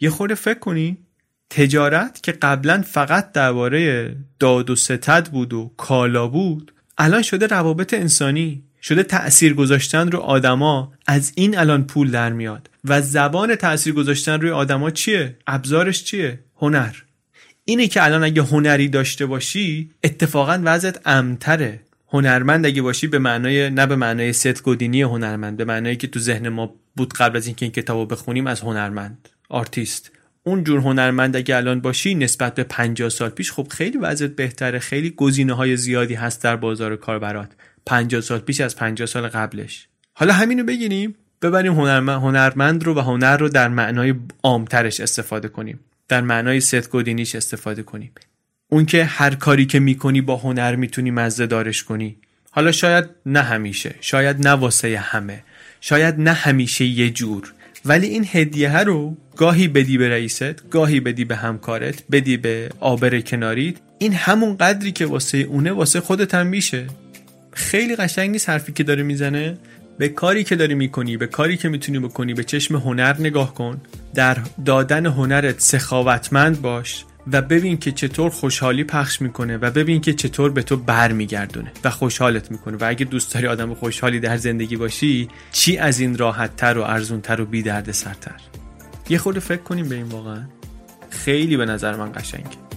یه 0.00 0.11
خورده 0.11 0.35
فکر 0.35 0.59
کنی 0.59 0.98
تجارت 1.50 2.22
که 2.22 2.33
قبلا 2.33 2.83
فقط 2.83 3.33
درباره 3.33 4.16
داد 4.38 4.70
و 4.70 4.76
ستد 4.76 5.28
بود 5.33 5.52
و 5.52 5.72
کالا 5.76 6.28
بود 6.28 6.72
الان 6.98 7.22
شده 7.22 7.46
روابط 7.46 7.94
انسانی 7.94 8.62
شده 8.83 9.02
تأثیر 9.02 9.55
گذاشتن 9.55 10.11
رو 10.11 10.18
آدما 10.18 10.92
از 11.07 11.33
این 11.35 11.59
الان 11.59 11.87
پول 11.87 12.11
در 12.11 12.33
میاد. 12.33 12.70
و 12.85 13.02
زبان 13.02 13.57
تأثیر 13.57 13.94
گذاشتن 13.94 14.40
روی 14.40 14.50
آدما 14.50 14.90
چیه؟ 14.90 15.37
ابزارش 15.46 16.05
چیه؟ 16.05 16.38
هنر. 16.57 16.94
اینه 17.64 17.87
که 17.87 18.05
الان 18.05 18.25
اگه 18.25 18.42
هنری 18.42 18.88
داشته 18.88 19.27
باشی 19.27 19.90
اتفاقا 20.05 20.61
وضعت 20.64 21.01
بهتره. 21.04 21.80
هنرمند 22.09 22.66
اگه 22.66 22.83
باشی 22.83 23.07
به 23.07 23.18
معنای 23.18 23.70
نه 23.70 23.87
به 23.87 23.96
معنای 23.96 24.33
ست 24.33 24.62
گودینی 24.62 25.03
هنرمند 25.03 25.57
به 25.57 25.64
معنایی 25.64 25.96
که 25.96 26.07
تو 26.07 26.20
ذهن 26.20 26.48
ما 26.48 26.75
بود 26.96 27.12
قبل 27.12 27.37
از 27.37 27.46
اینکه 27.46 27.64
این 27.64 27.72
کتابو 27.72 28.07
بخونیم 28.07 28.46
از 28.46 28.61
هنرمند 28.61 29.29
آرتیست. 29.48 30.11
اون 30.44 30.64
جور 30.64 30.81
هنرمند 30.81 31.37
اگه 31.37 31.57
الان 31.57 31.81
باشی 31.81 32.14
نسبت 32.14 32.55
به 32.55 32.64
50 32.64 33.09
سال 33.09 33.29
پیش 33.29 33.53
خب 33.53 33.68
خیلی 33.70 33.98
وضعیت 33.98 34.37
بهتره 34.37 34.79
خیلی 34.79 35.11
گزینه 35.11 35.53
های 35.53 35.77
زیادی 35.77 36.14
هست 36.14 36.42
در 36.42 36.57
بازار 36.57 36.96
کار 36.96 37.18
برات 37.18 37.51
50 37.87 38.20
سال 38.20 38.38
پیش 38.38 38.61
از 38.61 38.77
50 38.77 39.07
سال 39.07 39.29
قبلش. 39.29 39.88
حالا 40.12 40.33
همینو 40.33 40.64
بگیریم 40.64 41.14
ببریم 41.42 41.72
هنرمند, 41.72 42.22
هنرمند 42.22 42.85
رو 42.85 42.94
و 42.94 43.01
هنر 43.01 43.37
رو 43.37 43.48
در 43.48 43.68
معنای 43.68 44.14
عامترش 44.42 45.01
استفاده 45.01 45.48
کنیم. 45.48 45.81
در 46.08 46.20
معنای 46.20 46.60
ست 46.60 46.90
گودینیش 46.90 47.34
استفاده 47.34 47.82
کنیم. 47.82 48.12
اون 48.68 48.86
که 48.86 49.04
هر 49.04 49.34
کاری 49.34 49.66
که 49.66 49.80
می‌کنی 49.80 50.20
با 50.20 50.36
هنر 50.36 50.76
می‌تونی 50.76 51.10
مزه 51.10 51.46
دارش 51.46 51.82
کنی. 51.84 52.16
حالا 52.50 52.72
شاید 52.72 53.04
نه 53.26 53.42
همیشه 53.42 53.94
شاید 54.00 54.48
نه 54.48 54.50
واسه 54.50 54.98
همه 54.98 55.42
شاید 55.80 56.20
نه 56.20 56.32
همیشه 56.32 56.84
یه 56.84 57.10
جور. 57.10 57.52
ولی 57.84 58.06
این 58.06 58.26
هدیه 58.32 58.78
رو 58.78 59.16
گاهی 59.36 59.68
بدی 59.68 59.98
به 59.98 60.08
رئیست 60.08 60.70
گاهی 60.70 61.00
بدی 61.00 61.24
به 61.24 61.36
همکارت 61.36 62.02
بدی 62.12 62.36
به 62.36 62.68
آبر 62.80 63.20
کناریت. 63.20 63.74
این 63.98 64.12
همون 64.12 64.56
قدری 64.56 64.92
که 64.92 65.06
واسه 65.06 65.38
اونه 65.38 65.72
واسه 65.72 66.00
خودت 66.00 66.34
هم 66.34 66.46
میشه. 66.46 66.86
خیلی 67.52 67.96
قشنگ 67.96 68.30
نیست 68.30 68.48
حرفی 68.48 68.72
که 68.72 68.84
داره 68.84 69.02
می‌زنه؟ 69.02 69.58
به 70.02 70.08
کاری 70.08 70.44
که 70.44 70.56
داری 70.56 70.74
می‌کنی 70.74 71.16
به 71.16 71.26
کاری 71.26 71.56
که 71.56 71.68
می‌تونی 71.68 71.98
بکنی 71.98 72.34
به 72.34 72.44
چشم 72.44 72.76
هنر 72.76 73.16
نگاه 73.20 73.54
کن. 73.54 73.80
در 74.14 74.38
دادن 74.64 75.06
هنرت 75.06 75.60
سخاوتمند 75.60 76.62
باش 76.62 77.04
و 77.32 77.42
ببین 77.42 77.78
که 77.78 77.92
چطور 77.92 78.30
خوشحالی 78.30 78.84
پخش 78.84 79.22
می‌کنه 79.22 79.56
و 79.56 79.70
ببین 79.70 80.00
که 80.00 80.12
چطور 80.12 80.50
به 80.50 80.62
تو 80.62 80.76
برمیگردونه 80.76 81.72
و 81.84 81.90
خوشحالت 81.90 82.50
می‌کنه. 82.50 82.76
و 82.76 82.84
اگه 82.88 83.04
دوست 83.04 83.34
داری 83.34 83.46
آدم 83.46 83.74
خوشحالی 83.74 84.20
در 84.20 84.36
زندگی 84.36 84.76
باشی 84.76 85.28
چی 85.52 85.78
از 85.78 86.00
این 86.00 86.18
راحت 86.18 86.56
تر 86.56 86.78
و 86.78 86.82
ارزون 86.82 87.20
تر 87.20 87.40
و 87.40 87.44
بی 87.44 87.62
درد 87.62 87.90
سرتر 87.90 88.40
یه 89.08 89.18
خورده 89.18 89.40
فکر 89.40 89.62
کنیم 89.62 89.88
به 89.88 89.94
این 89.94 90.08
واقعا. 90.08 90.42
خیلی 91.10 91.56
به 91.56 91.66
نظر 91.66 91.96
من 91.96 92.12
قشنگه. 92.12 92.71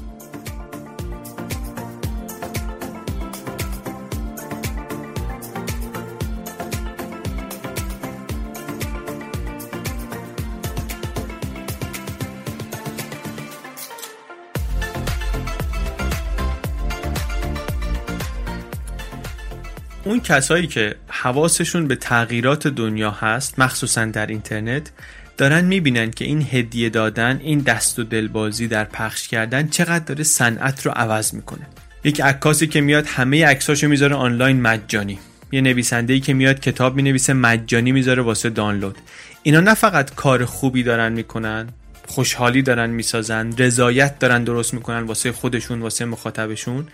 اون 20.06 20.20
کسایی 20.20 20.68
که 20.68 20.96
حواسشون 21.08 21.88
به 21.88 21.96
تغییرات 21.96 22.68
دنیا 22.68 23.12
هست 23.12 23.60
مخصوصا 23.60 24.06
در 24.06 24.28
اینترنت 24.28 24.92
دارن 25.38 25.66
می‌بینن 25.66 26.12
که 26.12 26.26
این 26.26 26.48
هدیه 26.52 26.90
دادن 26.90 27.40
این 27.44 27.60
دست 27.60 28.00
و 28.00 28.04
دلبازی 28.04 28.68
در 28.68 28.84
پخش 28.84 29.28
کردن 29.28 29.68
چقدر 29.68 30.06
داره 30.06 30.24
صنعت 30.24 30.86
رو 30.86 30.92
عوض 30.92 31.34
می‌کنه. 31.34 31.68
یک 32.04 32.22
عکاسی 32.22 32.68
که 32.68 32.82
میاد 32.82 33.06
همه 33.08 33.46
عکساشو 33.46 33.88
می‌ذاره 33.88 34.16
آنلاین 34.16 34.62
مجانی. 34.62 35.20
یه 35.52 35.62
نویسنده 35.62 36.14
ای 36.14 36.20
که 36.20 36.34
میاد 36.34 36.60
کتاب 36.60 36.96
می‌نویسه 36.96 37.34
مجانی 37.34 37.92
می‌ذاره 37.92 38.22
واسه 38.22 38.50
دانلود. 38.50 38.98
اینا 39.44 39.60
نه 39.60 39.74
فقط 39.74 40.16
کار 40.16 40.46
خوبی 40.46 40.84
دارن 40.84 41.14
می‌کنن 41.14 41.70
خوشحالی 42.08 42.62
دارن 42.62 42.90
می‌سازن 42.90 43.58
رضایت 43.58 44.20
دارن 44.20 44.44
درست 44.44 44.74
می‌کنن 44.74 45.02
واسه 45.02 45.32
خودشون 45.32 45.82
واسه 45.82 46.06
مخاطبشون 46.06 46.88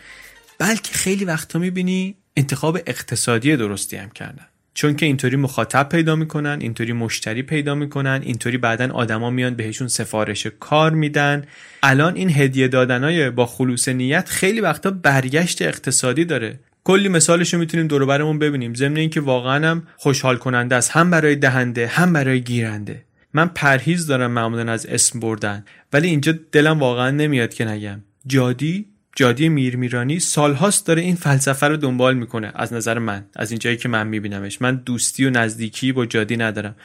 بلکه 0.57 0.93
خیلی 0.93 1.26
وقتا 1.26 1.59
می‌بینی 1.59 2.16
انتخاب 2.36 2.80
اقتصادی 2.88 3.56
درستی 3.58 3.98
هم 3.98 4.10
کردن. 4.10 4.46
چون 4.74 4.96
که 4.96 5.06
اینطوری 5.06 5.36
مخاطب 5.36 5.90
پیدا 5.90 6.16
می‌کنن 6.16 6.58
اینطوری 6.62 6.94
مشتری 6.94 7.42
پیدا 7.42 7.76
می‌کنن 7.76 8.22
اینطوری 8.24 8.58
بعدا 8.58 8.92
آدما 8.94 9.30
میان 9.30 9.56
بهشون 9.56 9.88
سفارش 9.88 10.48
کار 10.60 10.92
میدن. 10.92 11.44
الان 11.84 12.16
این 12.16 12.30
هدیه 12.30 12.68
دادنای 12.68 13.30
با 13.30 13.46
خلوص 13.46 13.90
نیت 13.90 14.30
خیلی 14.30 14.62
وقتا 14.62 14.92
برگشت 14.92 15.62
اقتصادی 15.62 16.26
داره. 16.26 16.60
کلی 16.84 17.10
مثالش 17.10 17.54
رو 17.54 17.60
می‌تونیم 17.60 17.88
دور 17.88 18.06
برمون 18.06 18.40
ببینیم. 18.40 18.74
ضمن 18.74 18.98
اینکه 18.98 19.22
واقعا 19.22 19.70
هم 19.70 19.84
خوشحال 19.98 20.38
کننده 20.38 20.76
است. 20.76 20.92
هم 20.92 21.12
برای 21.12 21.36
دهنده 21.36 21.88
هم 21.88 22.14
برای 22.14 22.42
گیرنده. 22.42 23.04
من 23.34 23.48
پرهیز 23.48 24.08
دارم 24.08 24.32
معمولا 24.32 24.72
از 24.72 24.86
اسم 24.86 25.20
بردن. 25.20 25.66
ولی 25.94 26.08
اینجا 26.08 26.34
دلم 26.52 26.80
واقعا 26.80 27.12
نمیاد 27.12 27.54
که 27.54 27.66
نگم. 27.66 28.02
جادی 28.28 28.86
جادی 29.16 29.49
میرمیرانی 29.49 30.20
سالهاست 30.20 30.88
داره 30.88 31.01
این 31.01 31.16
فلسفه 31.16 31.68
رو 31.68 31.78
دنبال 31.78 32.18
می‌کنه 32.18 32.51
از 32.55 32.74
نظر 32.74 32.99
من 32.99 33.26
از 33.36 33.51
اینجایی 33.51 33.78
که 33.78 33.89
من 33.89 34.07
میبینمش. 34.07 34.62
من 34.62 34.76
دوستی 34.76 35.26
و 35.26 35.30
نزدیکی 35.30 35.91
با 35.91 36.05
جادی 36.05 36.38
ندارم. 36.38 36.76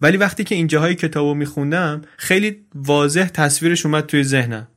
ولی 0.00 0.16
وقتی 0.16 0.44
که 0.44 0.54
اینجاهای 0.54 0.94
کتابو 0.94 1.34
میخوندم 1.34 2.02
خیلی 2.16 2.56
واضح 2.74 3.28
تصویرش 3.28 3.86
اومد 3.86 4.06
توی 4.06 4.24
ذهنم. 4.24 4.68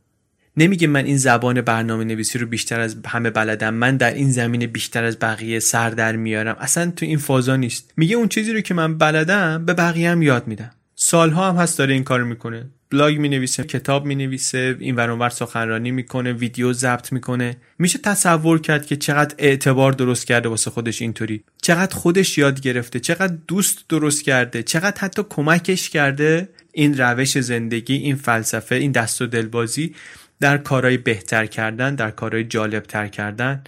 نمیگه 0.57 0.87
من 0.87 1.05
این 1.05 1.17
زبان 1.17 1.61
برنامه 1.61 2.03
نویسی 2.03 2.39
رو 2.39 2.47
بیشتر 2.47 2.79
از 2.79 2.95
همه 3.07 3.29
بلدم 3.29 3.73
من 3.73 3.97
در 3.97 4.13
این 4.13 4.31
زمینه 4.31 4.67
بیشتر 4.67 5.03
از 5.03 5.19
بقیه 5.19 5.59
سر 5.59 5.89
در 5.89 6.15
میارم. 6.15 6.55
اصلا 6.59 6.91
تو 6.91 7.05
این 7.05 7.17
فازا 7.17 7.55
نیست. 7.55 7.93
میگه 7.97 8.15
اون 8.15 8.27
چیزی 8.27 8.53
رو 8.53 8.61
که 8.61 8.73
من 8.73 8.97
بلدم 8.97 9.65
به 9.65 9.73
بقیه 9.73 10.11
هم 10.11 10.21
یاد 10.21 10.47
میدم. 10.47 10.71
سالها 10.95 11.49
هم 11.49 11.55
هست 11.55 11.77
داره 11.77 11.93
این 11.93 12.03
کار 12.03 12.23
می‌کنه. 12.23 12.69
بلاگ 12.91 13.17
می 13.17 13.29
نویسه 13.29 13.63
کتاب 13.63 14.05
می 14.05 14.15
نویسه 14.15 14.75
این 14.79 14.95
ور 14.95 15.29
سخنرانی 15.29 15.91
می‌کنه 15.91 16.33
ویدیو 16.33 16.73
ضبط 16.73 17.11
می‌کنه. 17.11 17.57
میشه 17.79 17.99
تصور 17.99 18.61
کرد 18.61 18.85
که 18.85 18.95
چقدر 18.95 19.35
اعتبار 19.37 19.91
درست 19.91 20.27
کرده 20.27 20.49
واسه 20.49 20.71
خودش 20.71 21.01
اینطوری. 21.01 21.43
چقدر 21.61 21.95
خودش 21.95 22.37
یاد 22.37 22.61
گرفته 22.61 22.99
چقدر 22.99 23.35
دوست 23.47 23.85
درست 23.89 24.23
کرده 24.23 24.63
چقدر 24.63 25.01
حتی 25.01 25.23
کمکش 25.29 25.89
کرده. 25.89 26.49
این 26.71 26.97
روش 26.97 27.39
زندگی 27.39 27.93
این 27.93 28.15
فلسفه 28.15 28.75
این 28.75 28.91
دست 28.91 29.21
و 29.21 29.27
دلبازی 29.27 29.95
در 30.39 30.57
کارهای 30.57 30.97
بهتر 30.97 31.45
کردن 31.45 31.95
در 31.95 32.11
کارهای 32.11 32.43
جالب 32.43 32.83
تر 32.83 33.07
کردن. 33.07 33.63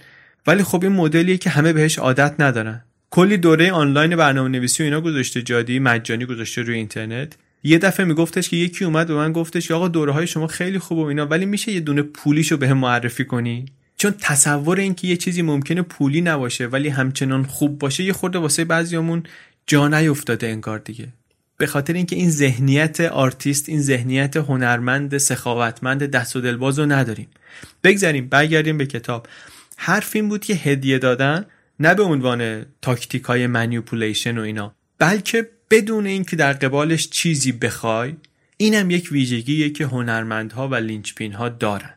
ولی 0.46 0.62
خب 0.62 0.82
این 0.82 0.92
مدلیه 0.92 1.36
که 1.36 1.50
همه 1.50 1.72
بهش 1.72 1.98
عادت 1.98 2.34
ندارن. 2.38 2.84
کلی 3.10 3.36
دوره 3.36 3.72
آنلاین 3.72 4.16
برنامه 4.16 4.48
نویسی 4.48 4.82
و 4.82 4.84
اینا 4.84 5.00
گذاشته 5.00 5.42
جادی 5.42 5.78
مجانی 5.78 6.26
گذاشته 6.26 6.62
روی 6.62 6.74
اینترنت. 6.74 7.36
یه 7.64 7.78
دفعه 7.78 8.06
میگفتش 8.06 8.48
که 8.48 8.56
یکی 8.56 8.84
اومد 8.84 9.06
به 9.06 9.14
من 9.14 9.32
گفتش 9.32 9.70
آقا 9.70 9.88
دوره 9.88 10.12
های 10.12 10.26
شما 10.26 10.46
خیلی 10.46 10.78
خوبه 10.78 11.02
و 11.02 11.04
اینا 11.04 11.26
ولی 11.26 11.46
میشه 11.46 11.72
یه 11.72 11.80
دونه 11.80 12.02
پولیشو 12.02 12.56
به 12.56 12.68
هم 12.68 12.78
معرفی 12.78 13.24
کنی؟ 13.24 13.66
چون 13.96 14.14
تصور 14.20 14.80
اینکه 14.80 15.08
یه 15.08 15.16
چیزی 15.16 15.42
ممکنه 15.42 15.82
پولی 15.82 16.20
نباشه 16.20 16.66
ولی 16.66 16.88
همچنان 16.88 17.44
خوب 17.44 17.78
باشه 17.78 18.04
یه 18.04 18.12
خورده 18.12 18.38
واسه 18.38 18.64
بعضیامون 18.64 19.22
جا 19.66 19.88
نیفتاده 19.88 20.46
انگار 20.46 20.78
دیگه. 20.78 21.08
به 21.56 21.66
خاطر 21.66 21.92
اینکه 21.92 22.16
این 22.16 22.30
ذهنیت 22.30 23.00
آرتیست 23.00 23.68
این 23.68 23.80
ذهنیت 23.80 24.36
هنرمند 24.36 25.18
سخاوتمند 25.18 26.02
دست 26.02 26.36
و 26.36 26.40
دلباز 26.40 26.78
رو 26.78 26.86
نداریم. 26.86 27.28
بگذاریم 27.84 28.28
برگردیم 28.28 28.78
به 28.78 28.86
کتاب. 28.86 29.26
حرف 29.76 30.16
این 30.16 30.28
بود 30.28 30.44
که 30.44 30.54
هدیه 30.54 30.98
دادن 30.98 31.46
نه 31.80 31.94
به 31.94 32.02
عنوان 32.02 32.66
تاکتیک 32.82 33.22
های 33.22 33.46
و 33.46 34.40
اینا 34.40 34.74
بلکه 34.98 35.50
بدون 35.70 36.06
اینکه 36.06 36.36
در 36.36 36.52
قبالش 36.52 37.08
چیزی 37.08 37.52
بخوای 37.52 38.14
اینم 38.56 38.90
یک 38.90 39.12
ویژگیه 39.12 39.70
که 39.70 39.84
هنرمندها 39.84 40.68
و 40.68 40.74
linchpin 40.74 41.32
ها 41.32 41.48
دارن. 41.48 41.94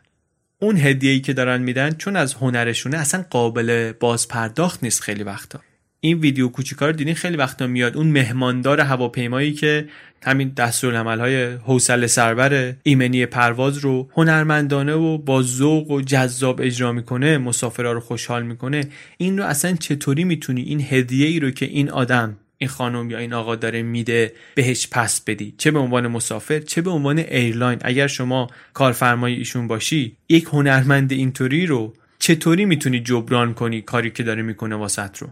اون 0.58 0.76
هدیه‌ای 0.76 1.20
که 1.20 1.32
دارن 1.32 1.62
میدن 1.62 1.90
چون 1.90 2.16
از 2.16 2.34
هنرشونه 2.34 2.96
اصلا 2.96 3.24
قابل 3.30 3.92
باز 3.92 4.28
پرداخت 4.28 4.84
نیست 4.84 5.00
خیلی 5.00 5.22
وقتا. 5.22 5.60
این 6.00 6.18
ویدیو 6.18 6.48
کوچیکا 6.48 6.86
رو 6.86 6.92
دیدین؟ 6.92 7.14
خیلی 7.14 7.36
وقتا 7.36 7.66
میاد 7.66 7.96
اون 7.96 8.06
مهماندار 8.06 8.80
هواپیمایی 8.80 9.52
که 9.52 9.88
همین 10.22 10.48
دستورالعمل 10.48 11.20
های 11.20 11.44
حوصله 11.52 12.06
سربر 12.06 12.74
ایمنی 12.82 13.26
پرواز 13.26 13.78
رو 13.78 14.10
هنرمندانه 14.14 14.94
و 14.94 15.18
با 15.18 15.42
ذوق 15.42 15.90
و 15.90 16.00
جذاب 16.00 16.60
اجرا 16.60 16.92
می‌کنه 16.92 17.38
مسافرها 17.38 17.92
رو 17.92 18.00
خوشحال 18.00 18.42
می‌کنه. 18.42 18.84
این 19.18 19.38
رو 19.38 19.44
اصلا 19.44 19.72
چطوری 19.72 20.24
می‌تونی؟ 20.24 20.62
این 20.62 20.80
هدیه 20.80 21.26
ای 21.26 21.40
رو 21.40 21.50
که 21.50 21.66
این 21.66 21.90
آدم 21.90 22.36
این 22.58 22.70
خانم 22.70 23.10
یا 23.10 23.18
این 23.18 23.32
آقا 23.32 23.56
داره 23.56 23.82
میده 23.82 24.32
بهش 24.54 24.88
پس 24.90 25.20
بدی. 25.20 25.54
چه 25.58 25.70
به 25.70 25.78
عنوان 25.78 26.06
مسافر 26.06 26.58
چه 26.58 26.82
به 26.82 26.90
عنوان 26.90 27.18
airline. 27.18 27.78
اگر 27.82 28.06
شما 28.06 28.50
کارفرمای 28.74 29.34
ایشون 29.34 29.68
باشی 29.68 30.16
یک 30.28 30.44
هنرمند 30.44 31.12
اینطوری 31.12 31.66
رو 31.66 31.94
چطوری 32.18 32.64
می‌تونی 32.64 33.00
جبران 33.00 33.54
کنی 33.54 33.82
کاری 33.82 34.10
که 34.10 34.22
داره 34.22 34.42
می‌کنه 34.42 34.76
واست 34.76 35.18
رو؟ 35.18 35.28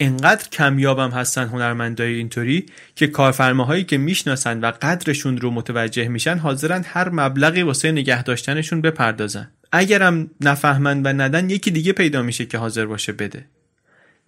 انقدر 0.00 0.48
کمیابم 0.48 1.10
هستن 1.10 1.44
هنرمندای 1.48 2.14
اینطوری 2.14 2.66
که 2.96 3.06
کارفرماهایی 3.06 3.84
که 3.84 3.98
می‌شناسن 3.98 4.60
و 4.60 4.72
قدرشون 4.82 5.38
رو 5.38 5.50
متوجه 5.50 6.08
میشن 6.08 6.38
حاضرن 6.38 6.84
هر 6.86 7.08
مبلغی 7.08 7.62
واسه 7.62 7.92
نگه 7.92 8.22
داشتنشون 8.22 8.80
بپردازن. 8.80 9.50
اگرم 9.72 10.30
نفهمن 10.40 11.02
و 11.02 11.08
ندن 11.08 11.50
یکی 11.50 11.70
دیگه 11.70 11.92
پیدا 11.92 12.22
میشه 12.22 12.46
که 12.46 12.58
حاضر 12.58 12.86
باشه 12.86 13.12
بده. 13.12 13.46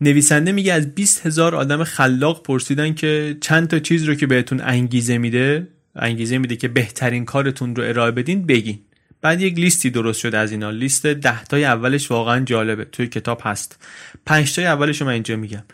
نویسنده 0.00 0.52
میگه 0.52 0.72
از 0.72 0.94
20 0.94 1.26
هزار 1.26 1.54
آدم 1.54 1.84
خلاق 1.84 2.42
پرسیدن 2.42 2.94
که 2.94 3.36
چند 3.40 3.68
تا 3.68 3.78
چیز 3.78 4.04
رو 4.04 4.14
که 4.14 4.26
بهتون 4.26 4.60
انگیزه 4.60 5.18
میده 5.18 5.68
انگیزه 5.96 6.38
میده 6.38 6.56
که 6.56 6.68
بهترین 6.68 7.24
کارتون 7.24 7.76
رو 7.76 7.82
ارائه 7.82 8.10
بدین 8.10 8.46
بگین. 8.46 8.78
بعد 9.20 9.40
یک 9.40 9.58
لیستی 9.58 9.90
درست 9.90 10.20
شده 10.20 10.38
از 10.38 10.52
اینا. 10.52 10.70
لیست 10.70 11.06
ده 11.06 11.44
تای 11.44 11.64
اولش 11.64 12.10
واقعا 12.10 12.40
جالبه. 12.40 12.84
توی 12.84 13.06
کتاب 13.06 13.40
هست. 13.44 13.78
پنج 14.26 14.54
تای 14.54 14.66
اولش 14.66 15.00
رو 15.00 15.06
من 15.06 15.12
اینجا 15.12 15.36
میگم. 15.36 15.64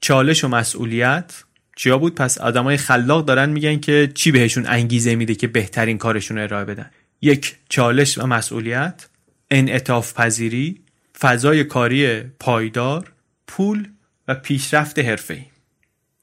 چالش 0.00 0.44
و 0.44 0.48
مسئولیت. 0.48 1.44
چیا 1.76 1.98
بود؟ 1.98 2.14
پس 2.14 2.38
آدمای 2.38 2.76
خلاق 2.76 3.24
دارن 3.24 3.50
میگن 3.50 3.80
که 3.80 4.10
چی 4.14 4.30
بهشون 4.32 4.66
انگیزه 4.66 5.14
میده 5.14 5.34
که 5.34 5.46
بهترین 5.46 5.98
کارشون 5.98 6.38
رو 6.38 6.42
ارائه 6.42 6.64
بدن. 6.64 6.90
یک 7.22 7.56
چالش 7.68 8.18
و 8.18 8.26
مسئولیت. 8.26 9.08
انعطاف 9.50 10.14
پذیری. 10.14 10.80
فضای 11.20 11.64
کاری 11.64 12.20
پایدار. 12.20 13.12
پول 13.46 13.88
و 14.28 14.34
پیشرفت 14.34 14.98
حرفه‌ای. 14.98 15.42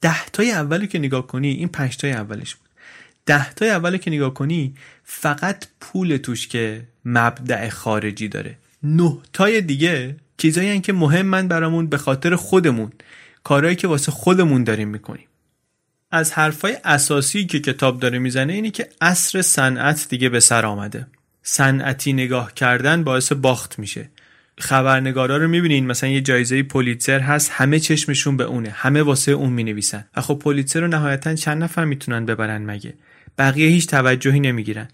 ده 0.00 0.26
تای 0.26 0.50
اولی 0.50 0.86
که 0.86 0.98
نگاه 0.98 1.26
کنی 1.26 1.48
این 1.48 1.68
پنج 1.68 1.96
تای 1.96 2.12
اولش 2.12 2.54
بود. 2.54 2.68
ده 3.26 3.52
تای 3.52 3.70
اولی 3.70 3.98
که 3.98 4.10
نگاه 4.10 4.34
کنی 4.34 4.74
فقط 5.04 5.66
پول 5.80 6.16
توش 6.16 6.48
که 6.48 6.82
مبدع 7.04 7.68
خارجی 7.68 8.28
داره. 8.28 8.58
نه 8.82 9.18
تای 9.32 9.60
دیگه 9.60 10.16
چیزایی 10.38 10.80
که 10.80 10.92
مهمن 10.92 11.48
برامون 11.48 11.86
به 11.86 11.98
خاطر 11.98 12.36
خودمون 12.36 12.92
کارهایی 13.44 13.76
که 13.76 13.88
واسه 13.88 14.12
خودمون 14.12 14.64
داریم 14.64 14.88
می‌کنیم. 14.88 15.26
از 16.10 16.32
حرفای 16.32 16.76
اساسی 16.84 17.46
که 17.46 17.60
کتاب 17.60 18.00
داره 18.00 18.18
می‌زنه 18.18 18.52
اینه 18.52 18.70
که 18.70 18.88
عصر 19.00 19.42
صنعت 19.42 20.06
دیگه 20.08 20.28
به 20.28 20.40
سر 20.40 20.66
آمده. 20.66 21.06
صنعتی 21.42 22.12
نگاه 22.12 22.54
کردن 22.54 23.04
باعث 23.04 23.32
باخت 23.32 23.78
میشه. 23.78 24.10
خبرنگارا 24.58 25.36
رو 25.36 25.48
می‌بینین 25.48 25.86
مثلا 25.86 26.10
یه 26.10 26.20
جایزه 26.20 26.62
پولیتزر 26.62 27.20
هست 27.20 27.50
همه 27.54 27.80
چشمشون 27.80 28.36
به 28.36 28.44
اونه 28.44 28.70
همه 28.70 29.02
واسه 29.02 29.32
اون 29.32 29.52
می‌نویسن. 29.52 30.04
و 30.16 30.20
خب 30.20 30.34
پولیتزر 30.34 30.80
رو 30.80 30.88
نهایتا 30.88 31.34
چند 31.34 31.62
نفر 31.62 31.84
می‌تونن 31.84 32.26
ببرن 32.26 32.62
مگه؟ 32.62 32.94
بقیه 33.38 33.68
هیچ 33.68 33.86
توجهی 33.86 34.40
نمی‌گیرن. 34.40 34.88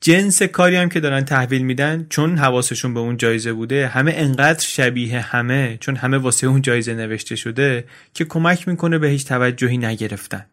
جنس 0.00 0.42
کاری 0.42 0.76
هم 0.76 0.88
که 0.88 1.00
دارن 1.00 1.24
تحویل 1.24 1.62
میدن 1.62 2.06
چون 2.10 2.38
حواسشون 2.38 2.94
به 2.94 3.00
اون 3.00 3.16
جایزه 3.16 3.52
بوده 3.52 3.88
همه 3.88 4.12
انقدر 4.16 4.60
شبیه 4.60 5.20
همه 5.20 5.76
چون 5.80 5.96
همه 5.96 6.18
واسه 6.18 6.46
اون 6.46 6.62
جایزه 6.62 6.94
نوشته 6.94 7.36
شده 7.36 7.84
که 8.14 8.24
کمک 8.24 8.68
می‌کنه 8.68 8.98
به 8.98 9.08
هیچ 9.08 9.26
توجهی 9.26 9.78
نگرفتن. 9.78 10.46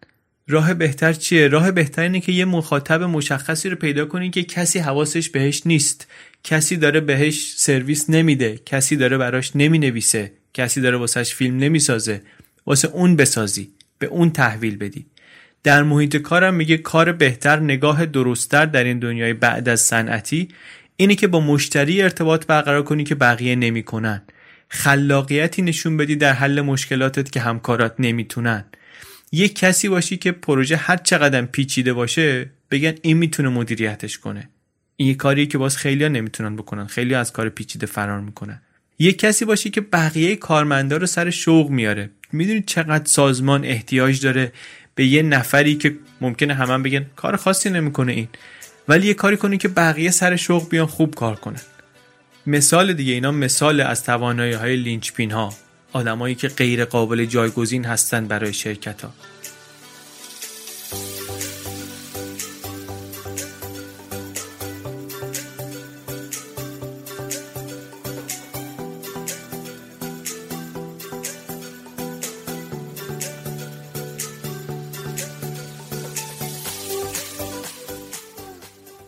راه 0.47 0.73
بهتر 0.73 1.13
چیه؟ 1.13 1.47
راه 1.47 1.71
بهتر 1.71 2.01
اینه 2.01 2.19
که 2.19 2.31
یه 2.31 2.45
مخاطب 2.45 3.03
مشخصی 3.03 3.69
رو 3.69 3.75
پیدا 3.75 4.05
کنین 4.05 4.31
که 4.31 4.43
کسی 4.43 4.79
حواسش 4.79 5.29
بهش 5.29 5.61
نیست. 5.65 6.07
کسی 6.43 6.77
داره 6.77 6.99
بهش 6.99 7.53
سرویس 7.57 8.09
نمیده. 8.09 8.59
کسی 8.65 8.95
داره 8.95 9.17
براش 9.17 9.55
نمی‌نویسه. 9.55 10.31
کسی 10.53 10.81
داره 10.81 10.97
واسهش 10.97 11.33
فیلم 11.33 11.57
نمی‌سازه. 11.57 12.21
واسه 12.65 12.87
اون 12.87 13.15
بسازی. 13.15 13.69
به 13.99 14.07
اون 14.07 14.29
تحویل 14.29 14.77
بدی. 14.77 15.05
در 15.63 15.83
محیط 15.83 16.17
کارم 16.17 16.53
میگه 16.53 16.77
کار 16.77 17.11
بهتر 17.11 17.59
نگاه 17.59 18.05
درستتر 18.05 18.65
در 18.65 18.83
این 18.83 18.99
دنیای 18.99 19.33
بعد 19.33 19.69
از 19.69 19.81
صنعتی 19.81 20.47
اینه 20.95 21.15
که 21.15 21.27
با 21.27 21.39
مشتری 21.39 22.01
ارتباط 22.01 22.45
برقرار 22.45 22.83
کنی 22.83 23.03
که 23.03 23.15
بقیه 23.15 23.55
نمی‌کنن. 23.55 24.21
خلاقیتی 24.67 25.61
نشون 25.61 25.97
بدی 25.97 26.15
در 26.15 26.33
حل 26.33 26.61
مشکلاتت 26.61 27.31
که 27.31 27.39
همکارات 27.39 27.95
نمی‌تونن. 27.99 28.65
یک 29.31 29.55
کسی 29.55 29.89
باشی 29.89 30.17
که 30.17 30.31
پروژه 30.31 30.75
هر 30.75 30.97
چقدر 30.97 31.41
پیچیده 31.41 31.93
باشه 31.93 32.49
بگن 32.71 32.93
این 33.01 33.17
می‌تونه 33.17 33.49
مدیریتش 33.49 34.17
کنه. 34.17 34.49
این 34.95 35.09
یه 35.09 35.15
کاریه 35.15 35.45
که 35.45 35.57
باز 35.57 35.77
خیلی 35.77 36.09
نمی‌تونن 36.09 36.55
بکنن. 36.55 36.87
خیلی 36.87 37.15
از 37.15 37.31
کار 37.31 37.49
پیچیده 37.49 37.85
فرار 37.85 38.19
می‌کنن. 38.19 38.61
یک 38.99 39.19
کسی 39.19 39.45
باشی 39.45 39.69
که 39.69 39.81
بقیه 39.81 40.35
کارمندا 40.35 40.97
رو 40.97 41.05
سر 41.05 41.29
شوق 41.29 41.69
میاره. 41.69 42.09
می‌دونید 42.31 42.65
چقدر 42.65 43.05
سازمان 43.05 43.65
احتیاج 43.65 44.21
داره 44.21 44.51
به 44.95 45.05
یه 45.05 45.21
نفری 45.21 45.75
که 45.75 45.95
ممکنه 46.21 46.53
همه 46.53 46.77
بگن 46.83 47.05
کار 47.15 47.35
خاصی 47.35 47.69
نمی‌کنه 47.69 48.11
این. 48.11 48.27
ولی 48.87 49.07
یه 49.07 49.13
کاری 49.13 49.37
کنی 49.37 49.57
که 49.57 49.67
بقیه 49.67 50.11
سر 50.11 50.35
شوق 50.35 50.69
بیان 50.69 50.85
خوب 50.85 51.15
کار 51.15 51.35
کنن. 51.35 51.61
مثال 52.47 52.93
دیگه 52.93 53.13
اینا 53.13 53.31
مثال 53.31 53.81
از 53.81 54.03
توانایی 54.03 54.53
های 54.53 54.75
لینچپین 54.75 55.31
ها 55.31 55.53
آدمایی 55.93 56.35
که 56.35 56.47
غیر 56.47 56.85
قابل 56.85 57.25
جایگزین 57.25 57.85
هستن 57.85 58.27
برای 58.27 58.53
شرکت 58.53 59.01
ها 59.01 59.13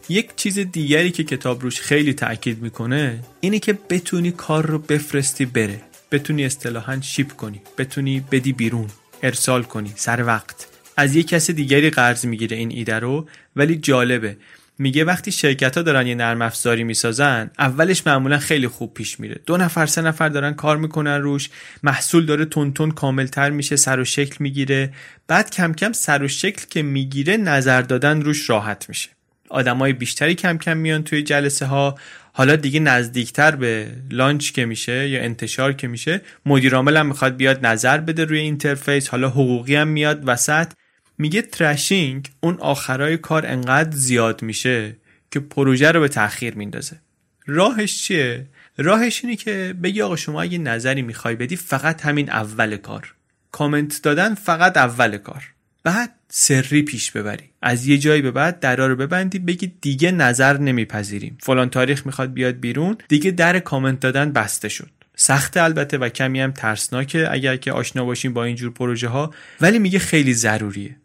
یک 0.10 0.36
چیز 0.36 0.60
دیگری 0.60 1.12
که 1.12 1.24
کتاب 1.24 1.62
روش 1.62 1.82
خیلی 1.82 2.14
تاکید 2.14 2.62
می‌کنه 2.62 3.20
اینه 3.40 3.60
که 3.60 3.74
بتونی 3.90 4.32
کار 4.32 4.66
رو 4.66 4.80
بفرستی 4.80 5.46
بره. 5.46 5.93
بتونی 6.14 6.46
اصطلاحا 6.46 7.02
شیپ 7.02 7.32
کنی 7.32 7.62
بتونی 7.78 8.26
بدی 8.32 8.54
بیرون 8.54 8.88
ارسال 9.24 9.64
کنی 9.64 9.94
سر 9.96 10.24
وقت. 10.26 10.68
از 10.98 11.16
یک 11.16 11.28
کس 11.28 11.52
دیگری 11.52 11.90
قرض 11.90 12.26
می‌گیره 12.26 12.58
این 12.58 12.72
ایده 12.72 13.00
رو 13.00 13.28
ولی 13.56 13.76
جالبه. 13.76 14.38
میگه 14.78 15.04
وقتی 15.04 15.32
شرکت 15.32 15.78
ها 15.78 15.84
دارن 15.84 16.08
یه 16.08 16.16
نرم 16.16 16.42
افزاری 16.42 16.84
می‌سازن 16.84 17.52
اولش 17.60 18.08
معمولا 18.08 18.38
خیلی 18.38 18.68
خوب 18.68 18.94
پیش 18.94 19.20
میره. 19.20 19.42
دو 19.46 19.58
نفر 19.58 19.86
سه 19.86 20.02
نفر 20.02 20.30
دارن 20.30 20.54
کار 20.54 20.78
می‌کنن 20.78 21.22
روش 21.22 21.50
محصول 21.84 22.26
داره 22.26 22.46
تون 22.46 22.74
تون 22.74 22.92
کاملتر 22.92 23.50
میشه 23.50 23.76
سر 23.76 24.00
و 24.00 24.06
شکل 24.06 24.36
می‌گیره. 24.40 24.94
بعد 25.28 25.50
کم 25.50 25.74
کم 25.74 25.92
سر 25.92 26.24
و 26.24 26.28
شکل 26.28 26.66
که 26.70 26.82
می‌گیره 26.82 27.38
نظر 27.38 27.82
دادن 27.82 28.22
روش 28.22 28.50
راحت 28.50 28.90
میشه. 28.90 29.10
آدمای 29.50 29.94
بیشتری 29.94 30.36
کم 30.36 30.58
کم 30.58 30.78
میان 30.78 31.04
توی 31.04 31.24
جلسه 31.24 31.66
ها 31.66 31.96
حالا 32.36 32.56
دیگه 32.56 32.80
نزدیکتر 32.80 33.56
به 33.56 33.92
launch 34.12 34.52
که 34.52 34.66
میشه 34.66 35.10
یا 35.10 35.22
انتشار 35.22 35.74
که 35.74 35.88
میشه 35.88 36.22
مدیر 36.46 36.76
عامل 36.76 36.98
هم 36.98 37.06
می‌خواد 37.06 37.36
بیاد 37.36 37.66
نظر 37.66 37.98
بده 37.98 38.26
روی 38.26 38.40
interface 38.40 39.08
حالا 39.08 39.30
حقوقی 39.30 39.76
هم 39.76 39.88
میاد 39.88 40.24
وسط. 40.26 40.72
میگه 41.18 41.42
thrashing 41.42 42.30
اون 42.40 42.58
آخرای 42.60 43.18
کار 43.18 43.46
انقدر 43.46 43.98
زیاد 43.98 44.42
میشه 44.42 44.96
که 45.32 45.40
پروژه 45.40 45.92
رو 45.92 46.00
به 46.00 46.08
تاخیر 46.08 46.56
میندازه. 46.56 47.00
راهش 47.48 48.04
چیه؟ 48.04 48.46
راهش 48.78 49.22
اینه 49.24 49.36
که 49.36 49.76
بگی 49.84 50.02
آقا 50.02 50.16
شما 50.16 50.42
اگه 50.42 50.58
نظری 50.58 51.02
می‌خوای 51.02 51.36
بدی 51.36 51.56
فقط 51.56 52.02
همین 52.02 52.30
اول 52.30 52.78
کار. 52.78 53.14
کامنت 53.52 54.02
دادن 54.04 54.36
فقط 54.36 54.78
اول 54.78 55.18
کار. 55.18 55.53
بعد 55.84 56.16
سری 56.30 56.82
پیش 56.82 57.12
ببری. 57.12 57.50
از 57.62 57.88
یه 57.88 57.98
جایی 57.98 58.22
به 58.22 58.32
بعد 58.32 58.60
درا 58.60 58.88
رو 58.88 58.96
ببندی 58.96 59.40
بگی 59.40 59.74
دیگه 59.82 60.12
نظر 60.12 60.58
نمیپذیریم. 60.58 61.38
فلان 61.42 61.70
تاریخ 61.70 62.06
می‌خواد 62.06 62.34
بیاد 62.34 62.56
بیرون. 62.56 62.98
دیگه 63.08 63.32
در 63.32 63.60
کامنت 63.60 64.00
دادن 64.00 64.32
بسته 64.32 64.70
شد. 64.70 64.90
سخت 65.16 65.58
البته 65.58 65.98
و 65.98 66.10
کمی 66.10 66.40
هم 66.42 66.52
ترسناکه 66.52 67.32
اگر 67.32 67.58
که 67.58 67.72
آشنا 67.72 68.06
باشیم 68.06 68.34
با 68.34 68.44
اینجور 68.44 68.74
پروژه 68.74 69.08
ها 69.08 69.34
ولی 69.62 69.80
میگه 69.80 70.00
خیلی 70.00 70.34
ضروریه. 70.34 70.96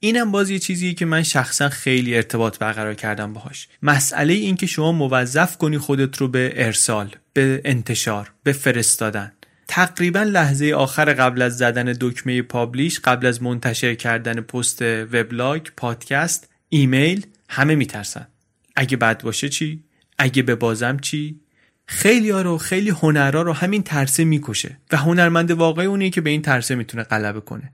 اینم 0.00 0.32
باز 0.32 0.50
یه 0.50 0.58
چیزیه 0.58 0.94
که 0.94 1.04
من 1.06 1.22
شخصا 1.22 1.68
خیلی 1.68 2.16
ارتباط 2.16 2.58
برقرار 2.58 2.94
کردم 2.94 3.32
باهاش. 3.32 3.68
مسئله 3.82 4.32
این 4.32 4.56
که 4.56 4.66
شما 4.66 4.92
موظف 4.92 5.56
کنی 5.56 5.78
خودت 5.78 6.16
رو 6.16 6.28
به 6.28 6.52
ارسال 6.56 7.10
به 7.32 7.60
انتشار 7.64 8.32
به 8.42 8.52
فرستادن. 8.52 9.32
تقریبا 9.68 10.22
لحظه 10.22 10.72
آخر 10.76 11.12
قبل 11.12 11.42
از 11.42 11.58
زدن 11.58 11.96
دکمه 12.00 12.42
publish 12.42 13.00
قبل 13.00 13.26
از 13.26 13.42
منتشر 13.42 13.94
کردن 13.94 14.40
پست 14.40 14.82
وبلاگ 14.82 15.62
پادکست 15.76 16.48
ایمیل 16.68 17.26
همه 17.48 17.74
میترسن. 17.74 18.26
اگه 18.76 18.96
بد 18.96 19.22
باشه 19.22 19.48
چی؟ 19.48 19.84
اگه 20.18 20.42
ببازم 20.42 20.98
چی؟ 20.98 21.40
خیلی 21.86 22.30
ها 22.30 22.42
رو 22.42 22.58
خیلی 22.58 22.90
هنرها 22.90 23.42
رو 23.42 23.52
همین 23.52 23.82
ترسه 23.82 24.24
می‌کشه 24.24 24.76
و 24.92 24.96
هنرمند 24.96 25.50
واقعی 25.50 25.86
اونیه 25.86 26.10
که 26.10 26.20
به 26.20 26.30
این 26.30 26.42
ترسه 26.42 26.74
می‌تونه 26.74 27.02
غلبه 27.02 27.40
کنه. 27.40 27.72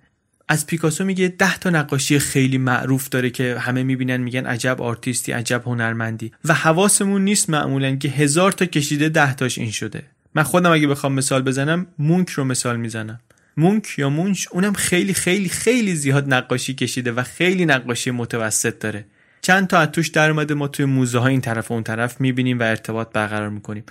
از 0.49 0.67
پیکاسو 0.67 1.05
میگه 1.05 1.29
ده 1.29 1.59
تا 1.59 1.71
نقاشی 1.71 2.19
خیلی 2.19 2.59
معروف 2.59 3.09
داره 3.09 3.31
که 3.31 3.59
همه 3.59 3.83
می‌بینن 3.83 4.17
میگن 4.17 4.47
عجب 4.47 4.83
آرتیستی 4.83 5.33
عجب 5.33 5.63
هنرمندی 5.67 6.33
و 6.45 6.55
حواسمون 6.55 7.25
نیست 7.25 7.51
معمولا 7.51 7.97
که 7.97 8.09
هزار 8.09 8.53
تا 8.53 8.67
کشیده 8.67 9.09
ده 9.09 9.35
تاش 9.35 9.59
این 9.59 9.71
شده. 9.71 10.03
من 10.35 10.43
خودم 10.43 10.73
اگه 10.73 10.87
بخوام 10.87 11.13
مثال 11.13 11.43
بزنم 11.43 11.87
مونک 11.99 12.31
رو 12.31 12.45
مثال 12.45 12.77
می‌زنم. 12.77 13.21
مونک 13.57 13.99
یا 13.99 14.09
مونش 14.09 14.49
اونم 14.51 14.73
خیلی 14.73 15.15
خیلی 15.15 15.49
خیلی 15.49 15.95
زیاد 15.95 16.35
نقاشی 16.35 16.75
کشیده 16.75 17.13
و 17.13 17.23
خیلی 17.23 17.67
نقاشی 17.67 18.11
متوسط 18.11 18.79
داره. 18.79 19.05
چند 19.43 19.67
تا 19.67 19.79
از 19.79 19.89
توش 19.89 20.09
در 20.09 20.31
اومده 20.31 20.55
ما 20.55 20.69
توی 20.69 20.85
موزه 20.85 21.19
ها 21.19 21.27
این 21.27 21.41
طرف 21.41 21.71
و 21.71 21.75
اون 21.75 21.83
طرف 21.83 22.21
می‌بینیم 22.21 22.61
و 22.61 22.63
ارتباط 22.63 23.13
برقرار 23.13 23.49
می‌کنیم. 23.49 23.85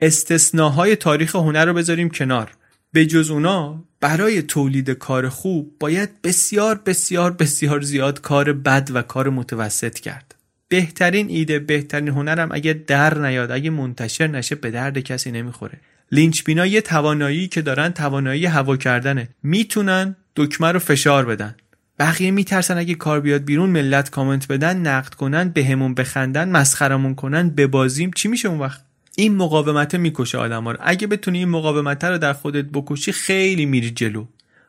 استثناهای 0.00 0.96
تاریخ 0.96 1.36
هنر 1.36 1.64
رو 1.64 1.74
بذاریم 1.74 2.10
کنار. 2.10 2.50
به 2.92 3.06
جز 3.06 3.30
اونا 3.30 3.84
برای 4.00 4.42
تولید 4.42 4.90
کار 4.90 5.28
خوب 5.28 5.76
باید 5.80 6.22
بسیار 6.22 6.80
بسیار 6.86 7.30
بسیار 7.30 7.80
زیاد 7.80 8.20
کار 8.20 8.52
بد 8.52 8.90
و 8.94 9.02
کار 9.02 9.28
متوسط 9.28 9.98
کرد. 9.98 10.33
بهترین 10.68 11.28
ایده 11.28 11.58
بهترین 11.58 12.08
هنرم 12.08 12.48
اگه 12.52 12.72
در 12.72 13.18
نیاد 13.18 13.50
اگه 13.50 13.70
منتشر 13.70 14.26
نشه 14.26 14.54
به 14.54 14.70
درد 14.70 14.98
کسی 14.98 15.30
نمی‌خوره. 15.30 15.80
لینچ 16.12 16.44
بینا 16.44 16.66
یه 16.66 16.80
توانایی 16.80 17.48
که 17.48 17.62
دارن 17.62 17.90
توانایی 17.90 18.46
هوا 18.46 18.76
کردنه. 18.76 19.28
می‌تونن 19.42 20.16
دکمه 20.36 20.72
رو 20.72 20.78
فشار 20.78 21.26
بدن. 21.26 21.54
بقیه 21.98 22.30
میترسن 22.30 22.78
اگه 22.78 22.94
کار 22.94 23.20
بیاد 23.20 23.44
بیرون 23.44 23.70
ملت 23.70 24.10
کامنت 24.10 24.48
بدن 24.48 24.76
نقد 24.76 25.14
کنن 25.14 25.48
بهمون 25.48 25.94
به 25.94 26.02
بخندن 26.02 26.48
مسخرمون 26.48 27.14
کنن 27.14 27.50
ببازیم. 27.50 28.10
چی 28.10 28.28
میشه 28.28 28.48
اون 28.48 28.58
وقت؟ 28.58 28.84
این 29.16 29.36
مقاومت 29.36 29.94
می‌کشه 29.94 30.38
آدم 30.38 30.68
رو. 30.68 30.76
اگه 30.80 31.06
بتونی 31.06 31.38
این 31.38 31.48
مقاومت 31.48 32.04
رو 32.04 32.18
در 32.18 32.32
خودت 32.32 32.64
بکشی 32.64 33.12
خیلی 33.12 33.66
میری 33.66 33.90
جلو. 33.90 34.24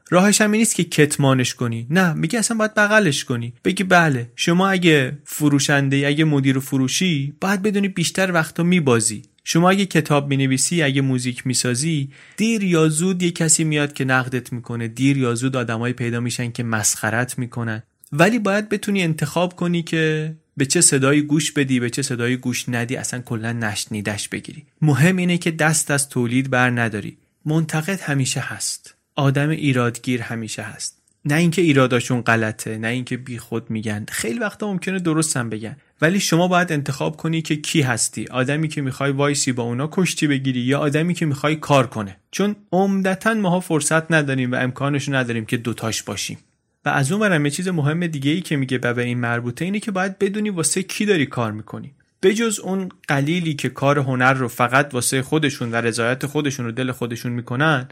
راهش 0.09 0.41
هم 0.41 0.51
نیست 0.51 0.75
که 0.75 0.83
کتمانش 0.83 1.53
کنی. 1.53 1.87
نه 1.89 2.13
میگه 2.13 2.39
اصلا 2.39 2.57
باید 2.57 2.73
بغلش 2.73 3.23
کنی. 3.23 3.53
بگی 3.65 3.83
بله 3.83 4.31
شما 4.35 4.69
اگه 4.69 5.17
فروشنده 5.25 6.07
اگه 6.07 6.23
مدیر 6.23 6.59
فروشی 6.59 7.33
باید 7.41 7.61
بدونی 7.61 7.87
بیشتر 7.87 8.31
وقتا 8.31 8.63
میبازی. 8.63 9.21
شما 9.43 9.69
اگه 9.69 9.85
کتاب 9.85 10.29
می‌نویسی 10.29 10.83
اگه 10.83 11.01
موزیک 11.01 11.47
می‌سازی 11.47 12.09
دیر 12.37 12.63
یا 12.63 12.89
زود 12.89 13.23
یه 13.23 13.31
کسی 13.31 13.63
میاد 13.63 13.93
که 13.93 14.05
نقدت 14.05 14.53
می‌کنه. 14.53 14.87
دیر 14.87 15.17
یا 15.17 15.35
زود 15.35 15.55
آدمایی 15.55 15.93
پیدا 15.93 16.19
میشن 16.19 16.51
که 16.51 16.63
مسخرت 16.63 17.39
می‌کنن. 17.39 17.83
ولی 18.11 18.39
باید 18.39 18.69
بتونی 18.69 19.03
انتخاب 19.03 19.55
کنی 19.55 19.83
که 19.83 20.35
به 20.57 20.65
چه 20.65 20.81
صدایی 20.81 21.21
گوش 21.21 21.51
بدی 21.51 21.79
به 21.79 21.89
چه 21.89 22.01
صدایی 22.01 22.35
گوش 22.35 22.69
ندی 22.69 22.95
اصلا 22.95 23.19
کلا 23.19 23.51
نشنیدش 23.51 24.29
بگیری. 24.29 24.63
مهم 24.81 25.17
اینه 25.17 25.37
که 25.37 25.51
دست 25.51 25.91
از 25.91 26.09
تولید 26.09 26.49
بر 26.49 26.69
نداری. 26.69 27.17
منتقد 27.45 27.99
همیشه 28.01 28.39
هست. 28.39 28.94
آدم 29.15 29.49
ایرادگیر 29.49 30.21
همیشه 30.21 30.61
هست. 30.61 31.01
نه 31.25 31.35
اینکه 31.35 31.61
ایراداشون 31.61 32.21
غلطه 32.21 32.77
نه 32.77 32.87
اینکه 32.87 33.17
بیخود 33.17 33.69
میگن. 33.69 34.05
خیلی 34.09 34.39
وقتا 34.39 34.67
ممکنه 34.67 34.99
درستم 34.99 35.49
بگن. 35.49 35.77
ولی 36.01 36.19
شما 36.19 36.47
باید 36.47 36.71
انتخاب 36.71 37.17
کنی 37.17 37.41
که 37.41 37.55
کی 37.55 37.81
هستی. 37.81 38.27
آدمی 38.27 38.67
که 38.67 38.81
می‌خوای 38.81 39.11
وایسی 39.11 39.51
با 39.51 39.63
اونا 39.63 39.89
کشتی 39.91 40.27
بگیری 40.27 40.59
یا 40.59 40.79
آدمی 40.79 41.13
که 41.13 41.25
می‌خوای 41.25 41.55
کار 41.55 41.87
کنه. 41.87 42.17
چون 42.31 42.55
عمدتا 42.71 43.33
ماها 43.33 43.59
فرصت 43.59 44.11
نداریم 44.11 44.51
و 44.51 44.55
امکانش 44.55 45.09
نداریم 45.09 45.45
که 45.45 45.57
دوتاش 45.57 46.03
باشیم. 46.03 46.37
و 46.85 46.89
از 46.89 47.11
اون 47.11 47.21
برم 47.21 47.45
یه 47.45 47.51
چیز 47.51 47.67
مهم 47.67 48.07
دیگه 48.07 48.31
ای 48.31 48.41
که 48.41 48.55
میگه 48.55 48.77
به 48.77 49.03
این 49.03 49.19
مربوطه 49.19 49.65
اینه 49.65 49.79
که 49.79 49.91
باید 49.91 50.19
بدونی 50.19 50.49
واسه 50.49 50.83
کی 50.83 51.05
داری 51.05 51.25
کار 51.25 51.51
می‌کنی. 51.51 51.93
بجز 52.23 52.59
اون 52.59 52.89
قلیلی 53.07 53.53
که 53.53 53.69
کار 53.69 53.99
هنر 53.99 54.33
رو 54.33 54.47
فقط 54.47 54.93
واسه 54.93 55.21
خودشون 55.21 55.71
و 55.71 55.75
رضایت 55.75 56.25
خودشون 56.25 56.65
و 56.65 56.71
دل 56.71 56.91
خودشون 56.91 57.31
می‌کنن 57.31 57.87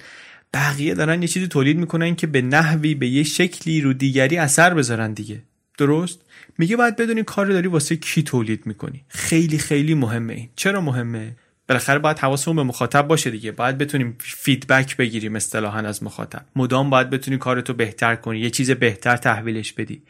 بقیه 0.53 0.93
دارن 0.93 1.21
یه 1.21 1.27
چیزی 1.27 1.47
تولید 1.47 1.77
می‌کنن 1.77 2.15
که 2.15 2.27
به 2.27 2.41
نحوی 2.41 2.95
به 2.95 3.07
یه 3.07 3.23
شکلی 3.23 3.81
رو 3.81 3.93
دیگری 3.93 4.37
اثر 4.37 4.73
بذارن 4.73 5.13
دیگه. 5.13 5.41
درست؟ 5.77 6.19
میگه 6.57 6.75
باید 6.75 6.95
بدونی 6.95 7.23
کار 7.23 7.45
داری 7.45 7.67
واسه 7.67 7.95
کی 7.95 8.23
تولید 8.23 8.65
می‌کنی. 8.65 9.03
خیلی 9.07 9.57
خیلی 9.57 9.93
مهمه 9.93 10.33
این. 10.33 10.49
چرا 10.55 10.81
مهمه؟ 10.81 11.35
بالاخره 11.69 11.99
باید 11.99 12.19
حواسمون 12.19 12.55
به 12.55 12.63
مخاطب 12.63 13.07
باشه 13.07 13.29
دیگه. 13.29 13.51
باید 13.51 13.77
بتونیم 13.77 14.15
فیدبک 14.19 14.97
بگیریم 14.97 15.35
اصطلاحا 15.35 15.79
از 15.79 16.03
مخاطب. 16.03 16.45
مدام 16.55 16.89
باید 16.89 17.09
بتونی 17.09 17.37
کارتو 17.37 17.73
بهتر 17.73 18.15
کنی 18.15 18.39
یه 18.39 18.49
چیز 18.49 18.71
بهتر 18.71 19.17
تحویلش 19.17 19.73
بدی. 19.73 20.01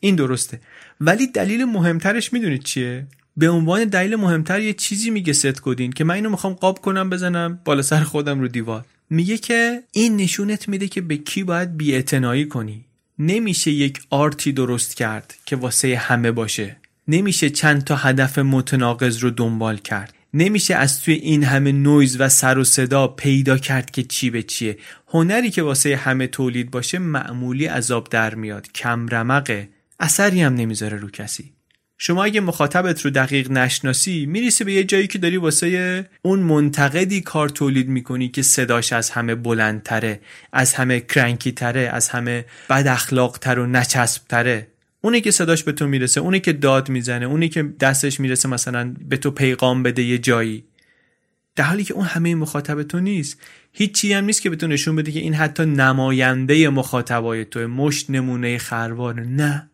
این 0.00 0.16
درسته. 0.16 0.60
ولی 1.00 1.26
دلیل 1.26 1.64
مهمترش 1.64 2.32
می‌دونید 2.32 2.62
چیه؟ 2.62 3.06
به 3.36 3.48
عنوان 3.48 3.84
دلیل 3.84 4.16
مهمتر 4.16 4.60
یه 4.60 4.72
چیزی 4.72 5.10
میگه 5.10 5.32
ست 5.32 5.60
گودین 5.62 5.92
که 5.92 6.04
من 6.04 6.14
اینو 6.14 6.30
می‌خوام 6.30 6.52
قاب 6.52 6.78
کنم 6.78 7.10
بزنم 7.10 7.60
بالا 7.64 7.82
سر 7.82 8.00
خودم 8.00 8.40
رو 8.40 8.48
دیوار. 8.48 8.84
میگه 9.10 9.38
که 9.38 9.82
این 9.92 10.16
نشونت 10.16 10.68
میده 10.68 10.88
که 10.88 11.00
به 11.00 11.16
کی 11.16 11.44
باید 11.44 11.76
بی‌اعتنایی 11.76 12.46
کنی. 12.46 12.84
نمیشه 13.18 13.70
یک 13.70 13.98
art 14.10 14.41
ی 14.41 14.52
درست 14.52 14.96
کرد 14.96 15.34
که 15.44 15.56
واسه 15.56 15.96
همه 15.96 16.32
باشه. 16.32 16.76
نمیشه 17.08 17.50
چند 17.50 17.84
تا 17.84 17.96
هدف 17.96 18.38
متناقض 18.38 19.18
رو 19.18 19.30
دنبال 19.30 19.76
کرد. 19.76 20.14
نمیشه 20.34 20.74
از 20.74 21.00
توی 21.00 21.14
این 21.14 21.44
همه 21.44 21.72
نویز 21.72 22.20
و 22.20 22.28
سر 22.28 22.58
و 22.58 22.64
صدا 22.64 23.08
پیدا 23.08 23.58
کرد 23.58 23.90
که 23.90 24.02
چی 24.02 24.30
به 24.30 24.42
چیه. 24.42 24.78
هنری 25.08 25.50
که 25.50 25.62
واسه 25.62 25.96
همه 25.96 26.26
تولید 26.26 26.70
باشه 26.70 26.98
معمولی 26.98 27.66
عذاب 27.66 28.08
در 28.08 28.34
میاد. 28.34 28.72
کم 28.72 29.08
رمقه 29.08 29.68
اثری 30.00 30.42
هم 30.42 30.54
نمی‌ذاره 30.54 30.96
رو 30.96 31.10
کسی. 31.10 31.55
شما 31.98 32.24
اگه 32.24 32.40
مخاطبت 32.40 33.00
رو 33.00 33.10
دقیق 33.10 33.50
نشناسی 33.50 34.26
میریسی 34.26 34.64
به 34.64 34.72
یه 34.72 34.84
جایی 34.84 35.06
که 35.06 35.18
داری 35.18 35.36
واسه 35.36 36.08
اون 36.22 36.38
منتقدی 36.38 37.20
کار 37.20 37.48
تولید 37.48 37.88
می‌کنی 37.88 38.28
که 38.28 38.42
صداش 38.42 38.92
از 38.92 39.10
همه 39.10 39.34
بلندتره 39.34 40.20
از 40.52 40.74
همه 40.74 41.00
کرنکی 41.00 41.52
تره 41.52 41.80
از 41.80 42.08
همه 42.08 42.44
بد 42.70 42.86
اخلاق 42.86 43.38
تر 43.38 43.58
و 43.58 43.66
نچسب 43.66 44.22
تره 44.28 44.66
اونی 45.00 45.20
که 45.20 45.30
صداش 45.30 45.62
به 45.62 45.72
تو 45.72 45.86
می‌رسه 45.86 46.20
اونی 46.20 46.40
که 46.40 46.52
داد 46.52 46.88
می‌زنه 46.88 47.26
اونی 47.26 47.48
که 47.48 47.62
دستش 47.62 48.20
می‌رسه 48.20 48.48
مثلا 48.48 48.94
به 49.08 49.16
تو 49.16 49.30
پیغام 49.30 49.82
بده 49.82 50.02
یه 50.02 50.18
جایی. 50.18 50.64
در 51.56 51.64
حالی 51.64 51.84
که 51.84 51.94
اون 51.94 52.06
همه 52.06 52.34
مخاطب 52.34 52.82
تو 52.82 53.00
نیست. 53.00 53.40
هیچی 53.72 54.12
هم 54.12 54.24
نیست 54.24 54.42
که 54.42 54.50
بهتون 54.50 54.72
نشون 54.72 54.96
بده 54.96 55.12
که 55.12 55.20
این 55.20 55.34
حتی 55.34 55.64
نماینده 55.64 56.68
مخاطبای 56.68 57.44
تو 57.44 57.68
مشت 57.68 58.10
نمونه 58.10 58.58
خروار. 58.58 59.20
نه. 59.20 59.70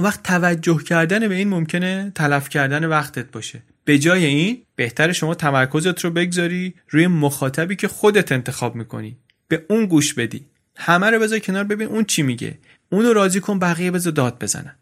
اون 0.00 0.08
وقت 0.08 0.22
توجه 0.22 0.78
کردن 0.82 1.28
به 1.28 1.34
این 1.34 1.48
ممکنه 1.48 2.12
تلف 2.14 2.48
کردن 2.48 2.84
وقتت 2.84 3.30
باشه. 3.30 3.62
به 3.84 3.98
جای 3.98 4.24
این 4.24 4.62
بهتر 4.76 5.12
شما 5.12 5.34
تمرکزت 5.34 6.04
رو 6.04 6.10
بگذاری 6.10 6.74
روی 6.88 7.06
مخاطبی 7.06 7.76
که 7.76 7.88
خودت 7.88 8.32
انتخاب 8.32 8.74
می‌کنی. 8.74 9.16
به 9.48 9.64
اون 9.68 9.86
گوش 9.86 10.14
بدی. 10.14 10.44
همه 10.76 11.10
رو 11.10 11.18
بذار 11.18 11.38
کنار 11.38 11.64
ببین 11.64 11.88
اون 11.88 12.04
چی 12.04 12.22
میگه. 12.22 12.58
اونو 12.90 13.12
راضی 13.12 13.40
کن 13.40 13.58
بقیه 13.58 13.90
بذار 13.90 14.12
داد 14.12 14.42
بزنن. 14.42 14.74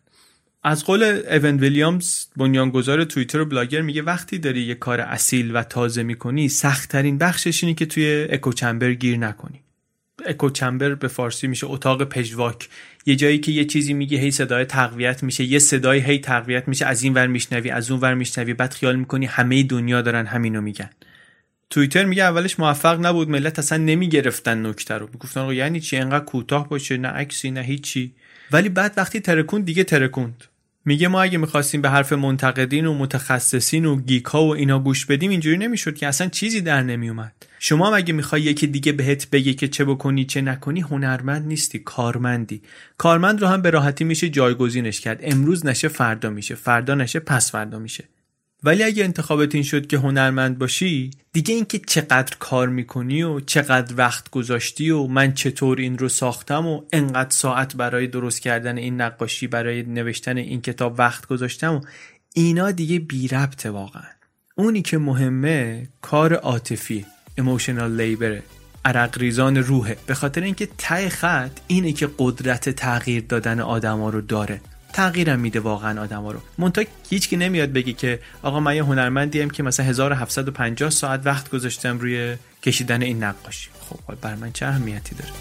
از 0.62 0.84
قول 0.84 1.02
ایون 1.02 1.56
ویلیامز 1.56 2.26
بنیانگذار 2.36 3.04
توییتر 3.04 3.40
و 3.40 3.44
بلاگر 3.44 3.80
میگه 3.80 4.02
وقتی 4.02 4.38
داری 4.38 4.60
یه 4.60 4.74
کار 4.74 5.00
اصیل 5.00 5.56
و 5.56 5.62
تازه 5.62 6.02
می‌کنی 6.02 6.48
سختترین 6.48 7.18
بخشش 7.18 7.64
اینه 7.64 7.74
که 7.74 7.86
توی 7.86 8.26
اکوچمبر 8.30 8.92
گیر 8.92 9.16
نکنی. 9.16 9.60
اکوچمبر 10.26 10.94
به 10.94 11.08
فارسی 11.08 11.46
میشه 11.46 11.66
اتاق 11.66 12.04
پژواک. 12.04 12.68
یه 13.08 13.16
جایی 13.16 13.38
که 13.38 13.52
یه 13.52 13.64
چیزی 13.64 13.92
میگه 13.92 14.18
هی 14.18 14.30
صدای 14.30 14.64
تقویت 14.64 15.22
میشه 15.22 15.44
یه 15.44 15.58
صدای 15.58 16.00
هی 16.00 16.18
تقویت 16.18 16.68
میشه 16.68 16.86
از 16.86 17.02
این 17.02 17.14
ور 17.14 17.26
میشنوی 17.26 17.70
از 17.70 17.90
اون 17.90 18.00
ور 18.00 18.14
میشنوی 18.14 18.54
بعد 18.54 18.72
خیال 18.72 18.96
می‌کنی 18.96 19.26
همه 19.26 19.62
دنیا 19.62 20.02
دارن 20.02 20.26
همینو 20.26 20.60
میگن. 20.60 20.90
توییتر 21.70 22.04
میگه 22.04 22.22
اولش 22.22 22.60
موفق 22.60 23.06
نبود 23.06 23.28
ملت 23.28 23.58
اصلا 23.58 23.78
نمی‌گرفتن 23.78 24.66
نکته 24.66 24.94
رو. 24.94 25.08
می‌گفتن 25.12 25.40
آقا 25.40 25.54
یعنی 25.54 25.80
چی؟ 25.80 25.96
انقدر 25.96 26.24
کوتاه 26.24 26.68
باشه 26.68 26.96
نه 26.96 27.08
عکسی 27.08 27.50
نه 27.50 27.60
هیچی. 27.60 28.12
ولی 28.52 28.68
بعد 28.68 28.94
وقتی 28.96 29.20
ترکوند 29.20 29.64
دیگه 29.64 29.84
ترکوند. 29.84 30.44
میگه 30.84 31.08
ما 31.08 31.22
اگه 31.22 31.38
می‌خواستیم 31.38 31.82
به 31.82 31.90
حرف 31.90 32.12
منتقدین 32.12 32.86
و 32.86 32.94
متخصصین 32.94 33.84
و 33.84 34.00
گیک 34.00 34.24
ها 34.24 34.44
و 34.44 34.54
اینا 34.54 34.78
گوش 34.78 35.06
بدیم 35.06 35.30
اینجوری 35.30 35.56
نمی‌شد 35.58 35.96
که 35.96 36.06
اصلا 36.06 36.28
چیزی 36.28 36.60
در 36.60 36.82
نمیومد 36.82 37.32
شما 37.58 37.90
مگه 37.90 38.12
می‌خوای 38.12 38.42
یکی 38.42 38.66
دیگه 38.66 38.92
بهت 38.92 39.30
بگه 39.30 39.54
که 39.54 39.68
چه 39.68 39.84
بکنی 39.84 40.24
چه 40.24 40.40
نکنی؟ 40.40 40.80
هنرمند 40.80 41.46
نیستی 41.46 41.78
کارمندی. 41.78 42.62
کارمند 42.98 43.40
رو 43.40 43.46
هم 43.46 43.62
به 43.62 43.70
راحتی 43.70 44.04
میشه 44.04 44.28
جایگزینش 44.28 45.00
کرد. 45.00 45.20
امروز 45.22 45.66
نشه 45.66 45.88
فردا 45.88 46.30
میشه 46.30 46.54
فردا 46.54 46.94
نشه 46.94 47.20
پس 47.20 47.50
فردا 47.50 47.78
میشه. 47.78 48.04
ولی 48.62 48.82
اگه 48.82 49.04
انتخابت 49.04 49.54
این 49.54 49.64
شد 49.64 49.86
که 49.86 49.98
هنرمند 49.98 50.58
باشی 50.58 51.10
دیگه 51.32 51.54
اینکه 51.54 51.78
چقدر 51.78 52.36
کار 52.38 52.68
می‌کنی 52.68 53.22
و 53.22 53.40
چقدر 53.40 53.94
وقت 53.96 54.30
گذاشتی 54.30 54.90
و 54.90 55.06
من 55.06 55.34
چطور 55.34 55.78
این 55.78 55.98
رو 55.98 56.08
ساختم 56.08 56.66
و 56.66 56.82
انقدر 56.92 57.30
ساعت 57.30 57.76
برای 57.76 58.06
درست 58.06 58.40
کردن 58.40 58.78
این 58.78 59.00
نقاشی 59.00 59.46
برای 59.46 59.82
نوشتن 59.82 60.36
این 60.36 60.60
کتاب 60.60 60.94
وقت 60.98 61.26
گذاشتم 61.26 61.74
و 61.74 61.80
اینا 62.34 62.70
دیگه 62.70 62.98
بی 62.98 63.28
ربطه 63.28 63.70
واقعا. 63.70 64.08
اونی 64.54 64.82
که 64.82 64.98
مهمه 64.98 65.88
کار 66.02 66.34
عاطفی 66.34 67.06
emotional 67.38 68.00
labor 68.00 68.42
عرق 68.84 69.18
ریزان 69.18 69.56
روحه. 69.56 69.96
به 70.06 70.14
خاطر 70.14 70.40
اینکه 70.40 70.68
ته 70.78 71.08
خط 71.08 71.50
اینه 71.66 71.92
که 71.92 72.10
قدرت 72.18 72.68
تغییر 72.68 73.24
دادن 73.28 73.60
آدما 73.60 74.10
رو 74.10 74.20
داره. 74.20 74.60
تغییرم 74.92 75.40
میده 75.40 75.60
واقعا 75.60 76.02
آدما 76.02 76.32
رو. 76.32 76.40
مونتا 76.58 76.82
هیچ 77.10 77.28
کی 77.28 77.36
نمیاد 77.36 77.72
بگی 77.72 77.92
که 77.92 78.20
آقا 78.42 78.60
من 78.60 78.76
یه 78.76 78.84
هنرمندیم 78.84 79.50
که 79.50 79.62
مثلا 79.62 79.86
1750 79.86 80.90
ساعت 80.90 81.20
وقت 81.24 81.50
گذاشتم 81.50 81.98
روی 81.98 82.36
کشیدن 82.62 83.02
این 83.02 83.24
نقاشی. 83.24 83.70
خب 83.90 84.14
بر 84.20 84.34
من 84.34 84.52
چه 84.52 84.66
اهمیتی 84.66 85.14
داره؟ 85.14 85.32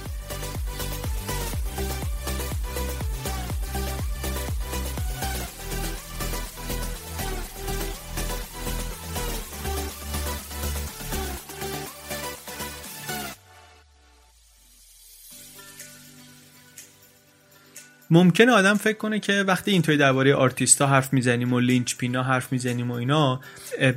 ممکنه 18.10 18.52
آدم 18.52 18.74
فکر 18.74 18.98
کنه 18.98 19.20
که 19.20 19.34
وقتی 19.34 19.72
اینطوری 19.72 19.98
درباره 19.98 20.36
آرتیستا 20.36 20.88
حرف 20.88 21.14
می‌زنیم 21.14 21.54
و 21.54 21.60
لینچ 21.60 21.96
پینا 21.96 22.24
حرف 22.24 22.52
می‌زنیم 22.52 22.92
و 22.92 22.94
اینا 22.94 23.42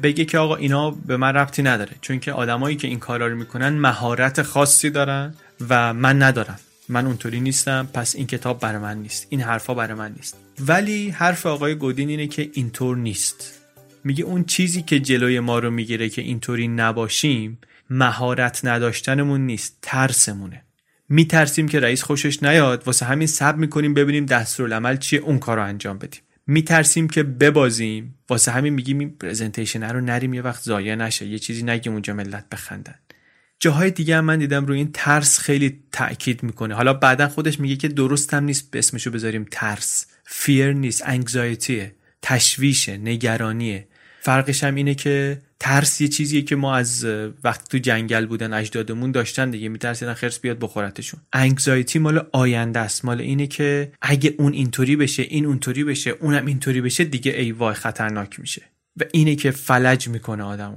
بگه 0.03 0.25
که 0.25 0.39
آقا 0.39 0.57
اینا 0.57 0.91
به 0.91 1.17
من 1.17 1.33
ربطی 1.35 1.63
نداره. 1.63 1.93
چون 2.01 2.21
که 2.21 2.33
آدمایی 2.33 2.77
که 2.77 2.89
این 2.89 2.99
کارا 2.99 3.27
رو 3.27 3.37
می‌کنن 3.37 3.69
مهارت 3.69 4.43
خاصی 4.43 4.91
دارن 4.91 5.35
و 5.69 5.95
من 5.95 6.23
ندارم. 6.23 6.59
من 6.89 7.07
اونطوری 7.07 7.41
نیستم 7.41 7.89
پس 7.95 8.15
این 8.17 8.27
کتاب 8.27 8.61
برای 8.61 8.79
من 8.79 8.99
نیست. 8.99 9.27
این 9.31 9.41
حرفا 9.41 9.75
برای 9.75 9.95
من 9.95 10.13
نیست. 10.13 10.37
ولی 10.61 11.11
حرف 11.11 11.47
آقای 11.47 11.75
گودین 11.75 12.09
اینه 12.09 12.27
که 12.27 12.51
اینطور 12.53 12.97
نیست. 12.97 13.61
میگه 14.05 14.25
اون 14.25 14.45
چیزی 14.45 14.83
که 14.83 15.01
جلوی 15.01 15.41
ما 15.41 15.59
رو 15.59 15.71
می‌گیره 15.71 16.09
که 16.09 16.23
اینطوری 16.23 16.69
نباشیم 16.69 17.59
مهارت 17.91 18.65
نداشتنمون 18.65 19.41
نیست 19.41 19.79
ترسمونه. 19.83 20.63
میترسیم 21.13 21.69
که 21.69 21.81
رئیس 21.81 22.03
خوشش 22.03 22.43
نیاد 22.43 22.83
واسه 22.87 23.07
همین 23.07 23.27
سب 23.27 23.57
می‌کنیم 23.57 23.95
ببینیم 23.95 24.27
دستورالعمل 24.27 24.97
چیه 24.97 25.21
اون 25.21 25.39
کار 25.39 25.57
رو 25.57 25.65
انجام 25.65 25.99
بدیم. 25.99 26.21
میترسیم 26.47 27.09
که 27.09 27.23
ببازیم 27.23 28.15
واسه 28.29 28.53
همین 28.53 28.75
میگیم 28.75 28.99
این 28.99 29.11
پرزنتیشن 29.11 29.83
رو 29.83 30.01
نریم 30.01 30.35
یه 30.35 30.43
وقت 30.43 30.63
ضایع 30.63 30.95
نشه 30.95 31.27
یه 31.27 31.39
چیزی 31.39 31.63
نگیم 31.63 31.93
اونجا 31.93 32.15
ملت 32.15 32.49
بخندن. 32.49 32.95
جاهای 33.61 33.91
دیگه 33.91 34.17
هم 34.17 34.25
من 34.25 34.39
دیدم 34.39 34.67
روی 34.67 34.79
این 34.79 34.91
ترس 34.95 35.39
خیلی 35.39 35.83
تاکید 35.93 36.43
می‌کنه. 36.43 36.75
حالا 36.75 36.95
بعدا 36.95 37.29
خودش 37.29 37.61
میگه 37.61 37.77
که 37.77 37.89
درست 37.89 38.35
هم 38.35 38.45
نیست 38.45 38.71
به 38.71 38.79
اسمشو 38.79 39.11
بذاریم 39.11 39.47
ترس. 39.51 40.07
فیر 40.25 40.73
نیست 40.73 41.03
انگزایتیه 41.07 41.95
تشویشه 42.23 42.97
نگرانیه. 42.97 43.89
فرقش 44.23 44.65
هم 44.65 44.75
اینه 44.75 44.95
که 44.95 45.39
ترس 45.61 46.01
یه 46.01 46.09
چیزیه 46.09 46.43
که 46.43 46.57
ما 46.57 46.77
از 46.77 47.05
وقتی 47.45 47.65
تو 47.71 47.79
جنگل 47.79 48.27
بودن 48.27 48.53
اجدادمون 48.53 49.13
داشتن 49.13 49.51
دیگه 49.51 49.69
میترسیدن 49.69 50.15
خرس 50.15 50.41
بیاد 50.41 50.59
بخورتشون. 50.59 51.21
انگزایتی 51.33 51.99
مال 51.99 52.27
آینده 52.33 52.81
است. 52.81 53.05
مال 53.05 53.21
اینه 53.21 53.47
که 53.47 53.93
اگه 54.03 54.35
اون 54.39 54.53
اینطوری 54.53 54.97
بشه 54.97 55.23
این 55.23 55.47
اونطوری 55.47 55.85
بشه 55.85 56.11
اونم 56.11 56.47
اینطوری 56.47 56.81
بشه 56.81 57.05
دیگه 57.05 57.33
ای 57.33 57.53
وای 57.53 57.75
خطرناک 57.75 58.41
میشه. 58.41 58.63
و 58.97 59.05
اینه 59.13 59.35
که 59.37 59.51
فلج 59.51 60.09
می‌کنه 60.09 60.43
آدمو. 60.43 60.77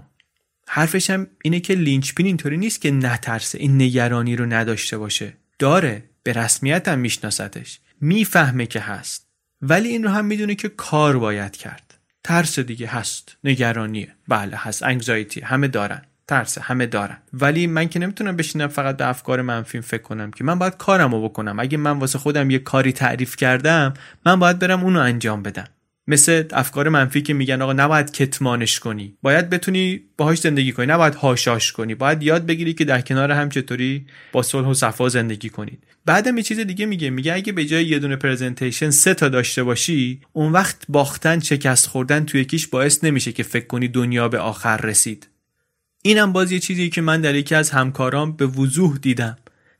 حرفش 0.67 1.09
هم 1.09 1.27
اینه 1.43 1.59
که 1.59 1.73
لینچپین 1.73 2.25
اینطوری 2.25 2.57
نیست 2.57 2.81
که 2.81 2.91
نترسه 2.91 3.57
این 3.57 3.81
نگرانی 3.81 4.35
رو 4.35 4.45
نداشته 4.45 4.97
باشه. 4.97 5.33
داره 5.59 6.03
به 6.23 6.33
رسمیت 6.33 6.87
هم 6.87 6.99
میشناستش 6.99 7.79
می‌فهمه 8.01 8.65
که 8.65 8.79
هست. 8.79 9.27
ولی 9.61 9.89
این 9.89 10.03
رو 10.03 10.09
هم 10.09 10.25
می‌دونه 10.25 10.55
که 10.55 10.69
کار 10.69 11.19
باید 11.19 11.57
کرد. 11.57 11.82
ترس 12.23 12.59
دیگه 12.59 12.87
هست. 12.87 13.37
نگرانیه. 13.43 14.15
بله 14.27 14.57
هست. 14.57 14.83
انگزایتی 14.83 15.41
همه 15.41 15.67
دارن. 15.67 16.01
ترس. 16.27 16.57
همه 16.57 16.85
دارن. 16.85 17.17
ولی 17.33 17.67
من 17.67 17.89
که 17.89 17.99
نمی‌تونم 17.99 18.35
بشینم 18.35 18.67
فقط 18.67 18.97
به 18.97 19.07
افکار 19.07 19.41
منفی 19.41 19.81
فکر 19.81 20.01
کنم 20.01 20.31
که 20.31 20.43
من 20.43 20.59
باید 20.59 20.77
کارمو 20.77 21.29
بکنم. 21.29 21.59
اگه 21.59 21.77
من 21.77 21.99
واسه 21.99 22.19
خودم 22.19 22.49
یه 22.49 22.59
کاری 22.59 22.91
تعریف 22.91 23.35
کردم 23.35 23.93
من 24.25 24.39
باید 24.39 24.59
برم 24.59 24.83
اونو 24.83 24.99
انجام 24.99 25.43
بدم. 25.43 25.67
مثل 26.07 26.43
افکار 26.51 26.89
منفی 26.89 27.21
که 27.21 27.33
میگن 27.33 27.61
آقا 27.61 27.73
نباید 27.73 28.11
کتمانش 28.11 28.79
کنی. 28.79 29.17
باید 29.21 29.49
بتونی 29.49 30.01
باهاش 30.17 30.37
زندگی 30.37 30.71
کنی 30.71 30.85
نباید 30.85 31.15
هاشاش 31.15 31.71
کنی. 31.71 31.95
باید 31.95 32.23
یاد 32.23 32.45
بگیری 32.45 32.73
که 32.73 32.85
در 32.85 33.01
کنار 33.01 33.31
هم 33.31 33.49
چطوری 33.49 34.05
با 34.31 34.41
صلح 34.41 34.67
و 34.67 34.73
صفا 34.73 35.09
زندگی 35.09 35.49
کنید 35.49 35.83
بعدم 36.05 36.37
یه 36.37 36.43
چیز 36.43 36.59
دیگه 36.59 36.85
میگه. 36.85 37.09
میگه 37.09 37.33
اگه 37.33 37.53
به 37.53 37.65
جای 37.65 37.85
یه 37.85 37.99
دونه 37.99 38.15
پرزنتیشن 38.15 38.89
سه 38.89 39.13
تا 39.13 39.29
داشته 39.29 39.63
باشی 39.63 40.21
اون 40.33 40.51
وقت 40.51 40.77
باختن 40.89 41.39
شکست 41.39 41.87
خوردن 41.87 42.25
توی 42.25 42.41
یکیش 42.41 42.67
باعث 42.67 43.03
نمیشه 43.03 43.31
که 43.31 43.43
فکر 43.43 43.67
کنی 43.67 43.87
دنیا 43.87 44.27
به 44.27 44.39
آخر 44.39 44.77
رسید. 44.77 45.27
اینم 46.01 46.33
باز 46.33 46.51
یه 46.51 46.59
چیزی 46.59 46.89
که 46.89 47.01
من 47.01 47.21
در 47.21 47.35
یکی 47.35 47.55
از 47.55 47.69
همکارام 47.69 48.31
به 48.31 48.45
وضوح 48.45 48.97
دیدم. 48.97 49.37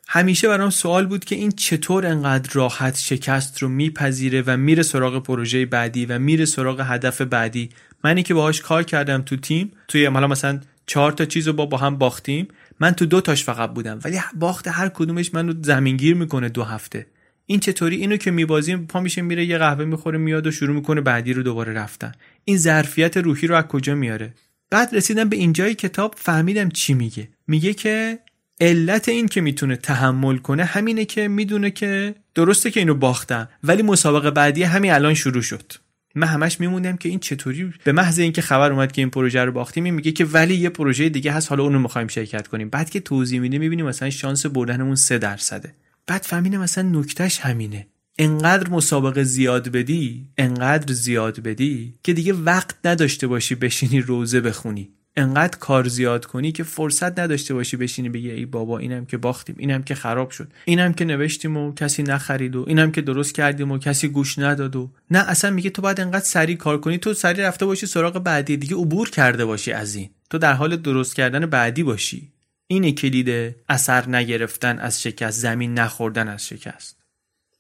همیشه 0.08 0.48
برام 0.48 0.70
سوال 0.70 1.06
بود 1.06 1.26
که 1.26 1.36
این 1.36 1.52
چطور 1.52 2.06
انقدر 2.06 2.50
راحت 2.54 2.98
شکست 2.98 3.62
رو 3.62 3.70
میپذیره 3.70 4.44
و 4.48 4.58
میره 4.58 4.84
سراغ 4.84 5.24
پروژه 5.24 5.66
بعدی 5.66 6.06
و 6.06 6.20
میره 6.20 6.46
سراغ 6.46 6.82
هدف 6.82 7.22
بعدی. 7.22 7.70
منی 8.04 8.24
که 8.24 8.34
باهاش 8.34 8.62
کار 8.62 8.84
کردم 8.84 9.22
تو 9.22 9.36
تیم 9.36 9.72
توی 9.88 10.06
حالا 10.06 10.28
مثلا 10.28 10.60
چهار 10.86 11.12
تا 11.12 11.26
چیز 11.26 11.48
رو 11.48 11.54
با 11.54 11.66
با 11.66 11.78
هم 11.78 11.98
باختیم. 11.98 12.48
من 12.80 12.92
تو 12.92 13.06
دو 13.06 13.22
تاش 13.22 13.44
فقط 13.44 13.74
بودم. 13.74 14.00
ولی 14.06 14.20
باخت 14.40 14.68
هر 14.68 14.90
کدومش 14.90 15.34
من 15.34 15.48
رو 15.48 15.54
زمینگیر 15.62 16.16
می‌کنه 16.16 16.50
دو 16.50 16.64
هفته. 16.64 17.08
این 17.46 17.60
چطوری؟ 17.60 17.96
اینو 17.96 18.18
که 18.18 18.32
میبازیم 18.32 18.86
پا 18.88 19.00
میشه 19.00 19.22
میره 19.22 19.46
یه 19.46 19.58
قهوه 19.58 19.86
می‌خوره 19.86 20.18
میاد 20.18 20.48
و 20.48 20.52
شروع 20.52 20.76
می‌کنه 20.76 21.02
بعدی 21.02 21.34
رو 21.34 21.44
دوباره 21.44 21.74
رفتن. 21.74 22.12
این 22.46 22.58
ظرفیت 22.58 23.18
روحی 23.18 23.48
رو 23.48 23.56
از 23.56 23.64
کجا 23.64 23.96
میاره؟ 23.96 24.34
بعد 24.70 24.96
رسیدم 24.96 25.30
به 25.30 25.36
اینجای 25.36 25.76
کتاب 25.76 26.16
فهمیدم 26.18 26.70
چی 26.70 26.94
میگه. 26.94 27.28
میگه 27.48 27.74
که 27.74 28.20
علت 28.62 29.10
این 29.10 29.28
که 29.28 29.42
می‌تونه 29.42 29.76
تحمل 29.76 30.38
کنه 30.38 30.64
همینه 30.64 31.06
که 31.06 31.28
می‌دونه 31.28 31.72
که 31.72 32.16
درسته 32.36 32.72
که 32.72 32.80
اینو 32.80 32.94
باختم 32.94 33.50
ولی 33.64 33.84
مسابقه 33.84 34.32
بعدی 34.32 34.64
همین 34.64 34.92
الان 34.92 35.14
شروع 35.14 35.42
شد. 35.42 35.74
من 36.16 36.28
همش 36.28 36.60
میموندم 36.60 36.98
که 36.98 37.10
این 37.10 37.20
چطوری 37.20 37.74
به 37.84 37.92
محض 37.92 38.20
اینکه 38.20 38.42
خبر 38.42 38.72
اومد 38.72 38.92
که 38.92 39.02
این 39.02 39.10
پروژه 39.10 39.44
رو 39.44 39.52
باختیم 39.52 39.94
میگه 39.94 40.12
که 40.12 40.26
ولی 40.26 40.56
یه 40.56 40.70
پروژه 40.70 41.10
دیگه 41.10 41.32
هست 41.32 41.50
حالا 41.50 41.64
اونو 41.64 41.80
می‌خوایم 41.80 42.08
شرکت 42.08 42.48
کنیم. 42.48 42.70
بعد 42.70 42.90
که 42.90 43.00
توضیح 43.00 43.40
میده 43.40 43.58
می‌بینیم 43.58 43.86
مثلا 43.86 44.10
شانس 44.10 44.46
بردنمون 44.46 44.96
3 44.96 45.18
درصده. 45.18 45.74
بعد 46.08 46.22
فهمیدم 46.22 46.60
مثلا 46.60 46.90
نکتهش 47.00 47.40
همینه. 47.40 47.88
انقدر 48.20 48.70
مسابقه 48.70 49.24
زیاد 49.24 49.70
بدی 49.70 50.28
انقدر 50.38 50.94
زیاد 50.94 51.40
بدی 51.40 51.94
که 52.04 52.14
دیگه 52.14 52.34
وقت 52.34 52.76
نداشته 52.86 53.28
باشی 53.28 53.56
بشینی 53.56 54.02
روزه 54.02 54.42
بخونی. 54.42 54.90
انقدر 55.16 55.58
کار 55.58 55.88
زیاد 55.88 56.26
کنی 56.26 56.52
که 56.52 56.64
فرصت 56.64 57.20
نداشته 57.20 57.54
باشی 57.54 57.78
بشینی 57.78 58.10
بگی 58.10 58.32
ای 58.32 58.46
بابا 58.46 58.80
اینم 58.80 59.06
که 59.06 59.18
باختیم 59.18 59.56
اینم 59.60 59.84
که 59.84 59.96
خراب 59.96 60.32
شد 60.32 60.54
اینم 60.66 60.94
که 60.94 61.06
نوشتیم 61.06 61.58
و 61.58 61.74
کسی 61.74 62.04
نخرید 62.04 62.56
و 62.56 62.66
اینم 62.68 62.92
که 62.92 63.02
درست 63.02 63.36
کردیم 63.36 63.72
و 63.72 63.78
کسی 63.78 64.08
گوش 64.08 64.40
نداد 64.40 64.76
و 64.76 64.92
نه 65.12 65.30
اصلا 65.30 65.52
میگه 65.52 65.70
تو 65.70 65.82
باید 65.82 66.02
انقدر 66.02 66.26
سریع 66.26 66.56
کار 66.56 66.80
کنی 66.80 66.98
تو 66.98 67.14
سریع 67.14 67.48
رفته 67.48 67.66
باشی 67.66 67.86
سراغ 67.86 68.20
بعدی 68.20 68.58
دیگه 68.58 68.76
عبور 68.76 69.10
کرده 69.10 69.46
باشی 69.46 69.72
از 69.72 69.96
این. 69.96 70.10
تو 70.30 70.38
در 70.38 70.54
حال 70.54 70.76
درست 70.76 71.16
کردن 71.16 71.46
بعدی 71.46 71.84
باشی. 71.84 72.32
اینه 72.68 72.92
کلید 72.92 73.56
اثر 73.70 74.10
نگرفتن 74.10 74.80
از 74.80 75.02
شکست 75.02 75.40
زمین 75.40 75.74
نخوردن 75.74 76.28
از 76.28 76.48
شکست. 76.48 76.98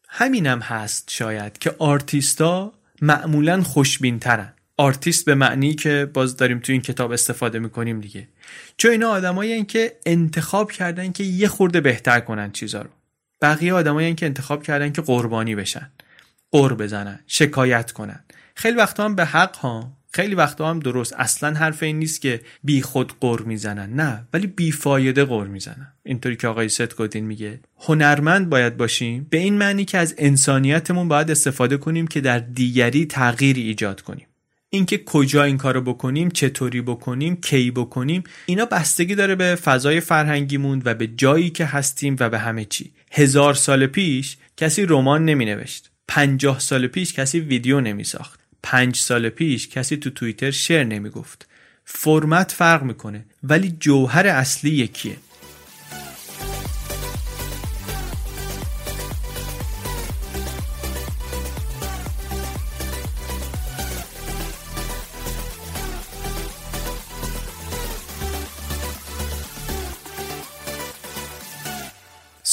همینم 0.09 0.59
هست 0.59 1.09
شاید 1.11 1.57
که 1.57 1.75
آرتیستا 1.79 2.73
معمولا 3.01 3.63
خوشبین 3.63 4.19
ترن 4.19 4.53
آرتیست 4.77 5.25
به 5.25 5.35
معنی 5.35 5.75
که 5.75 6.09
باز 6.13 6.37
داریم 6.37 6.59
تو 6.59 6.71
این 6.71 6.81
کتاب 6.81 7.11
استفاده 7.11 7.59
می‌کنیم 7.59 8.01
دیگه. 8.01 8.27
چون 8.77 8.91
اینا 8.91 9.09
آدمایی 9.09 9.65
که 9.65 9.95
انتخاب 10.05 10.71
کردن 10.71 11.11
که 11.11 11.23
یه 11.23 11.47
خورده 11.47 11.81
بهتر 11.81 12.19
کنن 12.19 12.51
چیزا 12.51 12.81
رو. 12.81 12.89
بقیه 13.41 13.73
آدمایی 13.73 14.15
که 14.15 14.25
انتخاب 14.25 14.63
کردن 14.63 14.91
که 14.91 15.01
قربانی 15.01 15.55
بشن 15.55 15.91
قر 16.51 16.73
بزنن 16.73 17.19
شکایت 17.27 17.91
کنن. 17.91 18.23
خیلی 18.55 18.77
وقتا 18.77 19.05
هم 19.05 19.15
به 19.15 19.25
حق 19.25 19.55
ها. 19.55 19.97
خیلی 20.11 20.35
وقتا 20.35 20.69
هم 20.69 20.79
درست. 20.79 21.13
اصلا 21.13 21.53
حرف 21.53 21.83
این 21.83 21.99
نیست 21.99 22.21
که 22.21 22.41
بی 22.63 22.81
خود 22.81 23.13
قر 23.19 23.41
می‌زنن. 23.41 23.93
نه 23.93 24.27
ولی 24.33 24.47
بی 24.47 24.71
فایده 24.71 25.25
قر 25.25 25.47
می‌زنن. 25.47 25.93
اینطوری 26.03 26.35
که 26.35 26.47
آقای 26.47 26.69
ست 26.69 26.95
گودین 26.95 27.25
میگه. 27.25 27.59
هنرمند 27.79 28.49
باید 28.49 28.77
باشیم. 28.77 29.27
به 29.29 29.37
این 29.37 29.57
معنی 29.57 29.85
که 29.85 29.97
از 29.97 30.15
انسانیتمون 30.17 31.07
باید 31.07 31.31
استفاده 31.31 31.77
کنیم 31.77 32.07
که 32.07 32.21
در 32.21 32.39
دیگری 32.39 33.05
تغییری 33.05 33.61
ایجاد 33.61 34.01
کنیم. 34.01 34.27
اینکه 34.73 34.97
کجا 34.97 35.43
این 35.43 35.57
کارو 35.57 35.81
بکنیم 35.81 36.29
چطوری 36.29 36.81
بکنیم 36.81 37.35
کی 37.35 37.71
بکنیم 37.71 38.23
اینا 38.45 38.65
بستگی 38.65 39.15
داره 39.15 39.35
به 39.35 39.55
فضای 39.55 39.99
فرهنگیمون 39.99 40.81
و 40.85 40.93
به 40.93 41.07
جایی 41.07 41.49
که 41.49 41.65
هستیم 41.65 42.15
و 42.19 42.29
به 42.29 42.39
همه 42.39 42.65
چی. 42.65 42.91
هزار 43.11 43.53
سال 43.53 43.87
پیش 43.87 44.37
کسی 44.57 44.85
رمان 44.85 45.25
نمی 45.25 45.45
نوشت 45.45 45.91
پنجاه 46.07 46.59
سال 46.59 46.87
پیش 46.87 47.13
کسی 47.13 47.39
ویدیو 47.39 47.81
نمی 47.81 48.03
ساخت 48.03 48.39
پنج 48.63 48.95
سال 48.95 49.29
پیش 49.29 49.67
کسی 49.67 49.97
تو 49.97 50.09
توییتر 50.09 50.51
شعر 50.51 50.83
نمی 50.83 51.09
گفت 51.09 51.47
فرمت 51.85 52.51
فرق 52.51 52.83
می‌کنه. 52.83 53.25
ولی 53.43 53.75
جوهر 53.79 54.27
اصلی 54.27 54.71
یکیه. 54.71 55.17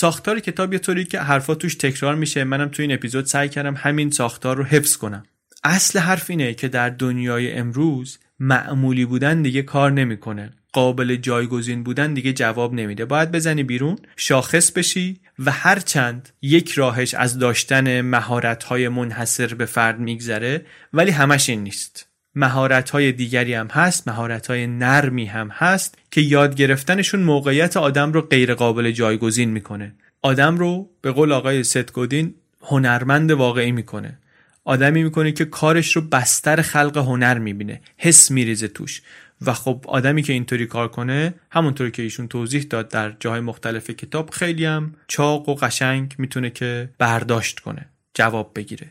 ساختار 0.00 0.40
کتاب 0.40 0.72
یه 0.72 0.78
طوری 0.78 1.04
که 1.04 1.20
حرفا 1.20 1.54
توش 1.54 1.74
تکرار 1.74 2.14
میشه. 2.14 2.44
منم 2.44 2.68
تو 2.68 2.82
این 2.82 2.92
اپیزود 2.92 3.24
سعی 3.24 3.48
کردم 3.48 3.74
همین 3.74 4.10
ساختار 4.10 4.56
رو 4.56 4.64
حفظ 4.64 4.96
کنم. 4.96 5.22
اصل 5.64 5.98
حرف 5.98 6.30
اینه 6.30 6.54
که 6.54 6.68
در 6.68 6.90
دنیای 6.90 7.52
امروز 7.52 8.18
معمولی 8.38 9.04
بودن 9.04 9.42
دیگه 9.42 9.62
کار 9.62 9.92
نمی‌کنه. 9.92 10.50
قابل 10.72 11.16
جایگزین 11.16 11.82
بودن 11.82 12.14
دیگه 12.14 12.32
جواب 12.32 12.74
نمیده. 12.74 13.04
باید 13.04 13.30
بزنی 13.30 13.62
بیرون 13.62 13.98
شاخص 14.16 14.72
بشی 14.72 15.20
و 15.38 15.50
هر 15.50 15.78
چند 15.78 16.28
یک 16.42 16.70
راهش 16.70 17.14
از 17.14 17.38
داشتن 17.38 18.00
مهارت‌های 18.00 18.88
منحصر 18.88 19.54
به 19.54 19.66
فرد 19.66 19.98
میگذره 19.98 20.66
ولی 20.92 21.10
همش 21.10 21.50
این 21.50 21.62
نیست. 21.62 22.09
مهارت 22.34 22.90
های 22.90 23.12
دیگری 23.12 23.54
هم 23.54 23.66
هست 23.66 24.08
مهارت 24.08 24.46
های 24.46 24.66
نرمی 24.66 25.26
هم 25.26 25.48
هست 25.48 25.98
که 26.10 26.20
یاد 26.20 26.54
گرفتنشون 26.54 27.20
موقعیت 27.20 27.76
آدم 27.76 28.12
رو 28.12 28.20
غیر 28.20 28.54
قابل 28.54 28.90
جایگزین 28.90 29.50
می‌کنه. 29.50 29.94
آدم 30.22 30.58
رو 30.58 30.90
به 31.00 31.12
قول 31.12 31.32
آقای 31.32 31.64
ستگودین 31.64 32.34
هنرمند 32.62 33.30
واقعی 33.30 33.72
می‌کنه. 33.72 34.18
آدمی 34.64 35.02
می‌کنه 35.02 35.32
که 35.32 35.44
کارش 35.44 35.96
رو 35.96 36.02
بستر 36.02 36.62
خلق 36.62 36.96
هنر 36.96 37.38
می‌بینه 37.38 37.80
حس 37.96 38.30
میریزه 38.30 38.68
توش. 38.68 39.02
و 39.46 39.52
خب 39.52 39.84
آدمی 39.88 40.22
که 40.22 40.32
اینطوری 40.32 40.66
کار 40.66 40.88
کنه 40.88 41.34
همونطوری 41.50 41.90
که 41.90 42.02
ایشون 42.02 42.28
توضیح 42.28 42.62
داد 42.62 42.88
در 42.88 43.16
جاهای 43.20 43.40
مختلف 43.40 43.90
کتاب 43.90 44.30
خیلی 44.30 44.64
هم 44.64 44.94
چاق 45.08 45.48
و 45.48 45.54
قشنگ 45.54 46.14
می‌تونه 46.18 46.50
که 46.50 46.90
برداشت 46.98 47.60
کنه 47.60 47.88
جواب 48.14 48.52
بگیره. 48.56 48.86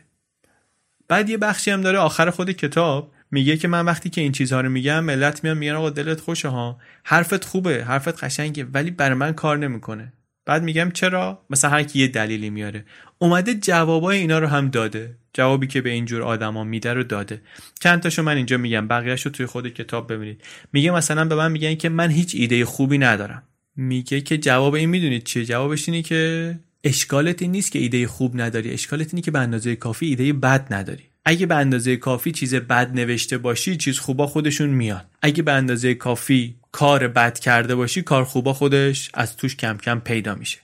بعد 1.07 1.29
یه 1.29 1.37
بخشی 1.37 1.71
هم 1.71 1.81
داره 1.81 1.97
آخر 1.97 2.29
خود 2.29 2.51
کتاب. 2.51 3.11
میگه 3.31 3.57
که 3.57 3.67
من 3.67 3.85
وقتی 3.85 4.09
که 4.09 4.21
این 4.21 4.31
چیزها 4.31 4.61
رو 4.61 4.69
میگم 4.69 5.03
ملت 5.03 5.43
میان 5.43 5.57
میگن 5.57 5.73
آقا 5.73 5.89
دلت 5.89 6.19
خوشه 6.19 6.47
ها. 6.47 6.79
حرفت 7.03 7.45
خوبه 7.45 7.85
حرفت 7.85 8.23
قشنگه 8.23 8.63
ولی 8.63 8.91
برای 8.91 9.15
من 9.15 9.33
کار 9.33 9.57
نمی‌کنه. 9.57 10.13
بعد 10.45 10.63
میگم 10.63 10.91
چرا؟ 10.91 11.45
مثلا 11.49 11.71
هر 11.71 11.83
کی 11.83 11.99
یه 11.99 12.07
دلیلی 12.07 12.49
میاره. 12.49 12.85
اومده 13.19 13.53
جوابای 13.53 14.17
اینا 14.17 14.39
رو 14.39 14.47
هم 14.47 14.69
داده. 14.69 15.15
جوابی 15.33 15.67
که 15.67 15.81
به 15.81 15.89
اینجور 15.89 16.21
آدما 16.21 16.63
میده 16.63 16.93
رو 16.93 17.03
داده. 17.03 17.41
چند 17.79 17.99
تاشو 17.99 18.23
من 18.23 18.37
اینجا 18.37 18.57
میگم. 18.57 18.87
بقیه‌اشو 18.87 19.29
رو 19.29 19.35
توی 19.35 19.45
خود 19.45 19.67
کتاب 19.67 20.13
ببینید. 20.13 20.43
میگه 20.73 20.91
مثلا 20.91 21.25
به 21.25 21.35
من 21.35 21.51
میگن 21.51 21.75
که 21.75 21.89
من 21.89 22.09
هیچ 22.09 22.35
ایده 22.35 22.65
خوبی 22.65 22.97
ندارم. 22.97 23.43
میگه 23.75 24.21
که 24.21 24.37
جواب 24.37 24.73
این 24.73 24.89
می‌دونید 24.89 25.23
چیه؟ 25.23 25.45
جوابش 25.45 25.89
اینه 25.89 26.01
که 26.01 26.59
اشکالت 26.83 27.41
این 27.41 27.51
نیست 27.51 27.71
که 27.71 27.79
ایده 27.79 28.07
خوب 28.07 28.41
نداری. 28.41 28.71
اشکالت 28.71 29.13
اینه 29.13 29.21
که 29.21 29.31
به 29.31 29.39
اندازه 29.39 29.75
کافی 29.75 30.05
ایده 30.05 30.33
بد 30.33 30.73
نداری. 30.73 31.08
اگه 31.25 31.45
به 31.45 31.55
اندازه 31.55 31.97
کافی 31.97 32.31
چیز 32.31 32.55
بد 32.55 32.91
نوشته 32.93 33.37
باشی 33.37 33.77
چیز 33.77 33.99
خوبا 33.99 34.27
خودشون 34.27 34.69
میاد 34.69 35.05
اگه 35.21 35.43
به 35.43 35.51
اندازه 35.51 35.93
کافی 35.93 36.55
کار 36.71 37.07
بد 37.07 37.39
کرده 37.39 37.75
باشی 37.75 38.01
کار 38.01 38.23
خوبا 38.23 38.53
خودش 38.53 39.09
از 39.13 39.37
توش 39.37 39.55
کم 39.55 39.77
کم 39.77 39.99
پیدا 39.99 40.35
میشه. 40.35 40.57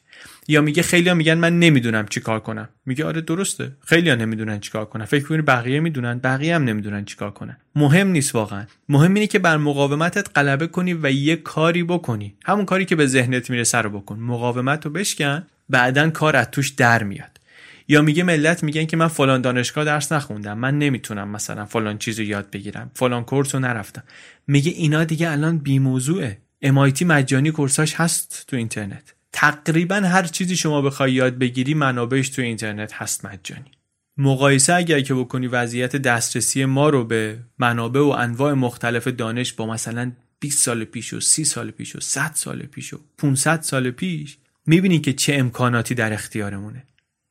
یا 0.47 0.61
میگه 0.61 0.83
خیلی 0.83 1.13
میگن 1.13 1.33
من 1.33 1.59
نمی‌دونم 1.59 2.05
چی 2.07 2.19
کار 2.19 2.39
کنم. 2.39 2.69
میگه 2.85 3.05
آره 3.05 3.21
درسته. 3.21 3.71
خیلی 3.85 4.09
ها 4.09 4.15
نمی‌دونن 4.15 4.59
چی 4.59 4.71
کار 4.71 4.85
کنن. 4.85 5.05
فکر 5.05 5.27
کنی 5.27 5.41
بقیه 5.41 5.79
می‌دونن؟ 5.79 6.19
بقیه 6.19 6.55
هم 6.55 6.63
نمی‌دونن 6.63 7.05
چی 7.05 7.15
کار 7.15 7.31
کنن. 7.31 7.57
مهم 7.75 8.07
نیست 8.07 8.35
واقعا. 8.35 8.65
مهم 8.89 9.13
اینه 9.13 9.27
که 9.27 9.39
بر 9.39 9.57
مقاومتت 9.57 10.27
غلبه 10.35 10.67
کنی 10.67 10.93
و 10.93 11.11
یه 11.11 11.35
کاری 11.35 11.83
بکنی. 11.83 12.35
همون 12.45 12.65
کاری 12.65 12.85
که 12.85 12.95
به 12.95 13.07
ذهنت 13.07 13.49
می‌رسه 13.49 13.77
رو 13.77 13.89
بکن. 13.89 14.19
مقاومت 14.19 14.85
رو 14.85 14.91
بشکن 14.91 15.43
بعدا 15.69 16.09
کار 16.09 16.35
از 16.35 16.51
توش 16.51 16.69
در 16.69 17.03
میاد. 17.03 17.39
یا 17.87 18.01
میگه 18.01 18.23
ملت 18.23 18.63
میگن 18.63 18.85
که 18.85 18.97
من 18.97 19.07
فلان 19.07 19.41
دانشگاه 19.41 19.85
درس 19.85 20.11
نخوندم 20.11 20.57
من 20.57 20.79
نمی‌تونم 20.79 21.29
مثلا 21.29 21.65
فلان 21.65 21.97
چیزو 21.97 22.23
یاد 22.23 22.49
بگیرم 22.51 22.91
فلان 22.93 23.23
کورس 23.23 23.55
رو 23.55 23.61
نرفتم. 23.61 24.03
میگه 24.47 24.71
اینا 24.71 25.03
دیگه 25.03 25.31
الان 25.31 25.57
بی 25.57 25.79
موضوعه. 25.79 26.37
MIT 26.65 27.01
مجانی 27.01 27.51
کورساش 27.51 27.93
هست 27.95 28.43
تو 28.47 28.57
اینترنت. 28.57 29.13
تقریبا 29.33 29.95
هر 29.95 30.23
چیزی 30.23 30.55
شما 30.55 30.81
بخوای 30.81 31.13
یاد 31.13 31.37
بگیری 31.37 31.73
منابعش 31.73 32.29
تو 32.29 32.41
اینترنت 32.41 32.93
هست 32.93 33.25
مجانی. 33.25 33.71
مقایسه 34.17 34.73
اگر 34.73 35.01
که 35.01 35.13
بکنی 35.13 35.47
وضعیت 35.47 35.95
دسترسی 35.95 36.65
ما 36.65 36.89
رو 36.89 37.03
به 37.03 37.39
منابع 37.59 37.99
و 37.99 38.03
انواع 38.03 38.53
مختلف 38.53 39.07
دانش 39.07 39.53
با 39.53 39.65
مثلا 39.65 40.11
20 40.39 40.63
سال 40.63 40.83
پیش 40.83 41.13
و 41.13 41.19
30 41.19 41.43
سال 41.43 41.71
پیش 41.71 41.95
و 41.95 41.99
100 41.99 42.31
سال 42.33 42.59
پیش 42.59 42.93
و 42.93 42.99
500 43.17 43.61
سال 43.61 43.91
پیش 43.91 44.37
می‌بینی 44.65 44.99
که 44.99 45.13
چه 45.13 45.33
امکاناتی 45.33 45.95
در 45.95 46.13
اختیارمونه. 46.13 46.83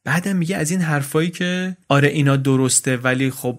بعدم 0.04 0.36
میگه 0.36 0.56
از 0.56 0.70
این 0.70 0.80
حرفایی 0.80 1.30
که 1.30 1.76
آره 1.88 2.08
اینا 2.08 2.36
درسته 2.36 2.96
ولی 2.96 3.30
خب 3.30 3.58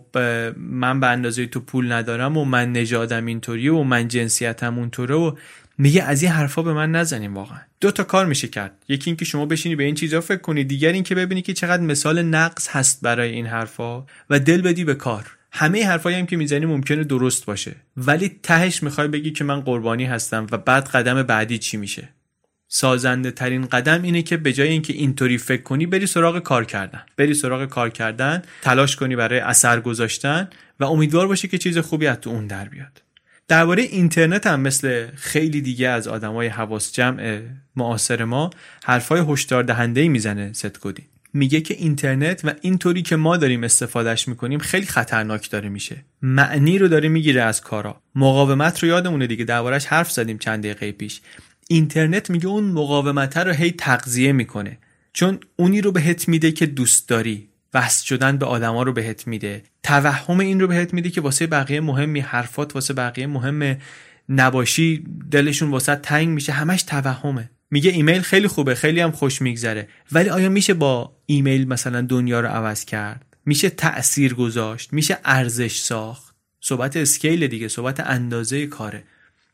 من 0.58 1.00
به 1.00 1.08
اندازه 1.08 1.46
تو 1.46 1.60
پول 1.60 1.92
ندارم 1.92 2.38
و 2.38 2.46
من 2.46 2.72
نژادم 2.72 3.26
اینطوریه 3.26 3.72
و 3.72 3.84
من 3.84 4.08
جنسیتم 4.08 4.78
اونطوره 4.80 5.16
و 5.16 5.36
میگه 5.78 6.04
از 6.04 6.22
این 6.22 6.32
حرفا 6.32 6.62
به 6.62 6.74
من 6.74 6.92
نزنیم 6.92 7.34
واقعا. 7.34 7.60
دو 7.82 7.92
تا 7.92 8.04
کار 8.04 8.26
میشه 8.26 8.48
کرد. 8.48 8.72
یکی 8.88 9.10
اینکه 9.10 9.26
شما 9.26 9.46
بشینی 9.46 9.76
به 9.76 9.84
این 9.84 9.96
چیزا 9.96 10.22
فکر 10.22 10.42
کنی 10.42 10.64
دیگر 10.64 10.92
اینکه 10.92 11.16
ببینی 11.16 11.42
که 11.42 11.54
چقدر 11.54 11.84
مثال 11.84 12.22
نقص 12.22 12.68
هست 12.70 13.02
برای 13.02 13.32
این 13.32 13.46
حرفا 13.46 14.06
و 14.30 14.40
دل 14.40 14.62
بدی 14.62 14.84
به 14.84 14.96
کار. 14.96 15.32
همه 15.52 15.86
حرفایی 15.86 16.18
هم 16.18 16.26
که 16.26 16.38
می‌زنی 16.38 16.66
ممکنه 16.66 17.04
درست 17.04 17.46
باشه. 17.46 17.76
ولی 17.98 18.40
تهش 18.44 18.84
می‌خوای 18.84 19.08
بگی 19.08 19.32
که 19.32 19.44
من 19.44 19.62
قربانی 19.62 20.06
هستم 20.06 20.48
و 20.52 20.58
بعد 20.58 20.88
قدم 20.88 21.24
بعدی 21.24 21.58
چی 21.58 21.78
میشه. 21.78 22.10
سازنده 22.76 23.32
ترین 23.32 23.66
قدم 23.66 24.02
اینه 24.02 24.22
که 24.22 24.38
به 24.38 24.54
جای 24.54 24.68
اینکه 24.68 24.94
اینطوری 24.94 25.38
فکر 25.38 25.62
کنی 25.62 25.86
بری 25.86 26.08
سراغ 26.08 26.40
کار 26.40 26.66
کردن. 26.66 27.02
بری 27.18 27.34
سراغ 27.34 27.66
کار 27.66 27.90
کردن 27.90 28.42
تلاش 28.62 28.96
کنی 28.96 29.16
برای 29.16 29.40
اثر 29.40 29.80
گذاشتن 29.80 30.50
و 30.80 30.84
امیدوار 30.84 31.28
باشی 31.28 31.48
که 31.48 31.58
چیز 31.58 31.78
خوبی 31.78 32.08
از 32.08 32.18
تو 32.18 32.30
اون 32.30 32.48
در 32.48 32.66
بیاد. 32.66 33.02
درباره 33.48 33.84
اینترنت 33.84 34.48
هم 34.48 34.60
مثل 34.60 35.08
خیلی 35.16 35.62
دیگه 35.62 35.88
از 35.88 36.08
آدمای 36.08 36.48
حواس 36.48 36.94
جمع 36.94 37.40
معاصر 37.76 38.24
ما 38.24 38.50
حرفای 38.84 39.24
هشدار 39.28 39.64
دهنده 39.64 40.02
ای 40.02 40.10
می‌زنه 40.10 40.54
ست 40.54 40.80
میگه 41.34 41.62
که 41.62 41.74
اینترنت 41.74 42.42
و 42.44 42.54
اینطوری 42.62 43.02
که 43.02 43.16
ما 43.16 43.38
داریم 43.38 43.64
استفادهش 43.64 44.28
می‌کنیم 44.28 44.60
خیلی 44.60 44.86
خطرناک 44.86 45.50
داره 45.50 45.70
میشه. 45.70 45.96
معنی 46.22 46.78
رو 46.78 46.88
داره 46.88 47.10
می‌گیره 47.10 47.42
از 47.42 47.62
کارا. 47.62 48.02
مقاومت 48.16 48.84
رو 48.84 48.90
یادمونه 48.90 49.28
دیگه 49.28 49.46
دربارش 49.46 49.86
حرف 49.86 50.12
زدیم 50.12 50.38
چند 50.38 50.64
دقیقه 50.64 50.92
پیش. 50.92 51.22
اینترنت 51.68 52.30
میگه 52.30 52.48
اون 52.48 52.64
مقاومت 52.64 53.38
رو 53.38 53.52
هی 53.52 53.72
تغذیه 53.72 54.32
می‌کنه. 54.32 54.78
چون 55.14 55.40
اونی 55.56 55.82
رو 55.82 55.92
بهت 55.92 56.28
میده 56.28 56.52
که 56.52 56.66
دوست 56.66 57.10
داری. 57.10 57.50
وصل 57.74 58.06
شدن 58.06 58.38
به 58.38 58.46
آدما 58.46 58.84
رو 58.84 58.94
بهت 58.94 59.28
میده. 59.28 59.64
توهم 59.84 60.40
این 60.40 60.60
رو 60.60 60.68
بهت 60.68 60.94
میده 60.94 61.10
که 61.10 61.22
واسه 61.22 61.48
بقیه 61.48 61.82
مهمی 61.82 62.20
حرفات 62.20 62.76
واسه 62.76 62.94
بقیه 62.94 63.28
مهم 63.28 63.78
نباشی 64.30 65.04
دلشون 65.32 65.72
واسه 65.72 65.96
تنگ 65.96 66.28
میشه. 66.28 66.52
همش 66.52 66.84
توهمه. 66.84 67.50
میگه 67.72 67.92
ایمیل 67.92 68.22
خیلی 68.22 68.48
خوبه 68.48 68.76
خیلی 68.76 69.00
هم 69.00 69.12
خوش 69.12 69.42
میگذره. 69.42 69.88
ولی 70.12 70.30
آیا 70.30 70.50
میشه 70.50 70.74
با 70.74 71.16
ایمیل 71.26 71.68
مثلا 71.68 72.02
دنیا 72.02 72.40
رو 72.40 72.48
عوض 72.48 72.86
کرد؟ 72.86 73.26
میشه 73.46 73.70
تأثیر 73.70 74.34
گذاشت؟ 74.34 74.94
میشه 74.94 75.18
ارزش 75.26 75.78
ساخت؟ 75.78 76.36
صحبت 76.62 76.98
اسکیل 76.98 77.48
دیگه 77.48 77.68
صحبت 77.68 78.00
اندازه 78.00 78.68
کاره. 78.68 79.04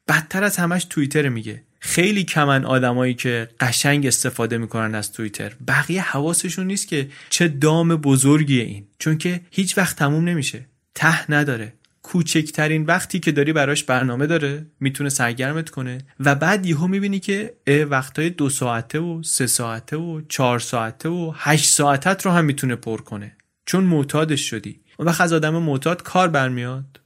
بدتر 0.07 0.43
از 0.43 0.57
همش 0.57 0.85
توییتر 0.89 1.29
میگه. 1.29 1.63
خیلی 1.83 2.23
کمن 2.23 2.65
آدمایی 2.65 3.13
که 3.13 3.49
قشنگ 3.59 4.05
استفاده 4.07 4.57
می‌کنن 4.57 4.95
از 4.95 5.13
توییتر. 5.13 5.53
بقیه 5.67 6.01
حواسشون 6.01 6.67
نیست 6.67 6.87
که 6.87 7.07
چه 7.29 7.47
دام 7.47 7.95
بزرگیه 7.95 8.63
این. 8.63 8.87
چون 8.99 9.17
که 9.17 9.41
هیچ 9.51 9.77
وقت 9.77 9.97
تموم 9.97 10.29
نمیشه. 10.29 10.65
ته 10.95 11.31
نداره. 11.31 11.73
کوچکترین 12.03 12.85
وقتی 12.85 13.19
که 13.19 13.31
داری 13.31 13.53
براش 13.53 13.83
برنامه 13.83 14.27
داره 14.27 14.65
می‌تونه 14.79 15.09
سرگرمت 15.09 15.69
کنه 15.69 15.97
و 16.19 16.35
بعد 16.35 16.65
یهو 16.65 16.87
می‌بینی 16.87 17.19
که 17.19 17.53
وقتای 17.89 18.29
دو 18.29 18.49
ساعته 18.49 18.99
و 18.99 19.23
سه 19.23 19.47
ساعته 19.47 19.97
و 19.97 20.21
چهار 20.29 20.59
ساعته 20.59 21.09
و 21.09 21.33
هشت 21.35 21.69
ساعتت 21.69 22.25
رو 22.25 22.31
هم 22.31 22.45
می‌تونه 22.45 22.75
پر 22.75 23.01
کنه. 23.01 23.37
چون 23.65 23.83
معتادش 23.83 24.49
شدی. 24.49 24.79
اون 24.97 25.07
وقت 25.07 25.21
از 25.21 25.33
آدم 25.33 25.57
معتاد 25.57 26.03
کار 26.03 26.27
برمیاد. 26.27 27.00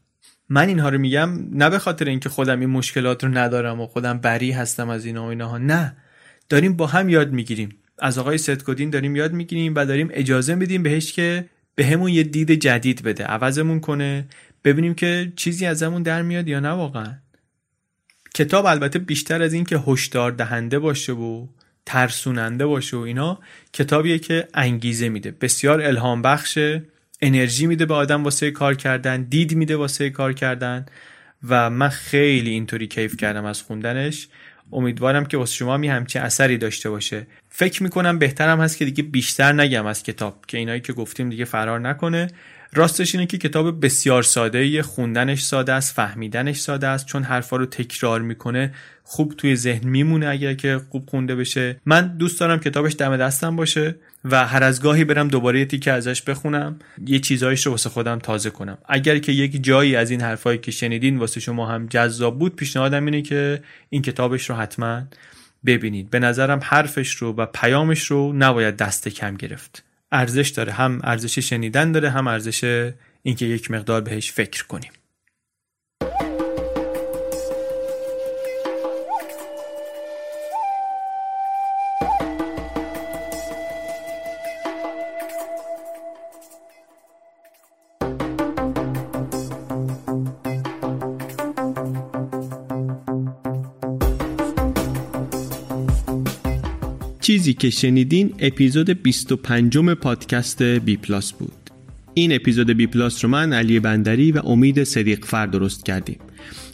من 0.49 0.67
اینها 0.67 0.89
رو 0.89 0.97
میگم 0.97 1.29
نه 1.51 1.69
به 1.69 1.79
خاطر 1.79 2.05
اینکه 2.05 2.29
خودم 2.29 2.59
این 2.59 2.69
مشکلات 2.69 3.23
رو 3.23 3.37
ندارم 3.37 3.81
و 3.81 3.87
خودم 3.87 4.17
بری 4.17 4.51
هستم 4.51 4.89
از 4.89 5.05
اینا 5.05 5.25
و 5.25 5.29
اینها. 5.29 5.57
نه. 5.57 5.95
داریم 6.49 6.75
با 6.75 6.87
هم 6.87 7.09
یاد 7.09 7.31
می‌گیریم. 7.31 7.69
از 7.99 8.17
آقای 8.17 8.37
ستکودین 8.37 8.89
داریم 8.89 9.15
یاد 9.15 9.33
می‌گیریم 9.33 9.75
و 9.75 9.85
داریم 9.85 10.09
اجازه 10.11 10.55
میدیم 10.55 10.83
بهش 10.83 11.13
که 11.13 11.45
به 11.75 11.85
همون 11.85 12.11
یه 12.11 12.23
دید 12.23 12.51
جدید 12.51 13.03
بده. 13.03 13.23
عوضمون 13.23 13.79
کنه. 13.79 14.25
ببینیم 14.63 14.93
که 14.93 15.33
چیزی 15.35 15.65
ازمون 15.65 16.03
در 16.03 16.21
میاد 16.21 16.47
یا 16.47 16.59
نه 16.59 16.69
واقعا. 16.69 17.13
کتاب 18.35 18.65
البته 18.65 18.99
بیشتر 18.99 19.41
از 19.41 19.53
این 19.53 19.65
که 19.65 19.77
هشدار 19.77 20.31
دهنده 20.31 20.79
باشه 20.79 21.13
و 21.13 21.47
ترسوننده 21.85 22.65
باشه 22.65 22.97
و 22.97 22.99
اینا 22.99 23.39
کتابیه 23.73 24.19
که 24.19 24.47
انگیزه 24.53 25.09
میده. 25.09 25.31
بسیار 25.31 25.81
الهام 25.81 26.21
بخشه 26.21 26.83
انرژی 27.25 27.67
میده 27.67 27.85
به 27.85 27.93
آدم 27.93 28.23
واسه 28.23 28.51
کار 28.51 28.75
کردن 28.75 29.23
دید 29.23 29.55
میده 29.55 29.75
واسه 29.75 30.09
کار 30.09 30.33
کردن 30.33 30.85
و 31.49 31.69
من 31.69 31.89
خیلی 31.89 32.49
اینطوری 32.49 32.87
کیف 32.87 33.17
کردم 33.17 33.45
از 33.45 33.61
خوندنش. 33.61 34.27
امیدوارم 34.71 35.25
که 35.25 35.37
واسه 35.37 35.53
شما 35.53 35.77
می 35.77 35.87
همچین 35.87 36.21
اثری 36.21 36.57
داشته 36.57 36.89
باشه. 36.89 37.27
فکر 37.49 37.83
می‌کنم 37.83 38.19
بهترم 38.19 38.61
هست 38.61 38.77
که 38.77 38.85
دیگه 38.85 39.03
بیشتر 39.03 39.53
نگم 39.53 39.85
از 39.85 40.03
کتاب 40.03 40.45
که 40.47 40.57
اینایی 40.57 40.81
که 40.81 40.93
گفتیم 40.93 41.29
دیگه 41.29 41.45
فرار 41.45 41.79
نکنه. 41.79 42.27
راستش 42.75 43.15
اینه 43.15 43.27
که 43.27 43.37
کتاب 43.37 43.85
بسیار 43.85 44.23
ساده 44.23 44.81
خوندنش 44.81 45.41
ساده 45.41 45.73
است 45.73 45.95
فهمیدنش 45.95 46.59
ساده 46.59 46.87
است. 46.87 47.05
چون 47.05 47.23
حرفا 47.23 47.57
رو 47.57 47.65
تکرار 47.65 48.21
می‌کنه 48.21 48.73
خوب 49.03 49.33
توی 49.37 49.55
ذهن 49.55 49.89
میمونه 49.89 50.27
اگر 50.27 50.53
که 50.53 50.81
خوب 50.89 51.09
خونده 51.09 51.35
بشه. 51.35 51.77
من 51.85 52.17
دوست 52.17 52.39
دارم 52.39 52.59
کتابش 52.59 52.95
دم 52.95 53.17
دستم 53.17 53.55
باشه 53.55 53.95
و 54.25 54.47
هر 54.47 54.63
از 54.63 54.81
گاهی 54.81 55.03
برم 55.03 55.27
دوباره 55.27 55.59
یه 55.59 55.65
تیکه 55.65 55.91
ازش 55.91 56.21
بخونم 56.21 56.79
یه 57.07 57.19
چیزایش 57.19 57.65
رو 57.65 57.71
واسه 57.71 57.89
خودم 57.89 58.19
تازه 58.19 58.49
کنم. 58.49 58.77
اگر 58.85 59.17
که 59.17 59.31
یک 59.31 59.63
جایی 59.63 59.95
از 59.95 60.11
این 60.11 60.21
حرفایی 60.21 60.57
که 60.57 60.71
شنیدین 60.71 61.17
واسه 61.17 61.39
شما 61.39 61.67
هم 61.67 61.87
جذاب 61.87 62.39
بود 62.39 62.55
پیشنهادم 62.55 63.05
اینه 63.05 63.21
که 63.21 63.61
این 63.89 64.01
کتابش 64.01 64.49
رو 64.49 64.55
حتما 64.55 65.01
ببینید. 65.65 66.09
به 66.09 66.19
نظرم 66.19 66.59
حرفش 66.63 67.15
رو 67.15 67.33
و 67.33 67.45
پیامش 67.45 68.05
رو 68.05 68.33
نباید 68.33 68.77
دست 68.77 69.07
کم 69.07 69.35
گرفت. 69.35 69.83
ارزش 70.15 70.49
داره. 70.49 70.71
هم 70.71 71.01
ارزش 71.03 71.39
شنیدن 71.39 71.91
داره 71.91 72.09
هم 72.09 72.27
ارزش 72.27 72.91
اینکه 73.23 73.45
یک 73.45 73.71
مقدار 73.71 74.01
بهش 74.01 74.31
فکر 74.31 74.65
کنیم. 74.67 74.91
چیزی 97.25 97.53
که 97.53 97.69
شنیدین 97.69 98.33
اپیزود 98.39 98.89
25 98.89 99.77
پادکست 99.77 100.63
بی 100.63 100.97
پلاس 100.97 101.33
بود. 101.33 101.69
این 102.13 102.35
اپیزود 102.35 102.69
بی 102.69 102.87
پلاس 102.87 103.25
رو 103.25 103.31
من 103.31 103.53
علی 103.53 103.79
بندری 103.79 104.31
و 104.31 104.39
امید 104.45 104.83
صدیق 104.83 105.25
فر 105.25 105.45
درست 105.45 105.85
کردیم. 105.85 106.17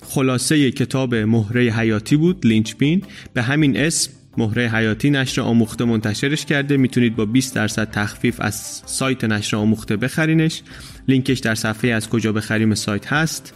خلاصه 0.04 0.72
کتاب 0.72 1.16
مهره 1.16 1.62
حیاتی 1.62 2.16
بود 2.16 2.46
linchpin 2.46 3.04
به 3.34 3.42
همین 3.42 3.78
اسم 3.78 4.12
مهره 4.38 4.70
حیاتی 4.70 5.10
نشر 5.10 5.42
آموخته 5.42 5.86
منتشرش 5.86 6.46
کرده. 6.46 6.78
می‌تونید 6.78 7.16
با 7.16 7.26
20 7.26 7.56
درصد 7.56 7.92
تخفیف 7.92 8.36
از 8.40 8.82
سایت 8.86 9.24
نشر 9.24 9.58
آموخته 9.58 9.98
بخرینش. 9.98 10.62
لینکش 11.08 11.40
در 11.40 11.56
صفحه 11.56 11.92
از 11.92 12.10
کجا 12.10 12.34
بخریم 12.34 12.76
سایت 12.76 13.14
هست. 13.14 13.54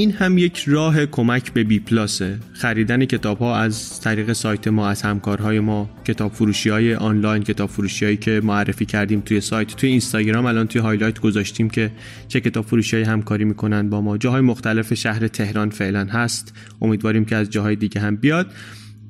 این 0.00 0.12
هم 0.12 0.38
یک 0.38 0.64
راه 0.66 1.06
کمک 1.06 1.52
به 1.52 1.64
بی 1.64 1.78
پلاسه. 1.78 2.38
خریدن 2.52 3.04
کتاب 3.04 3.38
ها 3.38 3.56
از 3.56 4.00
طریق 4.00 4.32
سایت 4.32 4.68
ما 4.68 4.88
از 4.88 5.02
همکارهای 5.02 5.60
ما 5.60 5.90
کتاب 6.04 6.32
فروشی 6.32 6.68
های 6.68 6.94
آنلاین 6.94 7.42
کتاب 7.42 7.70
فروشی 7.70 8.04
هایی 8.04 8.16
که 8.16 8.40
معرفی 8.44 8.86
کردیم 8.86 9.20
توی 9.20 9.40
سایت 9.40 9.76
توی 9.76 9.90
اینستاگرام 9.90 10.46
الان 10.46 10.66
توی 10.66 10.80
highlight 10.80 11.20
گذاشتیم 11.20 11.70
که 11.70 11.90
چه 12.28 12.40
کتاب 12.40 12.66
فروشی 12.66 12.96
های 12.96 13.04
همکاری 13.04 13.44
می‌کنن 13.44 13.90
با 13.90 14.00
ما. 14.00 14.18
جاهای 14.18 14.40
مختلف 14.40 14.94
شهر 14.94 15.28
تهران 15.28 15.70
فعلا 15.70 16.04
هست. 16.04 16.54
امیدواریم 16.82 17.24
که 17.24 17.36
از 17.36 17.50
جاهای 17.50 17.76
دیگه 17.76 18.00
هم 18.00 18.16
بیاد. 18.16 18.52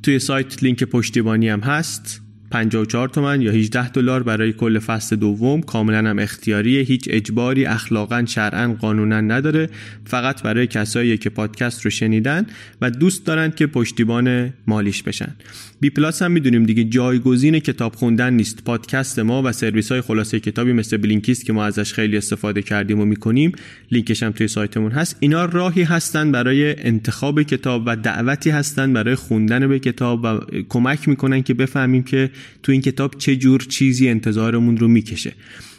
توی 0.02 0.18
سایت 0.18 0.62
لینک 0.62 0.84
پشتیبانی 0.84 1.48
هم 1.48 1.60
هست. 1.60 2.20
54 2.50 3.08
تومن 3.08 3.42
یا 3.42 3.52
18 3.52 3.88
دلار 3.88 4.22
برای 4.22 4.52
کل 4.52 4.78
فصل 4.78 5.16
دوم. 5.16 5.60
کاملا 5.62 6.10
هم 6.10 6.18
اختیاریه. 6.18 6.82
هیچ 6.82 7.04
اجباری 7.10 7.66
اخلاقا 7.66 8.24
شرعا 8.26 8.74
قانونا 8.80 9.20
نداره. 9.20 9.68
فقط 10.04 10.42
برای 10.42 10.66
کسایی 10.66 11.18
که 11.18 11.30
پادکست 11.30 11.84
رو 11.84 11.90
شنیدن 11.90 12.46
و 12.80 12.90
دوست 12.90 13.26
دارن 13.26 13.50
که 13.50 13.66
پشتیبان 13.66 14.52
مالیش 14.66 15.02
بشن. 15.02 15.36
بی 15.80 15.90
پلاس 15.90 16.22
هم 16.22 16.32
می‌دونیم 16.32 16.64
دیگه 16.64 16.84
جایگزین 16.84 17.58
کتاب 17.58 17.94
خوندن 17.94 18.34
نیست. 18.34 18.64
پادکست 18.64 19.18
ما 19.18 19.42
و 19.44 19.52
سرویس 19.52 19.92
های 19.92 20.00
خلاصه 20.00 20.40
کتابی 20.40 20.72
مثل 20.72 20.96
Blinkist 20.96 21.44
که 21.44 21.52
ما 21.52 21.64
ازش 21.64 21.92
خیلی 21.92 22.16
استفاده 22.16 22.62
کردیم 22.62 23.00
و 23.00 23.04
می‌کنیم 23.04 23.52
لینکش 23.90 24.22
هم 24.22 24.30
توی 24.32 24.48
سایتمون 24.48 24.92
هست. 24.92 25.16
اینا 25.20 25.44
راهی 25.44 25.82
هستن 25.82 26.32
برای 26.32 26.86
انتخاب 26.86 27.42
کتاب 27.42 27.82
و 27.86 27.96
دعوتی 27.96 28.50
هستن 28.50 28.92
برای 28.92 29.14
خوندن 29.14 29.68
به 29.68 29.78
کتاب 29.78 30.24
و 30.24 30.38
کمک 30.68 31.08
می‌کنن 31.08 31.42
که 31.42 31.54
بفهمیم 31.54 32.02
که 32.02 32.30
تو 32.62 32.72
این 32.72 32.80
کتاب 32.80 33.14
چه 33.18 33.36
جور 33.36 33.60
چیزی 33.60 34.08
انتظارمون 34.08 34.76
رو 34.76 34.88
می‌کشه. 34.88 35.32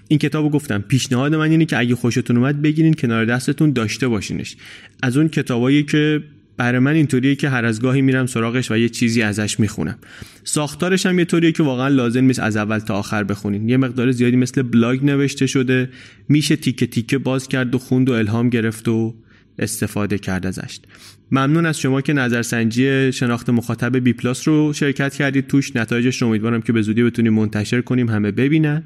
این 0.08 0.20
کتابو 0.20 0.50
گفتم 0.50 0.80
پیشنهاد 0.88 1.36
من 1.36 1.52
اینه 1.52 1.66
که 1.66 1.78
اگه 1.78 1.96
خوشتون 1.96 2.38
اومد 2.38 2.62
بگیرین 2.62 2.94
کنار 2.94 3.26
دستتون 3.26 3.74
داشته 3.74 4.08
باشینش. 4.08 4.56
از 5.04 5.18
اون 5.18 5.28
کتابایی 5.28 5.84
که 5.84 6.24
برای 6.58 6.80
من 6.80 6.94
اینطوریه 6.94 7.36
که 7.36 7.50
هر 7.50 7.66
از 7.66 7.82
گاهی 7.82 8.02
میرم 8.02 8.26
سراغش 8.26 8.72
و 8.72 8.78
یه 8.78 8.90
چیزی 8.90 9.22
ازش 9.22 9.60
می‌خونم. 9.60 9.98
ساختارش 10.44 11.06
هم 11.06 11.20
یه 11.20 11.26
طوریه 11.26 11.52
که 11.52 11.64
واقعا 11.64 11.88
لازم 11.88 12.24
نیست 12.24 12.40
از 12.40 12.58
اول 12.58 12.80
تا 12.80 12.96
آخر 12.96 13.24
بخونین. 13.24 13.70
یه 13.70 13.78
مقدار 13.78 14.12
زیادی 14.12 14.36
مثل 14.36 14.62
بلاگ 14.62 15.06
نوشته 15.06 15.48
شده 15.48 15.90
میشه 16.30 16.56
تیکه 16.56 16.88
تیکه 16.88 17.18
باز 17.18 17.48
کرد 17.48 17.76
و 17.76 17.78
خوند 17.78 18.10
و 18.10 18.14
الهام 18.14 18.50
گرفت 18.50 18.88
و 18.88 19.16
استفاده 19.60 20.18
کرد 20.18 20.46
ازش. 20.46 20.80
ممنون 21.34 21.66
از 21.66 21.80
شما 21.80 22.02
که 22.02 22.14
نظرسنجی 22.14 23.12
شناخت 23.12 23.50
مخاطب 23.50 23.98
بی 23.98 24.14
پلاس 24.14 24.48
رو 24.48 24.74
شرکت 24.74 25.16
کردید. 25.16 25.48
توش 25.48 25.76
نتایجش 25.76 26.22
رو 26.22 26.28
امیدوارم 26.28 26.62
که 26.62 26.74
به 26.74 26.82
زودی 26.82 27.04
بتونیم 27.04 27.34
منتشر 27.34 27.82
کنیم 27.82 28.10
همه 28.10 28.32
ببینن. 28.32 28.84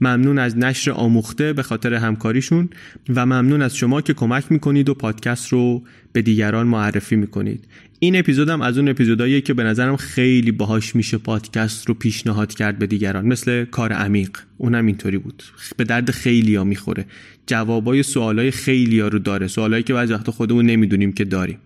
ممنون 0.00 0.38
از 0.38 0.58
نشر 0.58 0.90
آموخته 0.90 1.52
به 1.52 1.62
خاطر 1.62 1.94
همکاریشون 1.94 2.68
و 3.14 3.26
ممنون 3.26 3.62
از 3.62 3.76
شما 3.76 4.00
که 4.00 4.14
کمک 4.14 4.52
می‌کنید 4.52 4.88
و 4.88 4.94
پادکست 4.94 5.48
رو 5.48 5.82
به 6.18 6.22
دیگران 6.22 6.66
معرفی 6.66 7.16
می‌کنید. 7.16 7.64
این 7.98 8.18
اپیزودم 8.18 8.60
از 8.60 8.78
اون 8.78 8.88
اپیزوداییه 8.88 9.40
که 9.40 9.54
به 9.54 9.64
نظرم 9.64 9.96
خیلی 9.96 10.52
باهاش 10.52 10.96
میشه 10.96 11.18
پادکست 11.18 11.88
رو 11.88 11.94
پیشنهاد 11.94 12.54
کرد 12.54 12.78
به 12.78 12.86
دیگران. 12.86 13.26
مثل 13.26 13.64
کار 13.64 13.92
عمیق. 13.92 14.30
اونم 14.56 14.86
اینطوری 14.86 15.18
بود. 15.18 15.42
به 15.76 15.84
درد 15.84 16.10
خیلی 16.10 16.54
ها 16.54 16.64
می‌خوره. 16.64 17.06
جوابای 17.46 18.02
سوالای 18.02 18.50
خیلی 18.50 19.00
ها 19.00 19.08
رو 19.08 19.18
داره. 19.18 19.46
سوالایی 19.46 19.82
که 19.82 19.94
بعضی 19.94 20.12
وقت 20.12 20.30
خودمون 20.30 20.66
نمی‌دونیم 20.66 21.12
که 21.12 21.24
داریم. 21.24 21.58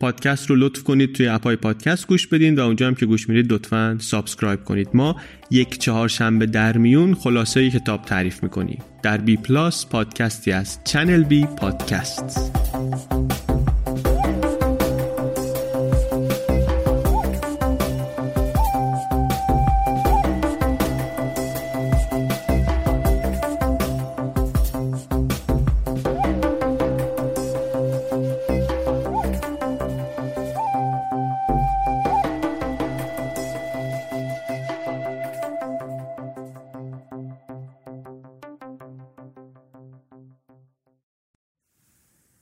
پادکست 0.00 0.50
رو 0.50 0.56
لطف 0.56 0.82
کنید 0.82 1.12
توی 1.12 1.26
app 1.26 1.49
ای 1.49 1.56
پادکست 1.56 2.06
گوش 2.06 2.26
بدین 2.26 2.54
و 2.54 2.60
اونجا 2.60 2.86
هم 2.86 2.94
که 2.94 3.06
گوش 3.06 3.28
میرید 3.28 3.52
لطفا 3.52 3.96
subscribe 4.00 4.64
کنید. 4.64 4.88
ما 4.94 5.16
یک 5.50 5.78
چهارشنبه 5.78 6.46
در 6.46 6.76
میون 6.76 7.14
خلاصه 7.14 7.70
کتاب 7.70 8.02
تعریف 8.02 8.42
می‌کنیم. 8.42 8.78
در 9.02 9.18
بی 9.18 9.36
پلاس 9.36 9.86
پادکستی 9.86 10.52
از 10.52 10.78
چنل 10.84 11.22
بی 11.22 11.46
پادکست 11.46 12.52